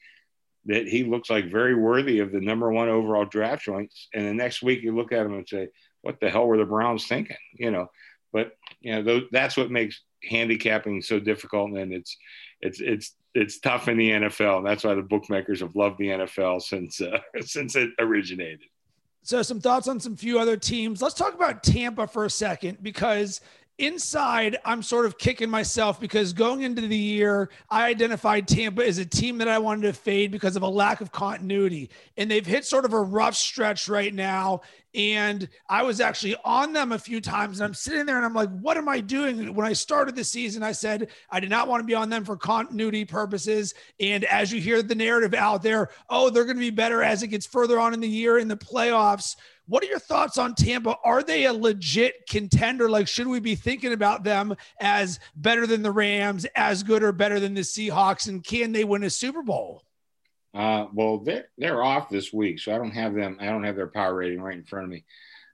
that 0.65 0.87
he 0.87 1.03
looks 1.03 1.29
like 1.29 1.51
very 1.51 1.75
worthy 1.75 2.19
of 2.19 2.31
the 2.31 2.39
number 2.39 2.71
one 2.71 2.89
overall 2.89 3.25
draft 3.25 3.63
choice, 3.63 4.07
and 4.13 4.25
the 4.25 4.33
next 4.33 4.61
week 4.63 4.81
you 4.81 4.95
look 4.95 5.11
at 5.11 5.25
him 5.25 5.33
and 5.33 5.47
say, 5.47 5.69
"What 6.01 6.19
the 6.19 6.29
hell 6.29 6.47
were 6.47 6.57
the 6.57 6.65
Browns 6.65 7.07
thinking?" 7.07 7.37
You 7.53 7.71
know. 7.71 7.87
But 8.31 8.53
you 8.81 9.01
know, 9.01 9.21
that's 9.31 9.55
what 9.55 9.69
makes 9.69 10.01
handicapping 10.23 11.01
so 11.01 11.19
difficult, 11.19 11.71
and 11.71 11.93
it's 11.93 12.17
it's 12.61 12.79
it's 12.81 13.15
it's 13.35 13.59
tough 13.59 13.87
in 13.87 13.97
the 13.97 14.11
NFL. 14.11 14.57
And 14.57 14.67
that's 14.67 14.83
why 14.83 14.95
the 14.95 15.01
bookmakers 15.01 15.59
have 15.61 15.75
loved 15.75 15.97
the 15.99 16.07
NFL 16.07 16.61
since 16.61 17.01
uh, 17.01 17.19
since 17.41 17.75
it 17.75 17.91
originated. 17.99 18.61
So, 19.25 19.41
some 19.41 19.61
thoughts 19.61 19.87
on 19.87 19.99
some 19.99 20.17
few 20.17 20.37
other 20.37 20.57
teams. 20.57 21.01
Let's 21.01 21.15
talk 21.15 21.33
about 21.33 21.63
Tampa 21.63 22.07
for 22.07 22.25
a 22.25 22.29
second 22.29 22.79
because 22.81 23.39
inside, 23.77 24.57
I'm 24.65 24.83
sort 24.83 25.05
of 25.05 25.17
kicking 25.17 25.49
myself 25.49 25.99
because 25.99 26.33
going 26.33 26.61
into 26.61 26.81
the 26.83 26.97
year, 26.97 27.49
I 27.69 27.87
identified 27.87 28.47
Tampa 28.47 28.85
as 28.85 28.97
a 28.97 29.05
team 29.05 29.39
that 29.39 29.47
I 29.47 29.57
wanted 29.57 29.83
to 29.83 29.93
fade 29.93 30.31
because 30.31 30.55
of 30.55 30.63
a 30.63 30.67
lack 30.67 31.01
of 31.01 31.11
continuity. 31.11 31.89
And 32.17 32.29
they've 32.29 32.45
hit 32.45 32.65
sort 32.65 32.85
of 32.85 32.93
a 32.93 33.01
rough 33.01 33.35
stretch 33.35 33.89
right 33.89 34.13
now. 34.13 34.61
And 34.95 35.49
I 35.67 35.83
was 35.83 35.99
actually 35.99 36.35
on 36.43 36.73
them 36.73 36.91
a 36.91 36.99
few 36.99 37.19
times. 37.19 37.59
And 37.59 37.65
I'm 37.65 37.73
sitting 37.73 38.05
there 38.05 38.17
and 38.17 38.25
I'm 38.25 38.33
like, 38.33 38.49
what 38.49 38.77
am 38.77 38.87
I 38.87 38.99
doing? 38.99 39.55
When 39.55 39.65
I 39.65 39.73
started 39.73 40.15
the 40.15 40.23
season, 40.23 40.61
I 40.61 40.71
said 40.71 41.09
I 41.29 41.39
did 41.39 41.49
not 41.49 41.67
want 41.67 41.81
to 41.81 41.87
be 41.87 41.95
on 41.95 42.09
them 42.09 42.23
for 42.23 42.37
continuity 42.37 43.05
purposes. 43.05 43.73
And 43.99 44.23
as 44.25 44.51
you 44.51 44.61
hear 44.61 44.83
the 44.83 44.95
narrative 44.95 45.33
out 45.33 45.63
there, 45.63 45.89
oh, 46.09 46.29
they're 46.29 46.45
going 46.45 46.57
to 46.57 46.61
be 46.61 46.69
better 46.69 47.01
as 47.01 47.23
it 47.23 47.29
gets 47.29 47.47
further 47.47 47.79
on 47.79 47.93
in 47.93 47.99
the 47.99 48.07
year 48.07 48.37
in 48.37 48.47
the 48.47 48.57
playoffs. 48.57 49.35
What 49.65 49.81
are 49.81 49.87
your 49.87 49.99
thoughts 49.99 50.37
on 50.37 50.55
Tampa? 50.55 50.97
Are 51.05 51.23
they 51.23 51.45
a 51.45 51.53
legit 51.53 52.27
contender? 52.29 52.89
Like, 52.89 53.07
should 53.07 53.27
we 53.27 53.39
be 53.39 53.55
thinking 53.55 53.93
about 53.93 54.23
them 54.23 54.55
as 54.79 55.19
better 55.35 55.65
than 55.65 55.81
the 55.81 55.91
Rams, 55.91 56.45
as 56.55 56.83
good 56.83 57.01
or 57.01 57.13
better 57.13 57.39
than 57.39 57.53
the 57.53 57.61
Seahawks? 57.61 58.27
And 58.27 58.43
can 58.43 58.73
they 58.73 58.83
win 58.83 59.03
a 59.03 59.09
Super 59.09 59.41
Bowl? 59.41 59.83
Uh, 60.53 60.85
well, 60.93 61.19
they're 61.19 61.45
they're 61.57 61.83
off 61.83 62.09
this 62.09 62.31
week, 62.31 62.59
so 62.59 62.73
I 62.73 62.77
don't 62.77 62.91
have 62.91 63.15
them. 63.15 63.37
I 63.39 63.45
don't 63.45 63.63
have 63.63 63.75
their 63.75 63.87
power 63.87 64.13
rating 64.13 64.41
right 64.41 64.57
in 64.57 64.63
front 64.63 64.85
of 64.85 64.91
me. 64.91 65.03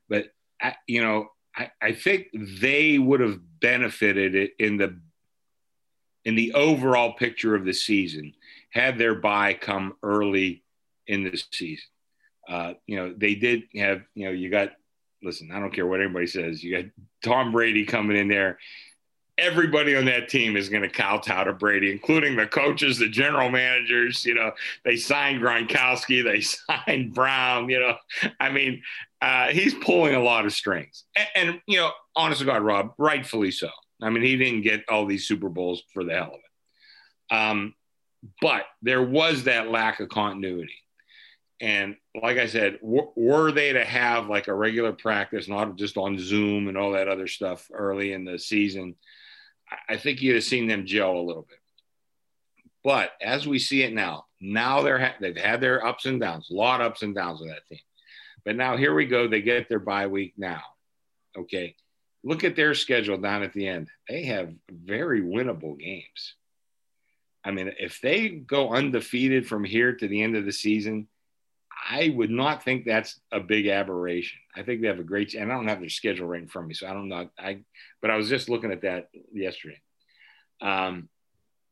But 0.09 0.25
I, 0.61 0.75
you 0.87 1.01
know, 1.01 1.29
I, 1.55 1.71
I 1.81 1.91
think 1.93 2.27
they 2.33 2.97
would 2.97 3.21
have 3.21 3.39
benefited 3.61 4.35
it 4.35 4.51
in 4.59 4.77
the 4.77 4.99
in 6.25 6.35
the 6.35 6.53
overall 6.53 7.13
picture 7.13 7.55
of 7.55 7.65
the 7.65 7.73
season 7.73 8.33
had 8.71 8.97
their 8.97 9.15
bye 9.15 9.53
come 9.53 9.93
early 10.03 10.63
in 11.07 11.23
the 11.23 11.41
season. 11.51 11.87
Uh, 12.47 12.73
you 12.85 12.97
know, 12.97 13.13
they 13.15 13.35
did 13.35 13.63
have. 13.75 14.01
You 14.15 14.25
know, 14.25 14.31
you 14.31 14.49
got. 14.49 14.71
Listen, 15.21 15.51
I 15.51 15.59
don't 15.59 15.73
care 15.73 15.85
what 15.85 16.01
anybody 16.01 16.27
says. 16.27 16.63
You 16.63 16.77
got 16.77 16.91
Tom 17.23 17.51
Brady 17.51 17.85
coming 17.85 18.15
in 18.15 18.29
there 18.29 18.57
everybody 19.39 19.95
on 19.95 20.05
that 20.05 20.29
team 20.29 20.55
is 20.55 20.69
going 20.69 20.83
to 20.83 20.89
kowtow 20.89 21.45
to 21.45 21.53
Brady, 21.53 21.91
including 21.91 22.35
the 22.35 22.47
coaches, 22.47 22.99
the 22.99 23.09
general 23.09 23.49
managers. 23.49 24.25
You 24.25 24.35
know, 24.35 24.51
they 24.85 24.95
signed 24.95 25.41
Gronkowski, 25.41 26.23
they 26.23 26.41
signed 26.87 27.13
Brown. 27.13 27.69
You 27.69 27.79
know, 27.79 27.95
I 28.39 28.49
mean, 28.49 28.81
uh, 29.21 29.47
he's 29.47 29.73
pulling 29.73 30.15
a 30.15 30.23
lot 30.23 30.45
of 30.45 30.53
strings, 30.53 31.03
and, 31.15 31.27
and, 31.35 31.61
you 31.67 31.77
know, 31.77 31.91
honest 32.15 32.39
to 32.39 32.45
God, 32.45 32.61
Rob, 32.61 32.93
rightfully 32.97 33.51
so. 33.51 33.69
I 34.01 34.09
mean, 34.09 34.23
he 34.23 34.37
didn't 34.37 34.61
get 34.61 34.85
all 34.87 35.05
these 35.05 35.27
Super 35.27 35.49
Bowls 35.49 35.83
for 35.93 36.03
the 36.03 36.13
hell 36.13 36.33
of 36.33 36.39
it. 36.39 37.35
Um, 37.35 37.73
but 38.41 38.63
there 38.81 39.03
was 39.03 39.43
that 39.43 39.69
lack 39.69 39.99
of 39.99 40.09
continuity. 40.09 40.75
And 41.61 41.97
like 42.21 42.37
I 42.37 42.47
said, 42.47 42.79
w- 42.81 43.11
were 43.15 43.51
they 43.51 43.73
to 43.73 43.83
have 43.83 44.27
like 44.27 44.47
a 44.47 44.53
regular 44.53 44.93
practice, 44.93 45.47
not 45.47 45.75
just 45.75 45.97
on 45.97 46.17
Zoom 46.17 46.67
and 46.67 46.77
all 46.77 46.91
that 46.93 47.09
other 47.09 47.27
stuff 47.27 47.69
early 47.73 48.13
in 48.13 48.23
the 48.23 48.39
season, 48.39 48.95
I 49.87 49.97
think 49.97 50.21
you'd 50.21 50.35
have 50.35 50.43
seen 50.43 50.67
them 50.67 50.85
gel 50.85 51.17
a 51.17 51.21
little 51.21 51.45
bit. 51.47 51.59
But 52.83 53.11
as 53.21 53.47
we 53.47 53.59
see 53.59 53.83
it 53.83 53.93
now, 53.93 54.25
now 54.39 54.81
they're 54.81 54.99
ha- 54.99 55.15
they've 55.19 55.35
had 55.35 55.61
their 55.61 55.85
ups 55.85 56.05
and 56.05 56.19
downs, 56.19 56.49
a 56.49 56.53
lot 56.53 56.81
of 56.81 56.87
ups 56.87 57.01
and 57.01 57.13
downs 57.13 57.41
with 57.41 57.49
that 57.49 57.67
team. 57.67 57.79
But 58.45 58.55
now 58.55 58.77
here 58.77 58.93
we 58.93 59.05
go. 59.05 59.27
They 59.27 59.41
get 59.41 59.67
their 59.67 59.79
bye 59.79 60.07
week 60.07 60.33
now. 60.37 60.61
Okay. 61.37 61.75
Look 62.23 62.43
at 62.43 62.55
their 62.55 62.73
schedule 62.73 63.17
down 63.17 63.43
at 63.43 63.53
the 63.53 63.67
end. 63.67 63.89
They 64.07 64.23
have 64.25 64.53
very 64.71 65.21
winnable 65.21 65.77
games. 65.77 66.35
I 67.43 67.51
mean, 67.51 67.71
if 67.79 68.01
they 68.01 68.29
go 68.29 68.71
undefeated 68.71 69.47
from 69.47 69.63
here 69.63 69.93
to 69.93 70.07
the 70.07 70.21
end 70.21 70.35
of 70.35 70.45
the 70.45 70.51
season, 70.51 71.07
I 71.87 72.13
would 72.15 72.29
not 72.29 72.63
think 72.63 72.85
that's 72.85 73.19
a 73.31 73.39
big 73.39 73.67
aberration. 73.67 74.39
I 74.55 74.63
think 74.63 74.81
they 74.81 74.87
have 74.87 74.99
a 74.99 75.03
great, 75.03 75.33
and 75.33 75.51
I 75.51 75.55
don't 75.55 75.67
have 75.67 75.79
their 75.79 75.89
schedule 75.89 76.27
right 76.27 76.41
in 76.41 76.47
front 76.47 76.65
of 76.65 76.69
me, 76.69 76.73
so 76.73 76.87
I 76.87 76.93
don't 76.93 77.09
know. 77.09 77.29
I, 77.37 77.59
but 78.01 78.11
I 78.11 78.17
was 78.17 78.29
just 78.29 78.49
looking 78.49 78.71
at 78.71 78.81
that 78.81 79.09
yesterday. 79.33 79.79
Um, 80.61 81.09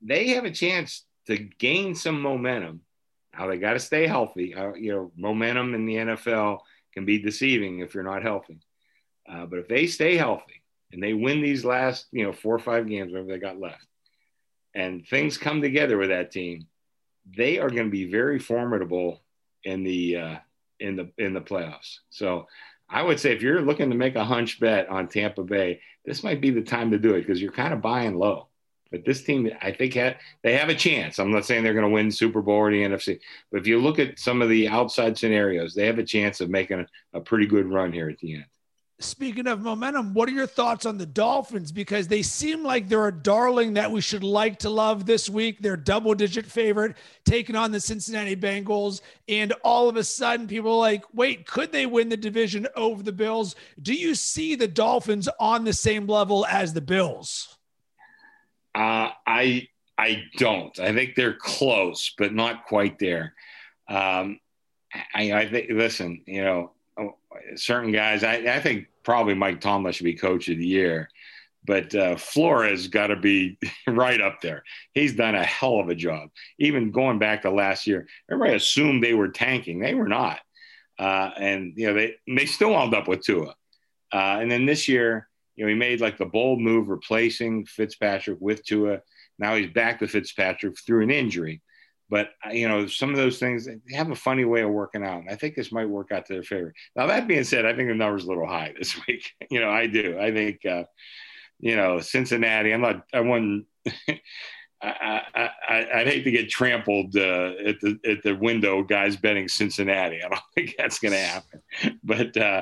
they 0.02 0.30
have 0.30 0.46
a 0.46 0.52
chance 0.52 1.04
to 1.28 1.38
gain 1.38 1.96
some 1.96 2.22
momentum. 2.22 2.82
Now 3.38 3.48
they 3.48 3.58
got 3.58 3.74
to 3.74 3.80
stay 3.80 4.08
healthy. 4.08 4.56
Uh, 4.56 4.74
you 4.74 4.94
know, 4.94 5.12
momentum 5.16 5.74
in 5.74 5.86
the 5.86 5.96
NFL 5.96 6.60
can 6.94 7.06
be 7.06 7.20
deceiving 7.20 7.80
if 7.80 7.94
you're 7.94 8.04
not 8.04 8.24
healthy. 8.24 8.60
Uh, 9.30 9.46
but 9.46 9.60
if 9.60 9.68
they 9.68 9.88
stay 9.88 10.16
healthy 10.16 10.64
and 10.92 11.04
they 11.04 11.14
win 11.14 11.42
these 11.42 11.66
last, 11.66 12.08
you 12.12 12.24
know, 12.24 12.32
four 12.32 12.56
or 12.56 12.60
five 12.60 12.88
games, 12.88 13.12
whatever 13.12 13.28
they 13.28 13.40
got 13.40 13.60
left, 13.60 13.86
and 14.74 15.06
things 15.08 15.38
come 15.38 15.62
together 15.62 15.98
with 15.98 16.10
that 16.10 16.32
team, 16.32 16.68
they 17.36 17.60
are 17.60 17.70
going 17.70 17.88
to 17.88 17.92
be 17.92 18.10
very 18.10 18.40
formidable 18.40 19.22
in 19.68 19.84
the 19.84 20.16
uh, 20.16 20.36
in 20.80 20.96
the 20.96 21.12
in 21.18 21.34
the 21.34 21.42
playoffs. 21.42 22.00
So 22.10 22.48
I 22.90 23.04
would 23.04 23.20
say 23.20 23.34
if 23.34 23.42
you're 23.42 23.62
looking 23.62 23.90
to 23.90 23.96
make 23.96 24.16
a 24.16 24.24
hunch 24.24 24.60
bet 24.60 24.88
on 24.90 25.10
Tampa 25.10 25.44
Bay, 25.44 25.82
this 26.06 26.24
might 26.24 26.42
be 26.42 26.52
the 26.52 26.62
time 26.62 26.92
to 26.92 26.98
do 26.98 27.16
it 27.16 27.22
because 27.22 27.42
you're 27.42 27.52
kind 27.52 27.74
of 27.74 27.82
buying 27.82 28.18
low. 28.18 28.48
But 28.90 29.04
this 29.04 29.22
team, 29.22 29.50
I 29.62 29.74
think, 29.74 29.96
had, 29.96 30.16
they 30.44 30.56
have 30.56 30.70
a 30.70 30.76
chance. 30.76 31.20
I'm 31.20 31.30
not 31.30 31.44
saying 31.44 31.66
they're 31.66 31.74
going 31.74 31.84
to 31.84 31.92
win 31.92 32.10
Super 32.10 32.42
Bowl 32.42 32.56
or 32.56 32.72
the 32.72 32.82
NFC, 32.82 33.20
but 33.52 33.60
if 33.60 33.68
you 33.68 33.82
look 33.82 34.00
at 34.00 34.18
some 34.18 34.42
of 34.42 34.48
the 34.48 34.70
outside 34.70 35.18
scenarios, 35.18 35.74
they 35.74 35.86
have 35.88 36.00
a 36.00 36.06
chance 36.06 36.40
of 36.40 36.50
making 36.50 36.80
a, 36.80 37.18
a 37.18 37.20
pretty 37.20 37.48
good 37.48 37.66
run 37.66 37.92
here 37.92 38.08
at 38.10 38.18
the 38.20 38.36
end. 38.36 38.46
Speaking 39.00 39.46
of 39.46 39.62
momentum, 39.62 40.16
what 40.16 40.28
are 40.28 40.32
your 40.32 40.48
thoughts 40.48 40.88
on 40.88 40.98
the 40.98 41.06
Dolphins? 41.06 41.72
Because 41.72 42.08
they 42.08 42.24
seem 42.24 42.64
like 42.64 42.90
they're 42.90 43.08
a 43.08 43.12
darling 43.12 43.76
that 43.76 43.92
we 43.92 44.02
should 44.02 44.24
like 44.24 44.58
to 44.60 44.72
love 44.72 45.06
this 45.06 45.30
week. 45.30 45.60
They're 45.60 45.78
double 45.78 46.16
digit 46.16 46.48
favorite 46.48 46.98
taking 47.24 47.56
on 47.56 47.72
the 47.72 47.80
Cincinnati 47.80 48.36
Bengals. 48.36 49.02
And 49.28 49.54
all 49.64 49.88
of 49.88 49.98
a 49.98 50.04
sudden, 50.04 50.48
people 50.48 50.72
are 50.72 50.80
like, 50.80 51.04
wait, 51.14 51.46
could 51.46 51.72
they 51.72 51.86
win 51.86 52.10
the 52.10 52.18
division 52.18 52.68
over 52.76 53.04
the 53.04 53.12
Bills? 53.12 53.56
Do 53.80 53.94
you 53.94 54.16
see 54.16 54.56
the 54.56 54.68
Dolphins 54.68 55.30
on 55.40 55.64
the 55.64 55.74
same 55.74 56.08
level 56.08 56.48
as 56.48 56.74
the 56.74 56.82
Bills? 56.82 57.56
Uh, 58.74 59.10
I 59.28 59.68
I 59.98 60.24
don't. 60.38 60.80
I 60.80 60.92
think 60.94 61.14
they're 61.14 61.38
close, 61.40 62.14
but 62.18 62.34
not 62.34 62.66
quite 62.66 62.98
there. 62.98 63.34
Um, 63.88 64.40
I, 65.14 65.34
I 65.34 65.50
think. 65.50 65.70
Listen, 65.70 66.24
you 66.26 66.44
know, 66.44 66.72
certain 67.56 67.92
guys. 67.92 68.24
I, 68.24 68.36
I 68.36 68.60
think 68.60 68.88
probably 69.04 69.34
Mike 69.34 69.62
Tomlin 69.62 69.94
should 69.94 70.04
be 70.04 70.14
coach 70.14 70.50
of 70.50 70.58
the 70.58 70.66
year, 70.66 71.10
but 71.66 71.94
uh, 71.96 72.16
Flores 72.16 72.88
got 72.88 73.08
to 73.08 73.16
be 73.16 73.58
right 73.88 74.22
up 74.22 74.42
there. 74.42 74.64
He's 74.94 75.16
done 75.16 75.36
a 75.36 75.44
hell 75.44 75.80
of 75.80 75.90
a 75.90 75.96
job. 75.96 76.30
Even 76.60 76.92
going 76.92 77.20
back 77.20 77.42
to 77.44 77.52
last 77.52 77.88
year, 77.88 78.08
everybody 78.32 78.56
assumed 78.56 79.04
they 79.04 79.14
were 79.14 79.30
tanking. 79.30 79.80
They 79.80 79.94
were 79.94 80.08
not, 80.08 80.40
uh, 81.00 81.32
and 81.38 81.74
you 81.76 81.88
know 81.88 81.94
they 81.94 82.16
they 82.28 82.46
still 82.46 82.72
wound 82.72 82.94
up 82.94 83.08
with 83.08 83.22
Tua. 83.22 83.56
Uh, 84.12 84.38
and 84.40 84.50
then 84.50 84.66
this 84.66 84.88
year, 84.88 85.28
you 85.56 85.66
know, 85.66 85.70
he 85.70 85.76
made 85.76 86.00
like 86.00 86.18
the 86.18 86.26
bold 86.26 86.62
move 86.62 86.88
replacing 86.88 87.66
Fitzpatrick 87.66 88.38
with 88.40 88.64
Tua. 88.64 89.02
Now 89.38 89.56
he's 89.56 89.72
back 89.72 90.00
to 90.00 90.08
Fitzpatrick 90.08 90.80
through 90.80 91.04
an 91.04 91.12
injury. 91.12 91.62
But 92.10 92.30
uh, 92.46 92.52
you 92.52 92.68
know, 92.68 92.88
some 92.88 93.10
of 93.10 93.18
those 93.18 93.40
things 93.40 93.66
they 93.66 93.96
have 93.96 94.12
a 94.12 94.16
funny 94.16 94.46
way 94.46 94.62
of 94.62 94.70
working 94.70 95.04
out, 95.04 95.22
and 95.22 95.30
I 95.30 95.36
think 95.36 95.56
this 95.56 95.72
might 95.72 95.90
work 95.90 96.12
out 96.12 96.26
to 96.28 96.34
their 96.34 96.44
favor. 96.44 96.74
Now 96.96 97.08
that 97.08 97.28
being 97.28 97.44
said, 97.44 97.66
I 97.66 97.76
think 97.76 97.90
the 97.90 97.96
number's 97.96 98.26
a 98.26 98.28
little 98.28 98.48
high 98.48 98.74
this 98.80 99.00
week. 99.08 99.32
you 99.50 99.60
know, 99.60 99.70
I 99.70 99.88
do. 99.88 100.18
I 100.20 100.32
think, 100.32 100.66
uh, 100.66 100.84
you 101.60 101.76
know, 101.76 102.00
Cincinnati. 102.00 102.74
I'm 102.74 102.82
not. 102.82 103.06
I 103.14 103.20
wouldn't. 103.22 103.66
I, 104.80 105.24
I, 105.34 105.50
I, 105.70 105.98
would 105.98 106.08
hate 106.08 106.24
to 106.24 106.32
get 106.32 106.50
trampled 106.50 107.16
uh, 107.16 107.54
at 107.66 107.80
the 107.82 107.98
at 108.06 108.22
the 108.22 108.36
window, 108.36 108.84
guys 108.84 109.18
betting 109.18 109.48
Cincinnati. 109.48 110.22
I 110.24 110.30
don't 110.30 110.42
think 110.56 110.76
that's 110.78 111.00
going 111.00 111.14
to 111.14 111.20
happen. 111.20 111.62
But 112.04 112.38
uh, 112.38 112.62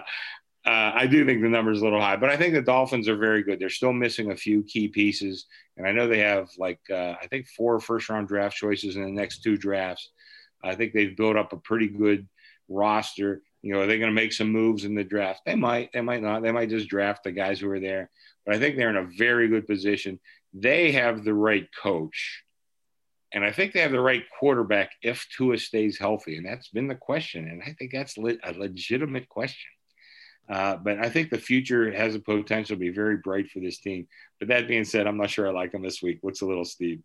uh, 0.66 0.94
I 0.96 1.06
do 1.06 1.24
think 1.26 1.42
the 1.42 1.50
number 1.50 1.72
is 1.72 1.82
a 1.82 1.84
little 1.84 2.02
high, 2.02 2.16
but 2.16 2.32
I 2.32 2.38
think 2.38 2.56
the 2.56 2.62
Dolphins 2.62 3.08
are 3.08 3.16
very 3.16 3.44
good. 3.44 3.60
They're 3.60 3.70
still 3.70 3.94
missing 3.94 4.32
a 4.32 4.36
few 4.36 4.64
key 4.64 4.88
pieces, 4.88 5.46
and 5.78 5.88
I 5.88 5.92
know 5.92 6.08
they 6.08 6.20
have 6.20 6.50
like 6.58 6.80
uh, 6.90 7.14
I 7.22 7.28
think 7.30 7.48
four 7.48 7.80
first 7.80 8.10
round 8.10 8.28
draft 8.28 8.56
choices 8.56 8.96
in 8.96 9.04
the 9.04 9.12
next 9.12 9.44
two 9.44 9.58
drafts. 9.58 10.10
I 10.64 10.74
think 10.74 10.94
they've 10.94 11.16
built 11.16 11.38
up 11.38 11.54
a 11.54 11.58
pretty 11.58 11.88
good 11.88 12.28
roster. 12.68 13.44
You 13.62 13.74
know, 13.74 13.82
are 13.82 13.86
they 13.86 14.00
going 14.00 14.10
to 14.10 14.22
make 14.22 14.34
some 14.34 14.50
moves 14.50 14.86
in 14.86 14.96
the 14.96 15.04
draft? 15.04 15.42
They 15.46 15.54
might. 15.54 15.92
They 15.94 16.02
might 16.02 16.24
not. 16.24 16.42
They 16.42 16.52
might 16.52 16.70
just 16.70 16.90
draft 16.90 17.24
the 17.24 17.32
guys 17.32 17.60
who 17.60 17.70
are 17.70 17.80
there. 17.80 18.10
But 18.44 18.56
I 18.56 18.60
think 18.60 18.76
they're 18.76 18.90
in 18.90 18.96
a 18.96 19.12
very 19.18 19.48
good 19.48 19.68
position. 19.68 20.20
They 20.52 20.94
have 20.94 21.24
the 21.24 21.34
right 21.36 21.68
coach, 21.80 22.44
and 23.32 23.46
I 23.46 23.52
think 23.52 23.74
they 23.74 23.82
have 23.82 23.92
the 23.92 24.00
right 24.00 24.24
quarterback 24.40 24.94
if 25.04 25.28
Tua 25.38 25.60
stays 25.60 26.00
healthy. 26.00 26.38
And 26.38 26.46
that's 26.48 26.70
been 26.70 26.88
the 26.88 26.96
question. 26.96 27.48
And 27.48 27.62
I 27.62 27.76
think 27.78 27.92
that's 27.92 28.18
le- 28.18 28.38
a 28.44 28.54
legitimate 28.54 29.30
question. 29.30 29.75
Uh, 30.48 30.76
but 30.78 31.00
I 31.00 31.10
think 31.10 31.30
the 31.30 31.38
future 31.38 31.92
has 31.92 32.16
a 32.16 32.20
potential 32.20 32.76
to 32.76 32.80
be 32.80 32.90
very 32.90 33.18
bright 33.18 33.50
for 33.50 33.60
this 33.60 33.80
team. 33.80 34.08
But 34.40 34.50
that 34.50 34.68
being 34.68 34.86
said, 34.86 35.08
I'm 35.08 35.18
not 35.18 35.30
sure 35.30 35.48
I 35.48 35.52
like 35.52 35.72
them 35.72 35.82
this 35.82 36.02
week. 36.02 36.20
What's 36.22 36.42
a 36.42 36.46
little 36.46 36.66
Steve? 36.66 37.02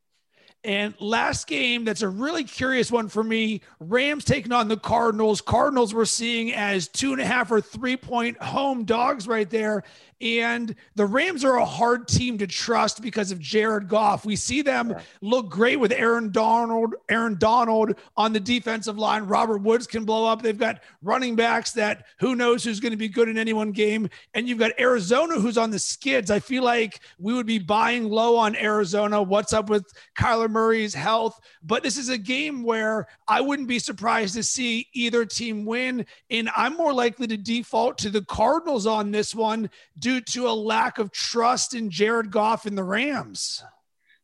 And 0.62 0.94
last 1.00 1.46
game, 1.46 1.84
that's 1.84 2.02
a 2.02 2.08
really 2.08 2.44
curious 2.44 2.92
one 2.92 3.08
for 3.08 3.24
me. 3.24 3.62
Rams 3.78 4.26
taking 4.26 4.52
on 4.52 4.68
the 4.68 4.76
Cardinals. 4.76 5.40
Cardinals 5.40 5.94
we're 5.94 6.04
seeing 6.04 6.52
as 6.52 6.86
two 6.86 7.12
and 7.12 7.20
a 7.20 7.24
half 7.24 7.50
or 7.50 7.62
three 7.62 7.96
point 7.96 8.40
home 8.42 8.84
dogs 8.84 9.26
right 9.26 9.48
there. 9.48 9.84
And 10.20 10.74
the 10.96 11.06
Rams 11.06 11.44
are 11.44 11.56
a 11.56 11.64
hard 11.64 12.06
team 12.06 12.36
to 12.38 12.46
trust 12.46 13.00
because 13.00 13.32
of 13.32 13.40
Jared 13.40 13.88
Goff. 13.88 14.26
We 14.26 14.36
see 14.36 14.60
them 14.60 14.94
look 15.22 15.48
great 15.48 15.76
with 15.76 15.92
Aaron 15.92 16.30
Donald, 16.30 16.94
Aaron 17.08 17.36
Donald 17.38 17.94
on 18.16 18.32
the 18.32 18.40
defensive 18.40 18.98
line. 18.98 19.24
Robert 19.24 19.62
Woods 19.62 19.86
can 19.86 20.04
blow 20.04 20.26
up. 20.26 20.42
They've 20.42 20.58
got 20.58 20.82
running 21.02 21.36
backs 21.36 21.72
that 21.72 22.04
who 22.18 22.36
knows 22.36 22.62
who's 22.62 22.80
going 22.80 22.90
to 22.90 22.98
be 22.98 23.08
good 23.08 23.30
in 23.30 23.38
any 23.38 23.54
one 23.54 23.72
game. 23.72 24.10
And 24.34 24.46
you've 24.46 24.58
got 24.58 24.78
Arizona 24.78 25.40
who's 25.40 25.56
on 25.56 25.70
the 25.70 25.78
skids. 25.78 26.30
I 26.30 26.38
feel 26.38 26.64
like 26.64 27.00
we 27.18 27.32
would 27.32 27.46
be 27.46 27.58
buying 27.58 28.08
low 28.08 28.36
on 28.36 28.56
Arizona. 28.56 29.22
What's 29.22 29.54
up 29.54 29.70
with 29.70 29.90
Kyler 30.18 30.50
Murray's 30.50 30.92
health? 30.92 31.40
But 31.62 31.82
this 31.82 31.96
is 31.96 32.10
a 32.10 32.18
game 32.18 32.62
where 32.62 33.06
I 33.26 33.40
wouldn't 33.40 33.68
be 33.68 33.78
surprised 33.78 34.34
to 34.34 34.42
see 34.42 34.88
either 34.92 35.24
team 35.24 35.64
win. 35.64 36.04
And 36.30 36.50
I'm 36.54 36.76
more 36.76 36.92
likely 36.92 37.26
to 37.28 37.38
default 37.38 37.96
to 37.98 38.10
the 38.10 38.22
Cardinals 38.22 38.86
on 38.86 39.10
this 39.10 39.34
one 39.34 39.70
due 40.10 40.20
to 40.20 40.48
a 40.48 40.50
lack 40.50 40.98
of 40.98 41.12
trust 41.12 41.74
in 41.74 41.88
Jared 41.88 42.30
Goff 42.30 42.66
and 42.66 42.76
the 42.76 42.82
Rams? 42.82 43.62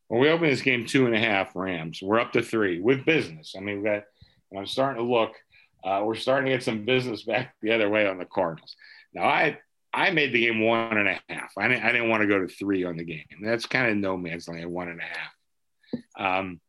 Well, 0.08 0.20
we 0.20 0.28
opened 0.28 0.50
this 0.50 0.62
game 0.62 0.84
two 0.84 1.06
and 1.06 1.14
a 1.14 1.18
half 1.18 1.54
Rams. 1.54 2.00
We're 2.02 2.18
up 2.18 2.32
to 2.32 2.42
three 2.42 2.80
with 2.80 3.04
business. 3.04 3.54
I 3.56 3.60
mean, 3.60 3.84
that 3.84 4.06
and 4.50 4.58
I'm 4.58 4.66
starting 4.66 5.02
to 5.02 5.08
look. 5.08 5.32
Uh, 5.84 6.02
we're 6.04 6.16
starting 6.16 6.46
to 6.46 6.56
get 6.56 6.64
some 6.64 6.84
business 6.84 7.22
back 7.22 7.54
the 7.62 7.72
other 7.72 7.88
way 7.88 8.08
on 8.08 8.18
the 8.18 8.24
Cardinals. 8.24 8.74
Now, 9.14 9.24
I 9.24 9.58
I 9.92 10.10
made 10.10 10.32
the 10.32 10.44
game 10.44 10.60
one 10.60 10.96
and 10.96 11.08
a 11.08 11.20
half. 11.28 11.52
I 11.56 11.68
didn't, 11.68 11.84
I 11.84 11.92
didn't 11.92 12.08
want 12.08 12.22
to 12.22 12.28
go 12.28 12.40
to 12.40 12.48
three 12.48 12.84
on 12.84 12.96
the 12.96 13.04
game. 13.04 13.24
That's 13.42 13.66
kind 13.66 13.90
of 13.90 13.96
no 13.96 14.16
man's 14.16 14.48
land, 14.48 14.70
one 14.70 14.88
and 14.88 15.00
a 15.00 15.04
half. 15.04 16.40
Um, 16.40 16.60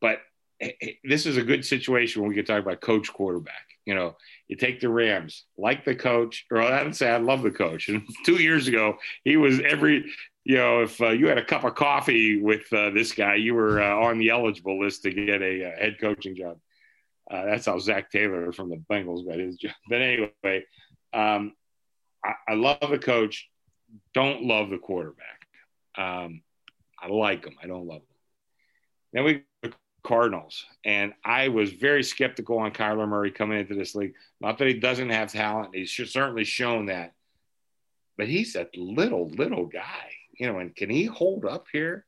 but 0.00 0.18
this 1.04 1.26
is 1.26 1.36
a 1.36 1.42
good 1.42 1.64
situation 1.64 2.22
when 2.22 2.28
we 2.28 2.34
can 2.34 2.44
talk 2.44 2.62
about 2.62 2.80
coach 2.80 3.12
quarterback. 3.12 3.65
You 3.86 3.94
know, 3.94 4.16
you 4.48 4.56
take 4.56 4.80
the 4.80 4.88
Rams, 4.88 5.44
like 5.56 5.84
the 5.84 5.94
coach, 5.94 6.44
or 6.50 6.60
I 6.60 6.82
would 6.82 6.96
say 6.96 7.08
I 7.08 7.18
love 7.18 7.42
the 7.42 7.52
coach. 7.52 7.88
And 7.88 8.02
two 8.26 8.42
years 8.42 8.68
ago, 8.68 8.96
he 9.24 9.36
was 9.36 9.60
every, 9.60 10.12
you 10.44 10.56
know, 10.56 10.82
if 10.82 11.00
uh, 11.00 11.10
you 11.10 11.28
had 11.28 11.38
a 11.38 11.44
cup 11.44 11.64
of 11.64 11.76
coffee 11.76 12.42
with 12.42 12.70
uh, 12.72 12.90
this 12.90 13.12
guy, 13.12 13.36
you 13.36 13.54
were 13.54 13.80
uh, 13.80 13.96
on 13.96 14.18
the 14.18 14.30
eligible 14.30 14.80
list 14.80 15.02
to 15.04 15.10
get 15.12 15.40
a, 15.40 15.72
uh, 15.72 15.80
head 15.80 15.96
coaching 16.00 16.34
job. 16.34 16.58
Uh, 17.30 17.44
that's 17.44 17.66
how 17.66 17.78
Zac 17.78 18.10
Taylor 18.10 18.52
from 18.52 18.70
the 18.70 18.76
Bengals 18.76 19.26
got 19.26 19.38
his 19.38 19.56
job. 19.56 19.72
But 19.88 20.02
anyway, 20.02 20.64
um, 21.12 21.52
I, 22.24 22.32
I, 22.48 22.54
love 22.54 22.78
the 22.90 22.98
coach. 22.98 23.48
Don't 24.14 24.42
love 24.42 24.70
the 24.70 24.78
quarterback. 24.78 25.46
Um, 25.96 26.42
I 27.00 27.08
like 27.08 27.44
him. 27.44 27.54
I 27.62 27.66
don't 27.66 27.86
love 27.86 28.02
him. 28.02 28.16
Then 29.12 29.24
we 29.24 29.70
Cardinals. 30.06 30.64
And 30.84 31.14
I 31.24 31.48
was 31.48 31.72
very 31.72 32.04
skeptical 32.04 32.58
on 32.58 32.70
Kyler 32.70 33.08
Murray 33.08 33.32
coming 33.32 33.58
into 33.58 33.74
this 33.74 33.96
league. 33.96 34.14
Not 34.40 34.58
that 34.58 34.68
he 34.68 34.74
doesn't 34.74 35.10
have 35.10 35.32
talent, 35.32 35.74
he's 35.74 35.92
certainly 35.92 36.44
shown 36.44 36.86
that. 36.86 37.12
But 38.16 38.28
he's 38.28 38.54
a 38.54 38.68
little, 38.76 39.28
little 39.28 39.66
guy, 39.66 40.12
you 40.32 40.46
know, 40.46 40.60
and 40.60 40.74
can 40.74 40.90
he 40.90 41.04
hold 41.04 41.44
up 41.44 41.66
here? 41.72 42.06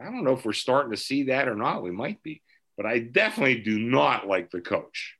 I 0.00 0.06
don't 0.06 0.24
know 0.24 0.32
if 0.32 0.44
we're 0.44 0.54
starting 0.54 0.92
to 0.92 0.96
see 0.96 1.24
that 1.24 1.46
or 1.46 1.54
not. 1.54 1.82
We 1.82 1.90
might 1.90 2.22
be, 2.22 2.42
but 2.76 2.86
I 2.86 3.00
definitely 3.00 3.60
do 3.60 3.78
not 3.78 4.26
like 4.26 4.50
the 4.50 4.60
coach. 4.60 5.16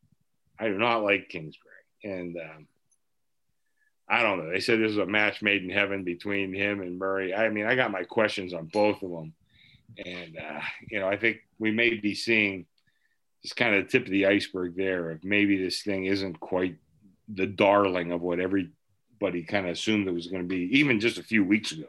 I 0.58 0.68
do 0.68 0.78
not 0.78 1.04
like 1.04 1.28
Kingsbury. 1.28 1.74
And 2.02 2.36
um, 2.36 2.66
I 4.08 4.22
don't 4.22 4.38
know. 4.38 4.50
They 4.50 4.60
said 4.60 4.80
this 4.80 4.92
is 4.92 4.98
a 4.98 5.06
match 5.06 5.42
made 5.42 5.62
in 5.62 5.70
heaven 5.70 6.02
between 6.02 6.54
him 6.54 6.80
and 6.80 6.98
Murray. 6.98 7.34
I 7.34 7.50
mean, 7.50 7.66
I 7.66 7.74
got 7.74 7.90
my 7.90 8.04
questions 8.04 8.54
on 8.54 8.66
both 8.66 9.02
of 9.02 9.10
them. 9.10 9.34
And, 10.04 10.36
uh, 10.36 10.60
you 10.90 11.00
know, 11.00 11.08
I 11.08 11.16
think 11.16 11.38
we 11.58 11.70
may 11.70 11.94
be 11.94 12.14
seeing 12.14 12.66
just 13.42 13.56
kind 13.56 13.74
of 13.74 13.84
the 13.84 13.90
tip 13.90 14.04
of 14.04 14.10
the 14.10 14.26
iceberg 14.26 14.76
there 14.76 15.10
of 15.10 15.24
maybe 15.24 15.62
this 15.62 15.82
thing 15.82 16.06
isn't 16.06 16.40
quite 16.40 16.76
the 17.28 17.46
darling 17.46 18.12
of 18.12 18.20
what 18.20 18.40
everybody 18.40 19.42
kind 19.42 19.66
of 19.66 19.72
assumed 19.72 20.08
it 20.08 20.12
was 20.12 20.26
going 20.26 20.42
to 20.42 20.48
be, 20.48 20.78
even 20.78 21.00
just 21.00 21.18
a 21.18 21.22
few 21.22 21.44
weeks 21.44 21.72
ago. 21.72 21.86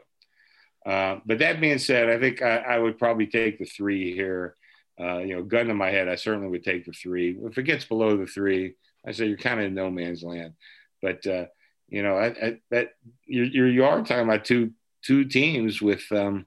Uh, 0.86 1.20
but 1.26 1.40
that 1.40 1.60
being 1.60 1.78
said, 1.78 2.08
I 2.08 2.18
think 2.18 2.40
I, 2.40 2.56
I, 2.58 2.78
would 2.78 2.98
probably 2.98 3.26
take 3.26 3.58
the 3.58 3.66
three 3.66 4.14
here. 4.14 4.54
uh, 5.00 5.18
you 5.18 5.34
know, 5.34 5.42
gun 5.42 5.66
to 5.66 5.74
my 5.74 5.90
head, 5.90 6.08
I 6.08 6.16
certainly 6.16 6.48
would 6.48 6.64
take 6.64 6.84
the 6.84 6.92
three. 6.92 7.36
If 7.42 7.58
it 7.58 7.64
gets 7.64 7.84
below 7.84 8.16
the 8.16 8.26
three, 8.26 8.74
I 9.06 9.12
say 9.12 9.26
you're 9.26 9.36
kind 9.36 9.60
of 9.60 9.66
in 9.66 9.74
no 9.74 9.90
man's 9.90 10.22
land. 10.22 10.54
But 11.00 11.26
uh, 11.26 11.46
you 11.88 12.02
know, 12.02 12.16
I, 12.16 12.26
I, 12.26 12.58
that 12.70 12.90
you 13.26 13.44
you 13.44 13.84
are 13.84 14.02
talking 14.02 14.24
about 14.24 14.44
two 14.44 14.72
two 15.02 15.24
teams 15.24 15.80
with, 15.80 16.04
um, 16.10 16.46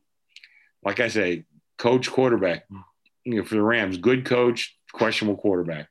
like 0.84 1.00
I 1.00 1.08
say, 1.08 1.46
coach 1.78 2.10
quarterback. 2.12 2.66
You 3.24 3.36
know, 3.36 3.44
for 3.44 3.56
the 3.56 3.62
Rams, 3.62 3.98
good 3.98 4.26
coach, 4.26 4.78
questionable 4.94 5.38
quarterback. 5.40 5.88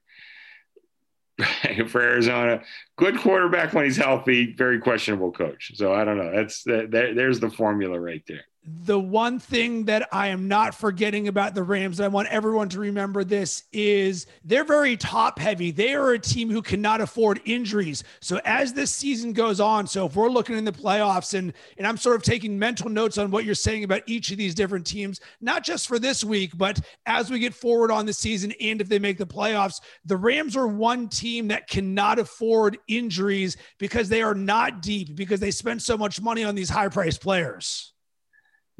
for 1.88 2.02
Arizona, 2.02 2.62
good 2.96 3.18
quarterback 3.18 3.72
when 3.72 3.84
he's 3.84 3.96
healthy, 3.96 4.52
very 4.52 4.78
questionable 4.78 5.32
coach. 5.32 5.72
So 5.74 5.94
I 5.94 6.04
don't 6.04 6.18
know. 6.18 6.30
That's 6.34 6.64
that, 6.64 6.90
there's 6.90 7.40
the 7.40 7.50
formula 7.50 7.98
right 7.98 8.22
there 8.26 8.44
the 8.62 9.00
one 9.00 9.38
thing 9.38 9.86
that 9.86 10.06
I 10.12 10.28
am 10.28 10.46
not 10.46 10.74
forgetting 10.74 11.28
about 11.28 11.54
the 11.54 11.62
Rams, 11.62 11.98
and 11.98 12.04
I 12.04 12.08
want 12.08 12.28
everyone 12.28 12.68
to 12.70 12.78
remember 12.78 13.24
this, 13.24 13.64
is 13.72 14.26
they're 14.44 14.64
very 14.64 14.98
top 14.98 15.38
heavy. 15.38 15.70
They 15.70 15.94
are 15.94 16.10
a 16.12 16.18
team 16.18 16.50
who 16.50 16.60
cannot 16.60 17.00
afford 17.00 17.40
injuries. 17.46 18.04
So 18.20 18.38
as 18.44 18.74
this 18.74 18.90
season 18.94 19.32
goes 19.32 19.60
on, 19.60 19.86
so 19.86 20.06
if 20.06 20.14
we're 20.14 20.28
looking 20.28 20.58
in 20.58 20.64
the 20.64 20.72
playoffs 20.72 21.32
and 21.34 21.54
and 21.78 21.86
I'm 21.86 21.96
sort 21.96 22.16
of 22.16 22.22
taking 22.22 22.58
mental 22.58 22.90
notes 22.90 23.16
on 23.16 23.30
what 23.30 23.44
you're 23.44 23.54
saying 23.54 23.84
about 23.84 24.02
each 24.06 24.30
of 24.30 24.36
these 24.36 24.54
different 24.54 24.86
teams, 24.86 25.20
not 25.40 25.64
just 25.64 25.88
for 25.88 25.98
this 25.98 26.22
week, 26.22 26.56
but 26.56 26.80
as 27.06 27.30
we 27.30 27.38
get 27.38 27.54
forward 27.54 27.90
on 27.90 28.04
the 28.04 28.12
season 28.12 28.52
and 28.60 28.80
if 28.80 28.88
they 28.88 28.98
make 28.98 29.16
the 29.16 29.26
playoffs, 29.26 29.80
the 30.04 30.16
Rams 30.16 30.56
are 30.56 30.66
one 30.66 31.08
team 31.08 31.48
that 31.48 31.66
cannot 31.66 32.18
afford 32.18 32.76
injuries 32.88 33.56
because 33.78 34.08
they 34.08 34.20
are 34.20 34.34
not 34.34 34.82
deep 34.82 35.16
because 35.16 35.40
they 35.40 35.50
spend 35.50 35.80
so 35.80 35.96
much 35.96 36.20
money 36.20 36.44
on 36.44 36.54
these 36.54 36.68
high 36.68 36.88
priced 36.88 37.22
players 37.22 37.89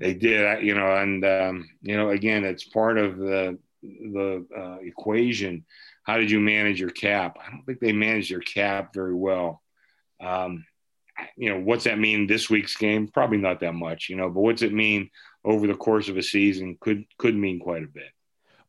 they 0.01 0.15
did, 0.15 0.65
you 0.65 0.75
know, 0.75 0.97
and 0.97 1.25
um, 1.25 1.69
you 1.83 1.97
know, 1.97 2.11
again, 2.11 2.45
it's 2.45 2.65
part 2.65 2.99
of 2.99 3.19
the 3.19 3.59
the 3.83 4.47
uh, 4.57 4.79
equation. 4.83 5.65
How 6.05 6.17
did 6.17 6.31
you 6.31 6.41
manage 6.41 6.81
your 6.81 6.91
cap? 6.91 7.37
I 7.41 7.51
don't 7.51 7.65
think 7.65 7.79
they 7.79 7.93
managed 7.93 8.31
their 8.31 8.41
cap 8.41 8.95
very 8.95 9.15
well. 9.15 9.63
Um, 10.21 10.65
you 11.37 11.51
know, 11.51 11.61
what's 11.61 11.85
that 11.85 11.99
mean 11.99 12.27
this 12.27 12.49
week's 12.49 12.77
game? 12.77 13.09
Probably 13.09 13.37
not 13.37 13.61
that 13.61 13.75
much, 13.75 14.09
you 14.09 14.17
know, 14.17 14.31
but 14.31 14.41
what's 14.41 14.63
it 14.63 14.73
mean 14.73 15.11
over 15.45 15.67
the 15.67 15.75
course 15.75 16.09
of 16.09 16.17
a 16.17 16.23
season? 16.23 16.79
Could 16.81 17.05
could 17.19 17.37
mean 17.37 17.61
quite 17.61 17.85
a 17.85 17.89
bit. 17.89 18.11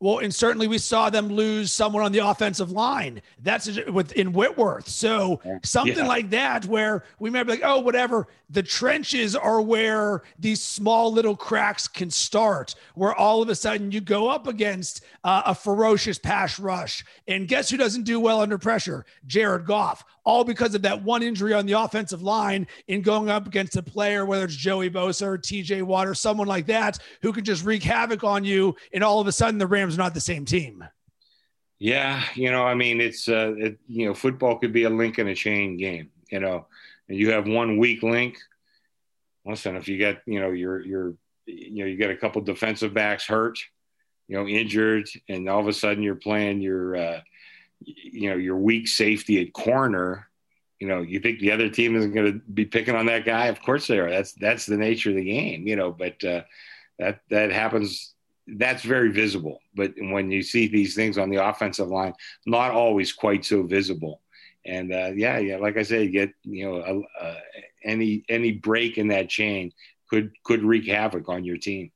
Well, 0.01 0.17
and 0.17 0.33
certainly 0.33 0.67
we 0.67 0.79
saw 0.79 1.11
them 1.11 1.27
lose 1.27 1.71
someone 1.71 2.03
on 2.03 2.11
the 2.11 2.27
offensive 2.27 2.71
line. 2.71 3.21
That's 3.43 3.69
within 3.87 4.33
Whitworth. 4.33 4.87
So 4.89 5.39
something 5.63 5.95
yeah. 5.95 6.07
like 6.07 6.31
that, 6.31 6.65
where 6.65 7.03
we 7.19 7.29
might 7.29 7.43
be 7.43 7.51
like, 7.51 7.61
oh, 7.63 7.79
whatever. 7.81 8.27
The 8.49 8.63
trenches 8.63 9.35
are 9.35 9.61
where 9.61 10.23
these 10.39 10.61
small 10.61 11.13
little 11.13 11.35
cracks 11.35 11.87
can 11.87 12.09
start, 12.09 12.73
where 12.95 13.13
all 13.13 13.43
of 13.43 13.49
a 13.49 13.55
sudden 13.55 13.91
you 13.91 14.01
go 14.01 14.27
up 14.27 14.47
against 14.47 15.03
uh, 15.23 15.43
a 15.45 15.53
ferocious 15.53 16.17
pass 16.17 16.59
rush. 16.59 17.05
And 17.27 17.47
guess 17.47 17.69
who 17.69 17.77
doesn't 17.77 18.03
do 18.03 18.19
well 18.19 18.41
under 18.41 18.57
pressure? 18.57 19.05
Jared 19.27 19.67
Goff 19.67 20.03
all 20.23 20.43
because 20.43 20.75
of 20.75 20.83
that 20.83 21.03
one 21.03 21.23
injury 21.23 21.53
on 21.53 21.65
the 21.65 21.73
offensive 21.73 22.21
line 22.21 22.67
in 22.87 23.01
going 23.01 23.29
up 23.29 23.47
against 23.47 23.75
a 23.75 23.83
player, 23.83 24.25
whether 24.25 24.45
it's 24.45 24.55
Joey 24.55 24.89
Bosa 24.89 25.23
or 25.23 25.37
TJ 25.37 25.83
Watt 25.83 26.07
or 26.07 26.13
someone 26.13 26.47
like 26.47 26.67
that, 26.67 26.99
who 27.21 27.33
can 27.33 27.43
just 27.43 27.65
wreak 27.65 27.83
havoc 27.83 28.23
on 28.23 28.43
you. 28.43 28.75
And 28.93 29.03
all 29.03 29.19
of 29.19 29.27
a 29.27 29.31
sudden, 29.31 29.57
the 29.57 29.67
Rams 29.67 29.95
are 29.95 29.99
not 29.99 30.13
the 30.13 30.21
same 30.21 30.45
team. 30.45 30.85
Yeah. 31.79 32.23
You 32.35 32.51
know, 32.51 32.63
I 32.63 32.75
mean, 32.75 33.01
it's, 33.01 33.27
uh, 33.27 33.53
it, 33.57 33.79
you 33.87 34.05
know, 34.05 34.13
football 34.13 34.59
could 34.59 34.71
be 34.71 34.83
a 34.83 34.89
link 34.89 35.17
in 35.17 35.27
a 35.27 35.35
chain 35.35 35.77
game, 35.77 36.11
you 36.31 36.39
know, 36.39 36.67
and 37.09 37.17
you 37.17 37.31
have 37.31 37.47
one 37.47 37.77
weak 37.77 38.03
link. 38.03 38.37
Listen, 39.45 39.75
if 39.75 39.87
you 39.87 39.97
get, 39.97 40.21
you 40.27 40.39
know, 40.39 40.51
you're, 40.51 40.85
you're, 40.85 41.15
you 41.47 41.83
know, 41.83 41.85
you 41.85 41.97
get 41.97 42.11
a 42.11 42.15
couple 42.15 42.39
defensive 42.43 42.93
backs 42.93 43.25
hurt, 43.25 43.57
you 44.27 44.37
know, 44.37 44.47
injured, 44.47 45.09
and 45.27 45.49
all 45.49 45.59
of 45.59 45.67
a 45.67 45.73
sudden 45.73 46.03
you're 46.03 46.13
playing 46.13 46.61
your, 46.61 46.95
uh, 46.95 47.21
you 47.81 48.29
know 48.29 48.35
your 48.35 48.57
weak 48.57 48.87
safety 48.87 49.41
at 49.41 49.53
corner 49.53 50.27
you 50.79 50.87
know 50.87 51.01
you 51.01 51.19
think 51.19 51.39
the 51.39 51.51
other 51.51 51.69
team 51.69 51.95
isn't 51.95 52.13
going 52.13 52.33
to 52.33 52.39
be 52.53 52.65
picking 52.65 52.95
on 52.95 53.05
that 53.05 53.25
guy? 53.25 53.47
Of 53.47 53.61
course 53.61 53.87
they 53.87 53.99
are. 53.99 54.09
That's 54.09 54.33
that's 54.33 54.65
the 54.65 54.77
nature 54.77 55.09
of 55.11 55.15
the 55.15 55.23
game 55.23 55.67
you 55.67 55.75
know 55.75 55.91
but 55.91 56.23
uh, 56.23 56.41
that 56.99 57.21
that 57.29 57.51
happens 57.51 58.13
that's 58.57 58.83
very 58.83 59.11
visible. 59.11 59.59
But 59.75 59.93
when 59.97 60.31
you 60.31 60.41
see 60.41 60.67
these 60.67 60.95
things 60.95 61.17
on 61.17 61.29
the 61.29 61.45
offensive 61.47 61.87
line 61.87 62.13
not 62.45 62.71
always 62.71 63.13
quite 63.13 63.45
so 63.45 63.63
visible. 63.63 64.21
And 64.65 64.93
uh, 64.93 65.11
yeah 65.15 65.39
yeah 65.39 65.57
like 65.57 65.77
i 65.77 65.81
said 65.81 66.11
get 66.11 66.31
you 66.43 66.65
know 66.65 66.75
a, 66.77 67.25
a, 67.25 67.37
any 67.83 68.23
any 68.29 68.51
break 68.51 68.99
in 68.99 69.07
that 69.07 69.29
chain 69.29 69.71
could 70.07 70.31
could 70.43 70.63
wreak 70.63 70.87
havoc 70.87 71.29
on 71.29 71.43
your 71.43 71.57
team 71.57 71.91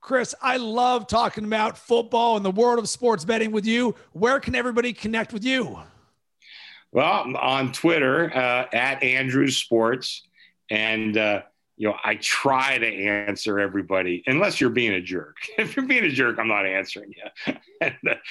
Chris, 0.00 0.34
I 0.40 0.56
love 0.56 1.06
talking 1.06 1.44
about 1.44 1.76
football 1.76 2.36
and 2.36 2.44
the 2.44 2.50
world 2.50 2.78
of 2.78 2.88
sports 2.88 3.24
betting 3.24 3.50
with 3.50 3.66
you. 3.66 3.94
Where 4.12 4.38
can 4.40 4.54
everybody 4.54 4.92
connect 4.92 5.32
with 5.32 5.44
you? 5.44 5.78
Well, 6.92 7.36
on 7.36 7.72
Twitter 7.72 8.34
uh, 8.34 8.66
at 8.72 9.02
Andrews 9.02 9.56
Sports, 9.56 10.22
and 10.70 11.16
uh, 11.16 11.42
you 11.76 11.88
know 11.88 11.96
I 12.02 12.14
try 12.16 12.78
to 12.78 12.86
answer 12.86 13.58
everybody 13.58 14.22
unless 14.26 14.60
you're 14.60 14.70
being 14.70 14.92
a 14.92 15.00
jerk. 15.00 15.36
If 15.58 15.76
you're 15.76 15.86
being 15.86 16.04
a 16.04 16.10
jerk, 16.10 16.38
I'm 16.38 16.48
not 16.48 16.66
answering 16.66 17.12
you. 17.16 17.54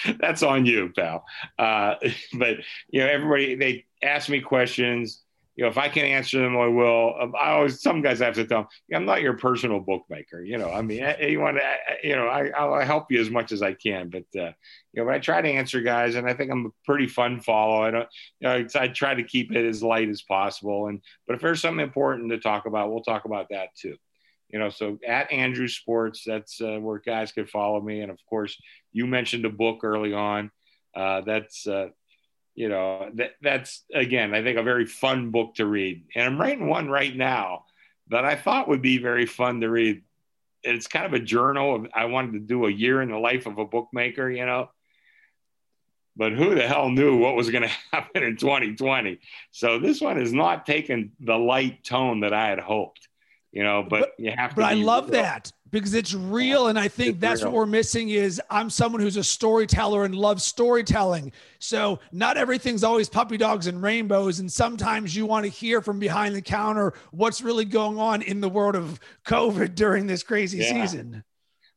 that's 0.19 0.43
on 0.43 0.65
you, 0.65 0.91
pal. 0.95 1.25
Uh, 1.59 1.95
but 2.39 2.57
you 2.89 3.01
know 3.01 3.07
everybody 3.07 3.55
they 3.55 3.85
ask 4.01 4.29
me 4.29 4.39
questions 4.39 5.21
you 5.55 5.63
know, 5.63 5.69
if 5.69 5.77
I 5.77 5.87
can 5.87 6.03
answer 6.03 6.39
them, 6.39 6.57
I 6.57 6.67
will. 6.67 7.15
Um, 7.19 7.33
I 7.39 7.51
always, 7.51 7.81
some 7.81 8.01
guys 8.01 8.21
I 8.21 8.25
have 8.25 8.35
to 8.35 8.45
tell 8.45 8.63
them, 8.63 8.67
I'm 8.93 9.05
not 9.05 9.21
your 9.21 9.37
personal 9.37 9.79
bookmaker. 9.79 10.43
You 10.43 10.57
know, 10.57 10.69
I 10.69 10.81
mean, 10.81 11.05
you 11.21 11.39
want 11.39 11.57
to, 11.57 12.07
you 12.07 12.15
know, 12.15 12.27
I, 12.27 12.49
I'll 12.49 12.79
help 12.81 13.09
you 13.09 13.21
as 13.21 13.29
much 13.29 13.53
as 13.53 13.61
I 13.61 13.73
can, 13.73 14.09
but, 14.09 14.25
uh, 14.35 14.51
you 14.91 15.01
know, 15.01 15.05
but 15.05 15.13
I 15.13 15.19
try 15.19 15.41
to 15.41 15.49
answer 15.49 15.79
guys 15.79 16.15
and 16.15 16.27
I 16.27 16.33
think 16.33 16.51
I'm 16.51 16.65
a 16.65 16.69
pretty 16.83 17.07
fun 17.07 17.39
follow. 17.39 17.83
I 17.83 17.91
don't, 17.91 18.09
you 18.41 18.47
know, 18.49 18.67
I 18.75 18.89
try 18.89 19.15
to 19.15 19.23
keep 19.23 19.53
it 19.53 19.65
as 19.65 19.81
light 19.81 20.09
as 20.09 20.21
possible. 20.23 20.87
And, 20.87 21.01
but 21.25 21.35
if 21.35 21.41
there's 21.41 21.61
something 21.61 21.83
important 21.83 22.31
to 22.31 22.39
talk 22.39 22.65
about, 22.65 22.91
we'll 22.91 23.03
talk 23.03 23.23
about 23.23 23.47
that 23.51 23.69
too. 23.77 23.95
You 24.49 24.59
know, 24.59 24.69
so 24.69 24.99
at 25.07 25.31
Andrew 25.31 25.69
Sports, 25.69 26.23
that's 26.25 26.59
uh, 26.59 26.77
where 26.79 26.99
guys 26.99 27.31
can 27.31 27.45
follow 27.45 27.79
me. 27.79 28.01
And 28.01 28.11
of 28.11 28.19
course, 28.29 28.61
you 28.91 29.07
mentioned 29.07 29.45
a 29.45 29.49
book 29.49 29.83
early 29.83 30.13
on. 30.13 30.51
Uh, 30.93 31.21
that's, 31.21 31.65
uh, 31.65 31.87
you 32.55 32.69
know 32.69 33.09
that 33.15 33.31
that's 33.41 33.83
again 33.93 34.33
i 34.33 34.41
think 34.41 34.57
a 34.57 34.63
very 34.63 34.85
fun 34.85 35.29
book 35.29 35.55
to 35.55 35.65
read. 35.65 36.05
And 36.15 36.25
i'm 36.25 36.39
writing 36.39 36.67
one 36.67 36.89
right 36.89 37.15
now 37.15 37.65
that 38.09 38.25
i 38.25 38.35
thought 38.35 38.67
would 38.67 38.81
be 38.81 38.97
very 38.97 39.25
fun 39.25 39.61
to 39.61 39.69
read. 39.69 40.01
It's 40.63 40.87
kind 40.87 41.05
of 41.05 41.13
a 41.13 41.19
journal 41.19 41.75
of, 41.75 41.87
i 41.93 42.05
wanted 42.05 42.33
to 42.33 42.39
do 42.39 42.65
a 42.65 42.71
year 42.71 43.01
in 43.01 43.09
the 43.09 43.17
life 43.17 43.45
of 43.45 43.57
a 43.57 43.65
bookmaker 43.65 44.29
you 44.29 44.45
know? 44.45 44.69
But 46.17 46.31
who 46.31 46.55
the 46.55 46.65
hell 46.65 46.89
knew 46.89 47.17
what 47.17 47.35
was 47.35 47.49
going 47.49 47.63
to 47.69 47.75
happen 47.91 48.23
in 48.23 48.37
2020 48.37 49.19
so 49.51 49.79
this 49.79 50.01
one 50.01 50.19
is 50.19 50.33
not 50.33 50.65
taking 50.65 51.11
the 51.19 51.37
light 51.37 51.83
tone 51.83 52.21
that 52.21 52.33
i 52.33 52.47
had 52.47 52.59
hoped 52.59 53.07
you 53.51 53.63
know 53.63 53.85
but, 53.87 53.99
but 53.99 54.09
you 54.17 54.31
have 54.31 54.51
to 54.51 54.55
but 54.55 54.65
i 54.65 54.73
love 54.73 55.09
real. 55.09 55.21
that 55.21 55.51
because 55.75 55.93
it's 55.93 56.13
real 56.13 56.67
and 56.67 56.79
i 56.79 56.87
think 56.87 57.19
that's 57.19 57.41
real. 57.41 57.51
what 57.51 57.57
we're 57.57 57.65
missing 57.65 58.09
is 58.09 58.41
i'm 58.49 58.69
someone 58.69 59.01
who's 59.01 59.17
a 59.17 59.23
storyteller 59.23 60.05
and 60.05 60.15
loves 60.15 60.43
storytelling 60.43 61.31
so 61.59 61.99
not 62.11 62.37
everything's 62.37 62.83
always 62.83 63.09
puppy 63.09 63.37
dogs 63.37 63.67
and 63.67 63.81
rainbows 63.81 64.39
and 64.39 64.51
sometimes 64.51 65.15
you 65.15 65.25
want 65.25 65.43
to 65.43 65.49
hear 65.49 65.81
from 65.81 65.99
behind 65.99 66.33
the 66.33 66.41
counter 66.41 66.93
what's 67.11 67.41
really 67.41 67.65
going 67.65 67.99
on 67.99 68.21
in 68.21 68.39
the 68.39 68.49
world 68.49 68.75
of 68.75 68.99
covid 69.25 69.75
during 69.75 70.07
this 70.07 70.23
crazy 70.23 70.59
yeah. 70.59 70.69
season 70.85 71.23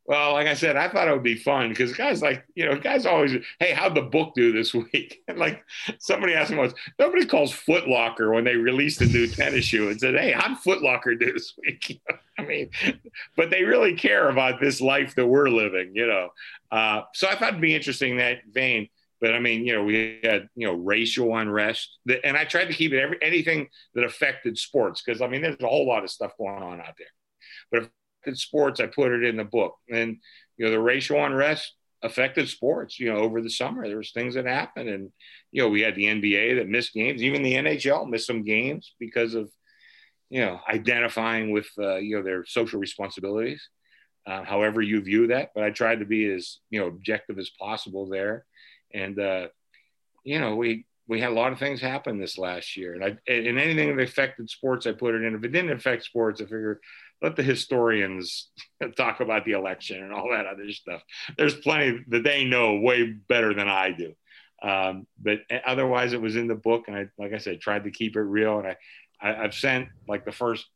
well, 0.08 0.32
like 0.32 0.46
I 0.46 0.54
said, 0.54 0.76
I 0.76 0.88
thought 0.88 1.06
it 1.06 1.12
would 1.12 1.22
be 1.22 1.36
fun 1.36 1.68
because 1.68 1.92
guys 1.92 2.22
like, 2.22 2.42
you 2.54 2.64
know, 2.64 2.78
guys 2.78 3.04
always, 3.04 3.36
hey, 3.60 3.72
how'd 3.72 3.94
the 3.94 4.00
book 4.00 4.32
do 4.34 4.52
this 4.52 4.72
week? 4.92 5.22
And 5.28 5.38
like 5.38 5.62
somebody 5.98 6.32
asked 6.32 6.50
me 6.50 6.56
once, 6.56 6.72
nobody 6.98 7.26
calls 7.26 7.52
Footlocker 7.52 8.32
when 8.32 8.42
they 8.42 8.56
released 8.56 9.02
a 9.02 9.06
new 9.06 9.26
tennis 9.26 9.66
shoe 9.66 9.90
and 9.90 10.00
said, 10.00 10.14
hey, 10.14 10.32
how'd 10.32 10.56
Footlocker 10.62 11.18
do 11.20 11.30
this 11.30 11.52
week? 11.58 12.00
I 12.38 12.42
mean, 12.42 12.70
but 13.36 13.50
they 13.50 13.64
really 13.64 13.94
care 13.94 14.30
about 14.30 14.60
this 14.60 14.80
life 14.80 15.14
that 15.16 15.26
we're 15.26 15.50
living, 15.50 15.92
you 15.94 16.06
know. 16.06 16.30
Uh, 16.70 17.02
so 17.12 17.28
I 17.28 17.34
thought 17.34 17.50
it'd 17.50 17.60
be 17.60 17.74
interesting 17.74 18.16
that 18.16 18.38
vein. 18.50 18.88
But 19.20 19.34
I 19.34 19.40
mean, 19.40 19.66
you 19.66 19.74
know, 19.74 19.82
we 19.82 20.20
had 20.22 20.48
you 20.54 20.68
know 20.68 20.74
racial 20.74 21.36
unrest, 21.36 21.98
and 22.22 22.36
I 22.36 22.44
tried 22.44 22.66
to 22.66 22.72
keep 22.72 22.92
it 22.92 23.00
every 23.00 23.18
anything 23.20 23.66
that 23.94 24.04
affected 24.04 24.56
sports 24.56 25.02
because 25.02 25.20
I 25.20 25.26
mean, 25.26 25.42
there's 25.42 25.56
a 25.60 25.66
whole 25.66 25.88
lot 25.88 26.04
of 26.04 26.10
stuff 26.10 26.38
going 26.38 26.62
on 26.62 26.80
out 26.80 26.94
there. 26.96 27.08
But 27.72 27.82
if 27.82 27.88
sports, 28.34 28.80
I 28.80 28.86
put 28.86 29.12
it 29.12 29.24
in 29.24 29.36
the 29.36 29.44
book. 29.44 29.76
And, 29.90 30.18
you 30.56 30.64
know, 30.64 30.70
the 30.70 30.80
racial 30.80 31.24
unrest 31.24 31.74
affected 32.02 32.48
sports, 32.48 32.98
you 32.98 33.12
know, 33.12 33.18
over 33.18 33.40
the 33.40 33.50
summer. 33.50 33.86
There 33.86 33.96
was 33.96 34.12
things 34.12 34.34
that 34.34 34.46
happened. 34.46 34.88
And, 34.88 35.10
you 35.50 35.62
know, 35.62 35.68
we 35.68 35.80
had 35.80 35.94
the 35.94 36.04
NBA 36.04 36.56
that 36.56 36.68
missed 36.68 36.92
games. 36.92 37.22
Even 37.22 37.42
the 37.42 37.54
NHL 37.54 38.08
missed 38.08 38.26
some 38.26 38.44
games 38.44 38.94
because 38.98 39.34
of, 39.34 39.50
you 40.30 40.40
know, 40.40 40.60
identifying 40.68 41.50
with, 41.50 41.68
uh, 41.78 41.96
you 41.96 42.16
know, 42.16 42.22
their 42.22 42.44
social 42.44 42.78
responsibilities, 42.78 43.68
uh, 44.26 44.44
however 44.44 44.82
you 44.82 45.00
view 45.00 45.28
that. 45.28 45.50
But 45.54 45.64
I 45.64 45.70
tried 45.70 46.00
to 46.00 46.06
be 46.06 46.30
as, 46.32 46.58
you 46.70 46.80
know, 46.80 46.86
objective 46.86 47.38
as 47.38 47.50
possible 47.50 48.08
there. 48.08 48.44
And, 48.94 49.18
uh, 49.18 49.48
you 50.24 50.38
know, 50.38 50.56
we, 50.56 50.86
we 51.08 51.20
had 51.20 51.30
a 51.30 51.34
lot 51.34 51.52
of 51.52 51.58
things 51.58 51.80
happen 51.80 52.18
this 52.18 52.36
last 52.36 52.76
year, 52.76 52.92
and 52.92 53.02
I 53.02 53.08
and 53.26 53.58
anything 53.58 53.96
that 53.96 54.02
affected 54.02 54.50
sports, 54.50 54.86
I 54.86 54.92
put 54.92 55.14
it 55.14 55.22
in. 55.22 55.34
If 55.34 55.42
it 55.42 55.52
didn't 55.52 55.72
affect 55.72 56.04
sports, 56.04 56.42
I 56.42 56.44
figure 56.44 56.80
let 57.22 57.36
the 57.36 57.42
historians 57.42 58.50
talk 58.96 59.20
about 59.20 59.44
the 59.44 59.52
election 59.52 60.02
and 60.02 60.12
all 60.12 60.30
that 60.30 60.46
other 60.46 60.70
stuff. 60.72 61.02
There's 61.36 61.54
plenty 61.54 62.04
that 62.08 62.22
they 62.22 62.44
know 62.44 62.78
way 62.78 63.04
better 63.04 63.54
than 63.54 63.68
I 63.68 63.90
do. 63.90 64.14
Um, 64.62 65.06
but 65.20 65.40
otherwise, 65.66 66.12
it 66.12 66.20
was 66.20 66.36
in 66.36 66.48
the 66.48 66.54
book, 66.54 66.84
and 66.88 66.96
I, 66.96 67.06
like 67.18 67.32
I 67.32 67.38
said, 67.38 67.60
tried 67.60 67.84
to 67.84 67.90
keep 67.90 68.16
it 68.16 68.20
real. 68.20 68.58
And 68.58 68.68
I, 68.68 68.76
I 69.20 69.44
I've 69.44 69.54
sent 69.54 69.88
like 70.06 70.24
the 70.24 70.32
first. 70.32 70.66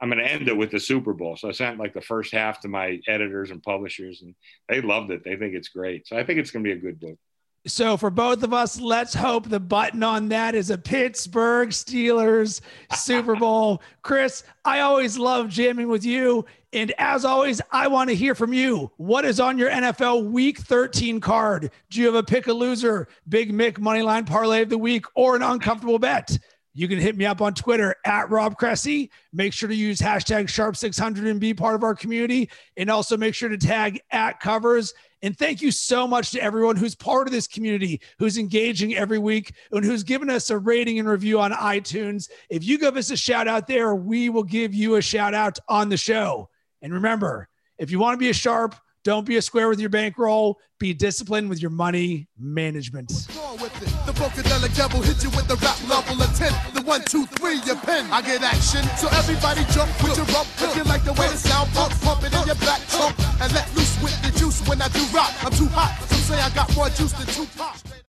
I'm 0.00 0.10
going 0.10 0.22
to 0.22 0.30
end 0.30 0.48
it 0.48 0.56
with 0.56 0.72
the 0.72 0.80
Super 0.80 1.14
Bowl, 1.14 1.36
so 1.36 1.48
I 1.48 1.52
sent 1.52 1.78
like 1.78 1.94
the 1.94 2.00
first 2.00 2.32
half 2.32 2.60
to 2.60 2.68
my 2.68 3.00
editors 3.06 3.50
and 3.50 3.62
publishers, 3.62 4.22
and 4.22 4.34
they 4.68 4.82
loved 4.82 5.10
it. 5.12 5.22
They 5.24 5.36
think 5.36 5.54
it's 5.54 5.68
great, 5.68 6.06
so 6.06 6.18
I 6.18 6.24
think 6.24 6.40
it's 6.40 6.50
going 6.50 6.64
to 6.64 6.68
be 6.68 6.76
a 6.76 6.82
good 6.82 7.00
book. 7.00 7.18
So 7.66 7.96
for 7.96 8.10
both 8.10 8.42
of 8.42 8.52
us, 8.52 8.78
let's 8.78 9.14
hope 9.14 9.48
the 9.48 9.58
button 9.58 10.02
on 10.02 10.28
that 10.28 10.54
is 10.54 10.68
a 10.68 10.76
Pittsburgh 10.76 11.70
Steelers 11.70 12.60
Super 12.94 13.36
Bowl. 13.36 13.80
Chris, 14.02 14.44
I 14.66 14.80
always 14.80 15.16
love 15.16 15.48
jamming 15.48 15.88
with 15.88 16.04
you. 16.04 16.44
And 16.74 16.92
as 16.98 17.24
always, 17.24 17.62
I 17.70 17.88
want 17.88 18.10
to 18.10 18.16
hear 18.16 18.34
from 18.34 18.52
you. 18.52 18.90
What 18.98 19.24
is 19.24 19.40
on 19.40 19.56
your 19.56 19.70
NFL 19.70 20.30
Week 20.30 20.58
13 20.58 21.20
card? 21.20 21.70
Do 21.88 22.00
you 22.00 22.06
have 22.06 22.16
a 22.16 22.22
pick 22.22 22.48
a 22.48 22.52
loser, 22.52 23.08
Big 23.28 23.52
Mick 23.52 23.78
Moneyline 23.78 24.26
Parlay 24.26 24.62
of 24.62 24.68
the 24.68 24.76
Week, 24.76 25.06
or 25.14 25.34
an 25.34 25.42
uncomfortable 25.42 25.98
bet? 25.98 26.36
You 26.74 26.88
can 26.88 26.98
hit 26.98 27.16
me 27.16 27.24
up 27.24 27.40
on 27.40 27.54
Twitter 27.54 27.94
at 28.04 28.30
Rob 28.30 28.58
Cressy. 28.58 29.10
Make 29.32 29.52
sure 29.52 29.68
to 29.68 29.74
use 29.74 30.00
hashtag 30.00 30.46
Sharp600 30.46 31.30
and 31.30 31.38
be 31.38 31.54
part 31.54 31.76
of 31.76 31.84
our 31.84 31.94
community. 31.94 32.50
And 32.76 32.90
also 32.90 33.16
make 33.16 33.34
sure 33.34 33.48
to 33.48 33.56
tag 33.56 34.00
at 34.10 34.40
covers. 34.40 34.92
And 35.22 35.38
thank 35.38 35.62
you 35.62 35.70
so 35.70 36.06
much 36.08 36.32
to 36.32 36.42
everyone 36.42 36.74
who's 36.74 36.96
part 36.96 37.28
of 37.28 37.32
this 37.32 37.46
community, 37.46 38.00
who's 38.18 38.36
engaging 38.36 38.94
every 38.96 39.18
week, 39.18 39.54
and 39.70 39.84
who's 39.84 40.02
given 40.02 40.28
us 40.28 40.50
a 40.50 40.58
rating 40.58 40.98
and 40.98 41.08
review 41.08 41.40
on 41.40 41.52
iTunes. 41.52 42.28
If 42.50 42.64
you 42.64 42.76
give 42.76 42.96
us 42.96 43.10
a 43.10 43.16
shout 43.16 43.46
out 43.46 43.68
there, 43.68 43.94
we 43.94 44.28
will 44.28 44.42
give 44.42 44.74
you 44.74 44.96
a 44.96 45.02
shout 45.02 45.32
out 45.32 45.58
on 45.68 45.88
the 45.88 45.96
show. 45.96 46.50
And 46.82 46.92
remember, 46.92 47.48
if 47.78 47.90
you 47.90 48.00
want 48.00 48.14
to 48.14 48.18
be 48.18 48.30
a 48.30 48.34
sharp, 48.34 48.74
don't 49.04 49.26
be 49.26 49.36
a 49.36 49.42
square 49.42 49.68
with 49.68 49.78
your 49.78 49.90
bankroll. 49.90 50.58
Be 50.78 50.94
disciplined 50.94 51.48
with 51.50 51.60
your 51.60 51.70
money 51.70 52.26
management. 52.38 53.08
The 53.08 54.12
Funkadelic 54.16 54.74
devil 54.74 55.02
hit 55.02 55.22
you 55.22 55.30
with 55.30 55.46
the 55.46 55.56
rap 55.56 55.78
level 55.88 56.20
of 56.20 56.34
10. 56.34 56.52
The 56.74 56.82
one, 56.82 57.02
two, 57.02 57.26
three, 57.36 57.60
your 57.66 57.76
pen. 57.76 58.06
I 58.10 58.22
get 58.22 58.42
action. 58.42 58.82
So 58.96 59.08
everybody 59.12 59.62
jump 59.72 59.92
with 60.02 60.16
your 60.16 60.26
rump. 60.34 60.48
If 60.58 60.74
you 60.74 60.84
like 60.84 61.04
the 61.04 61.12
way 61.12 61.28
the 61.28 61.36
sound 61.36 61.70
pump, 61.72 61.92
pump 62.00 62.24
it 62.24 62.34
in 62.34 62.46
your 62.46 62.56
back 62.56 62.80
trunk. 62.88 63.14
And 63.40 63.52
let 63.52 63.68
loose 63.76 64.02
with 64.02 64.16
the 64.22 64.36
juice 64.38 64.66
when 64.66 64.80
I 64.80 64.88
do 64.88 65.04
rock. 65.14 65.32
I'm 65.44 65.52
too 65.52 65.68
hot. 65.68 66.00
Some 66.08 66.36
say 66.36 66.40
I 66.40 66.48
got 66.50 66.74
more 66.74 66.88
juice 66.88 67.12
than 67.12 67.26
Tupac. 67.26 67.94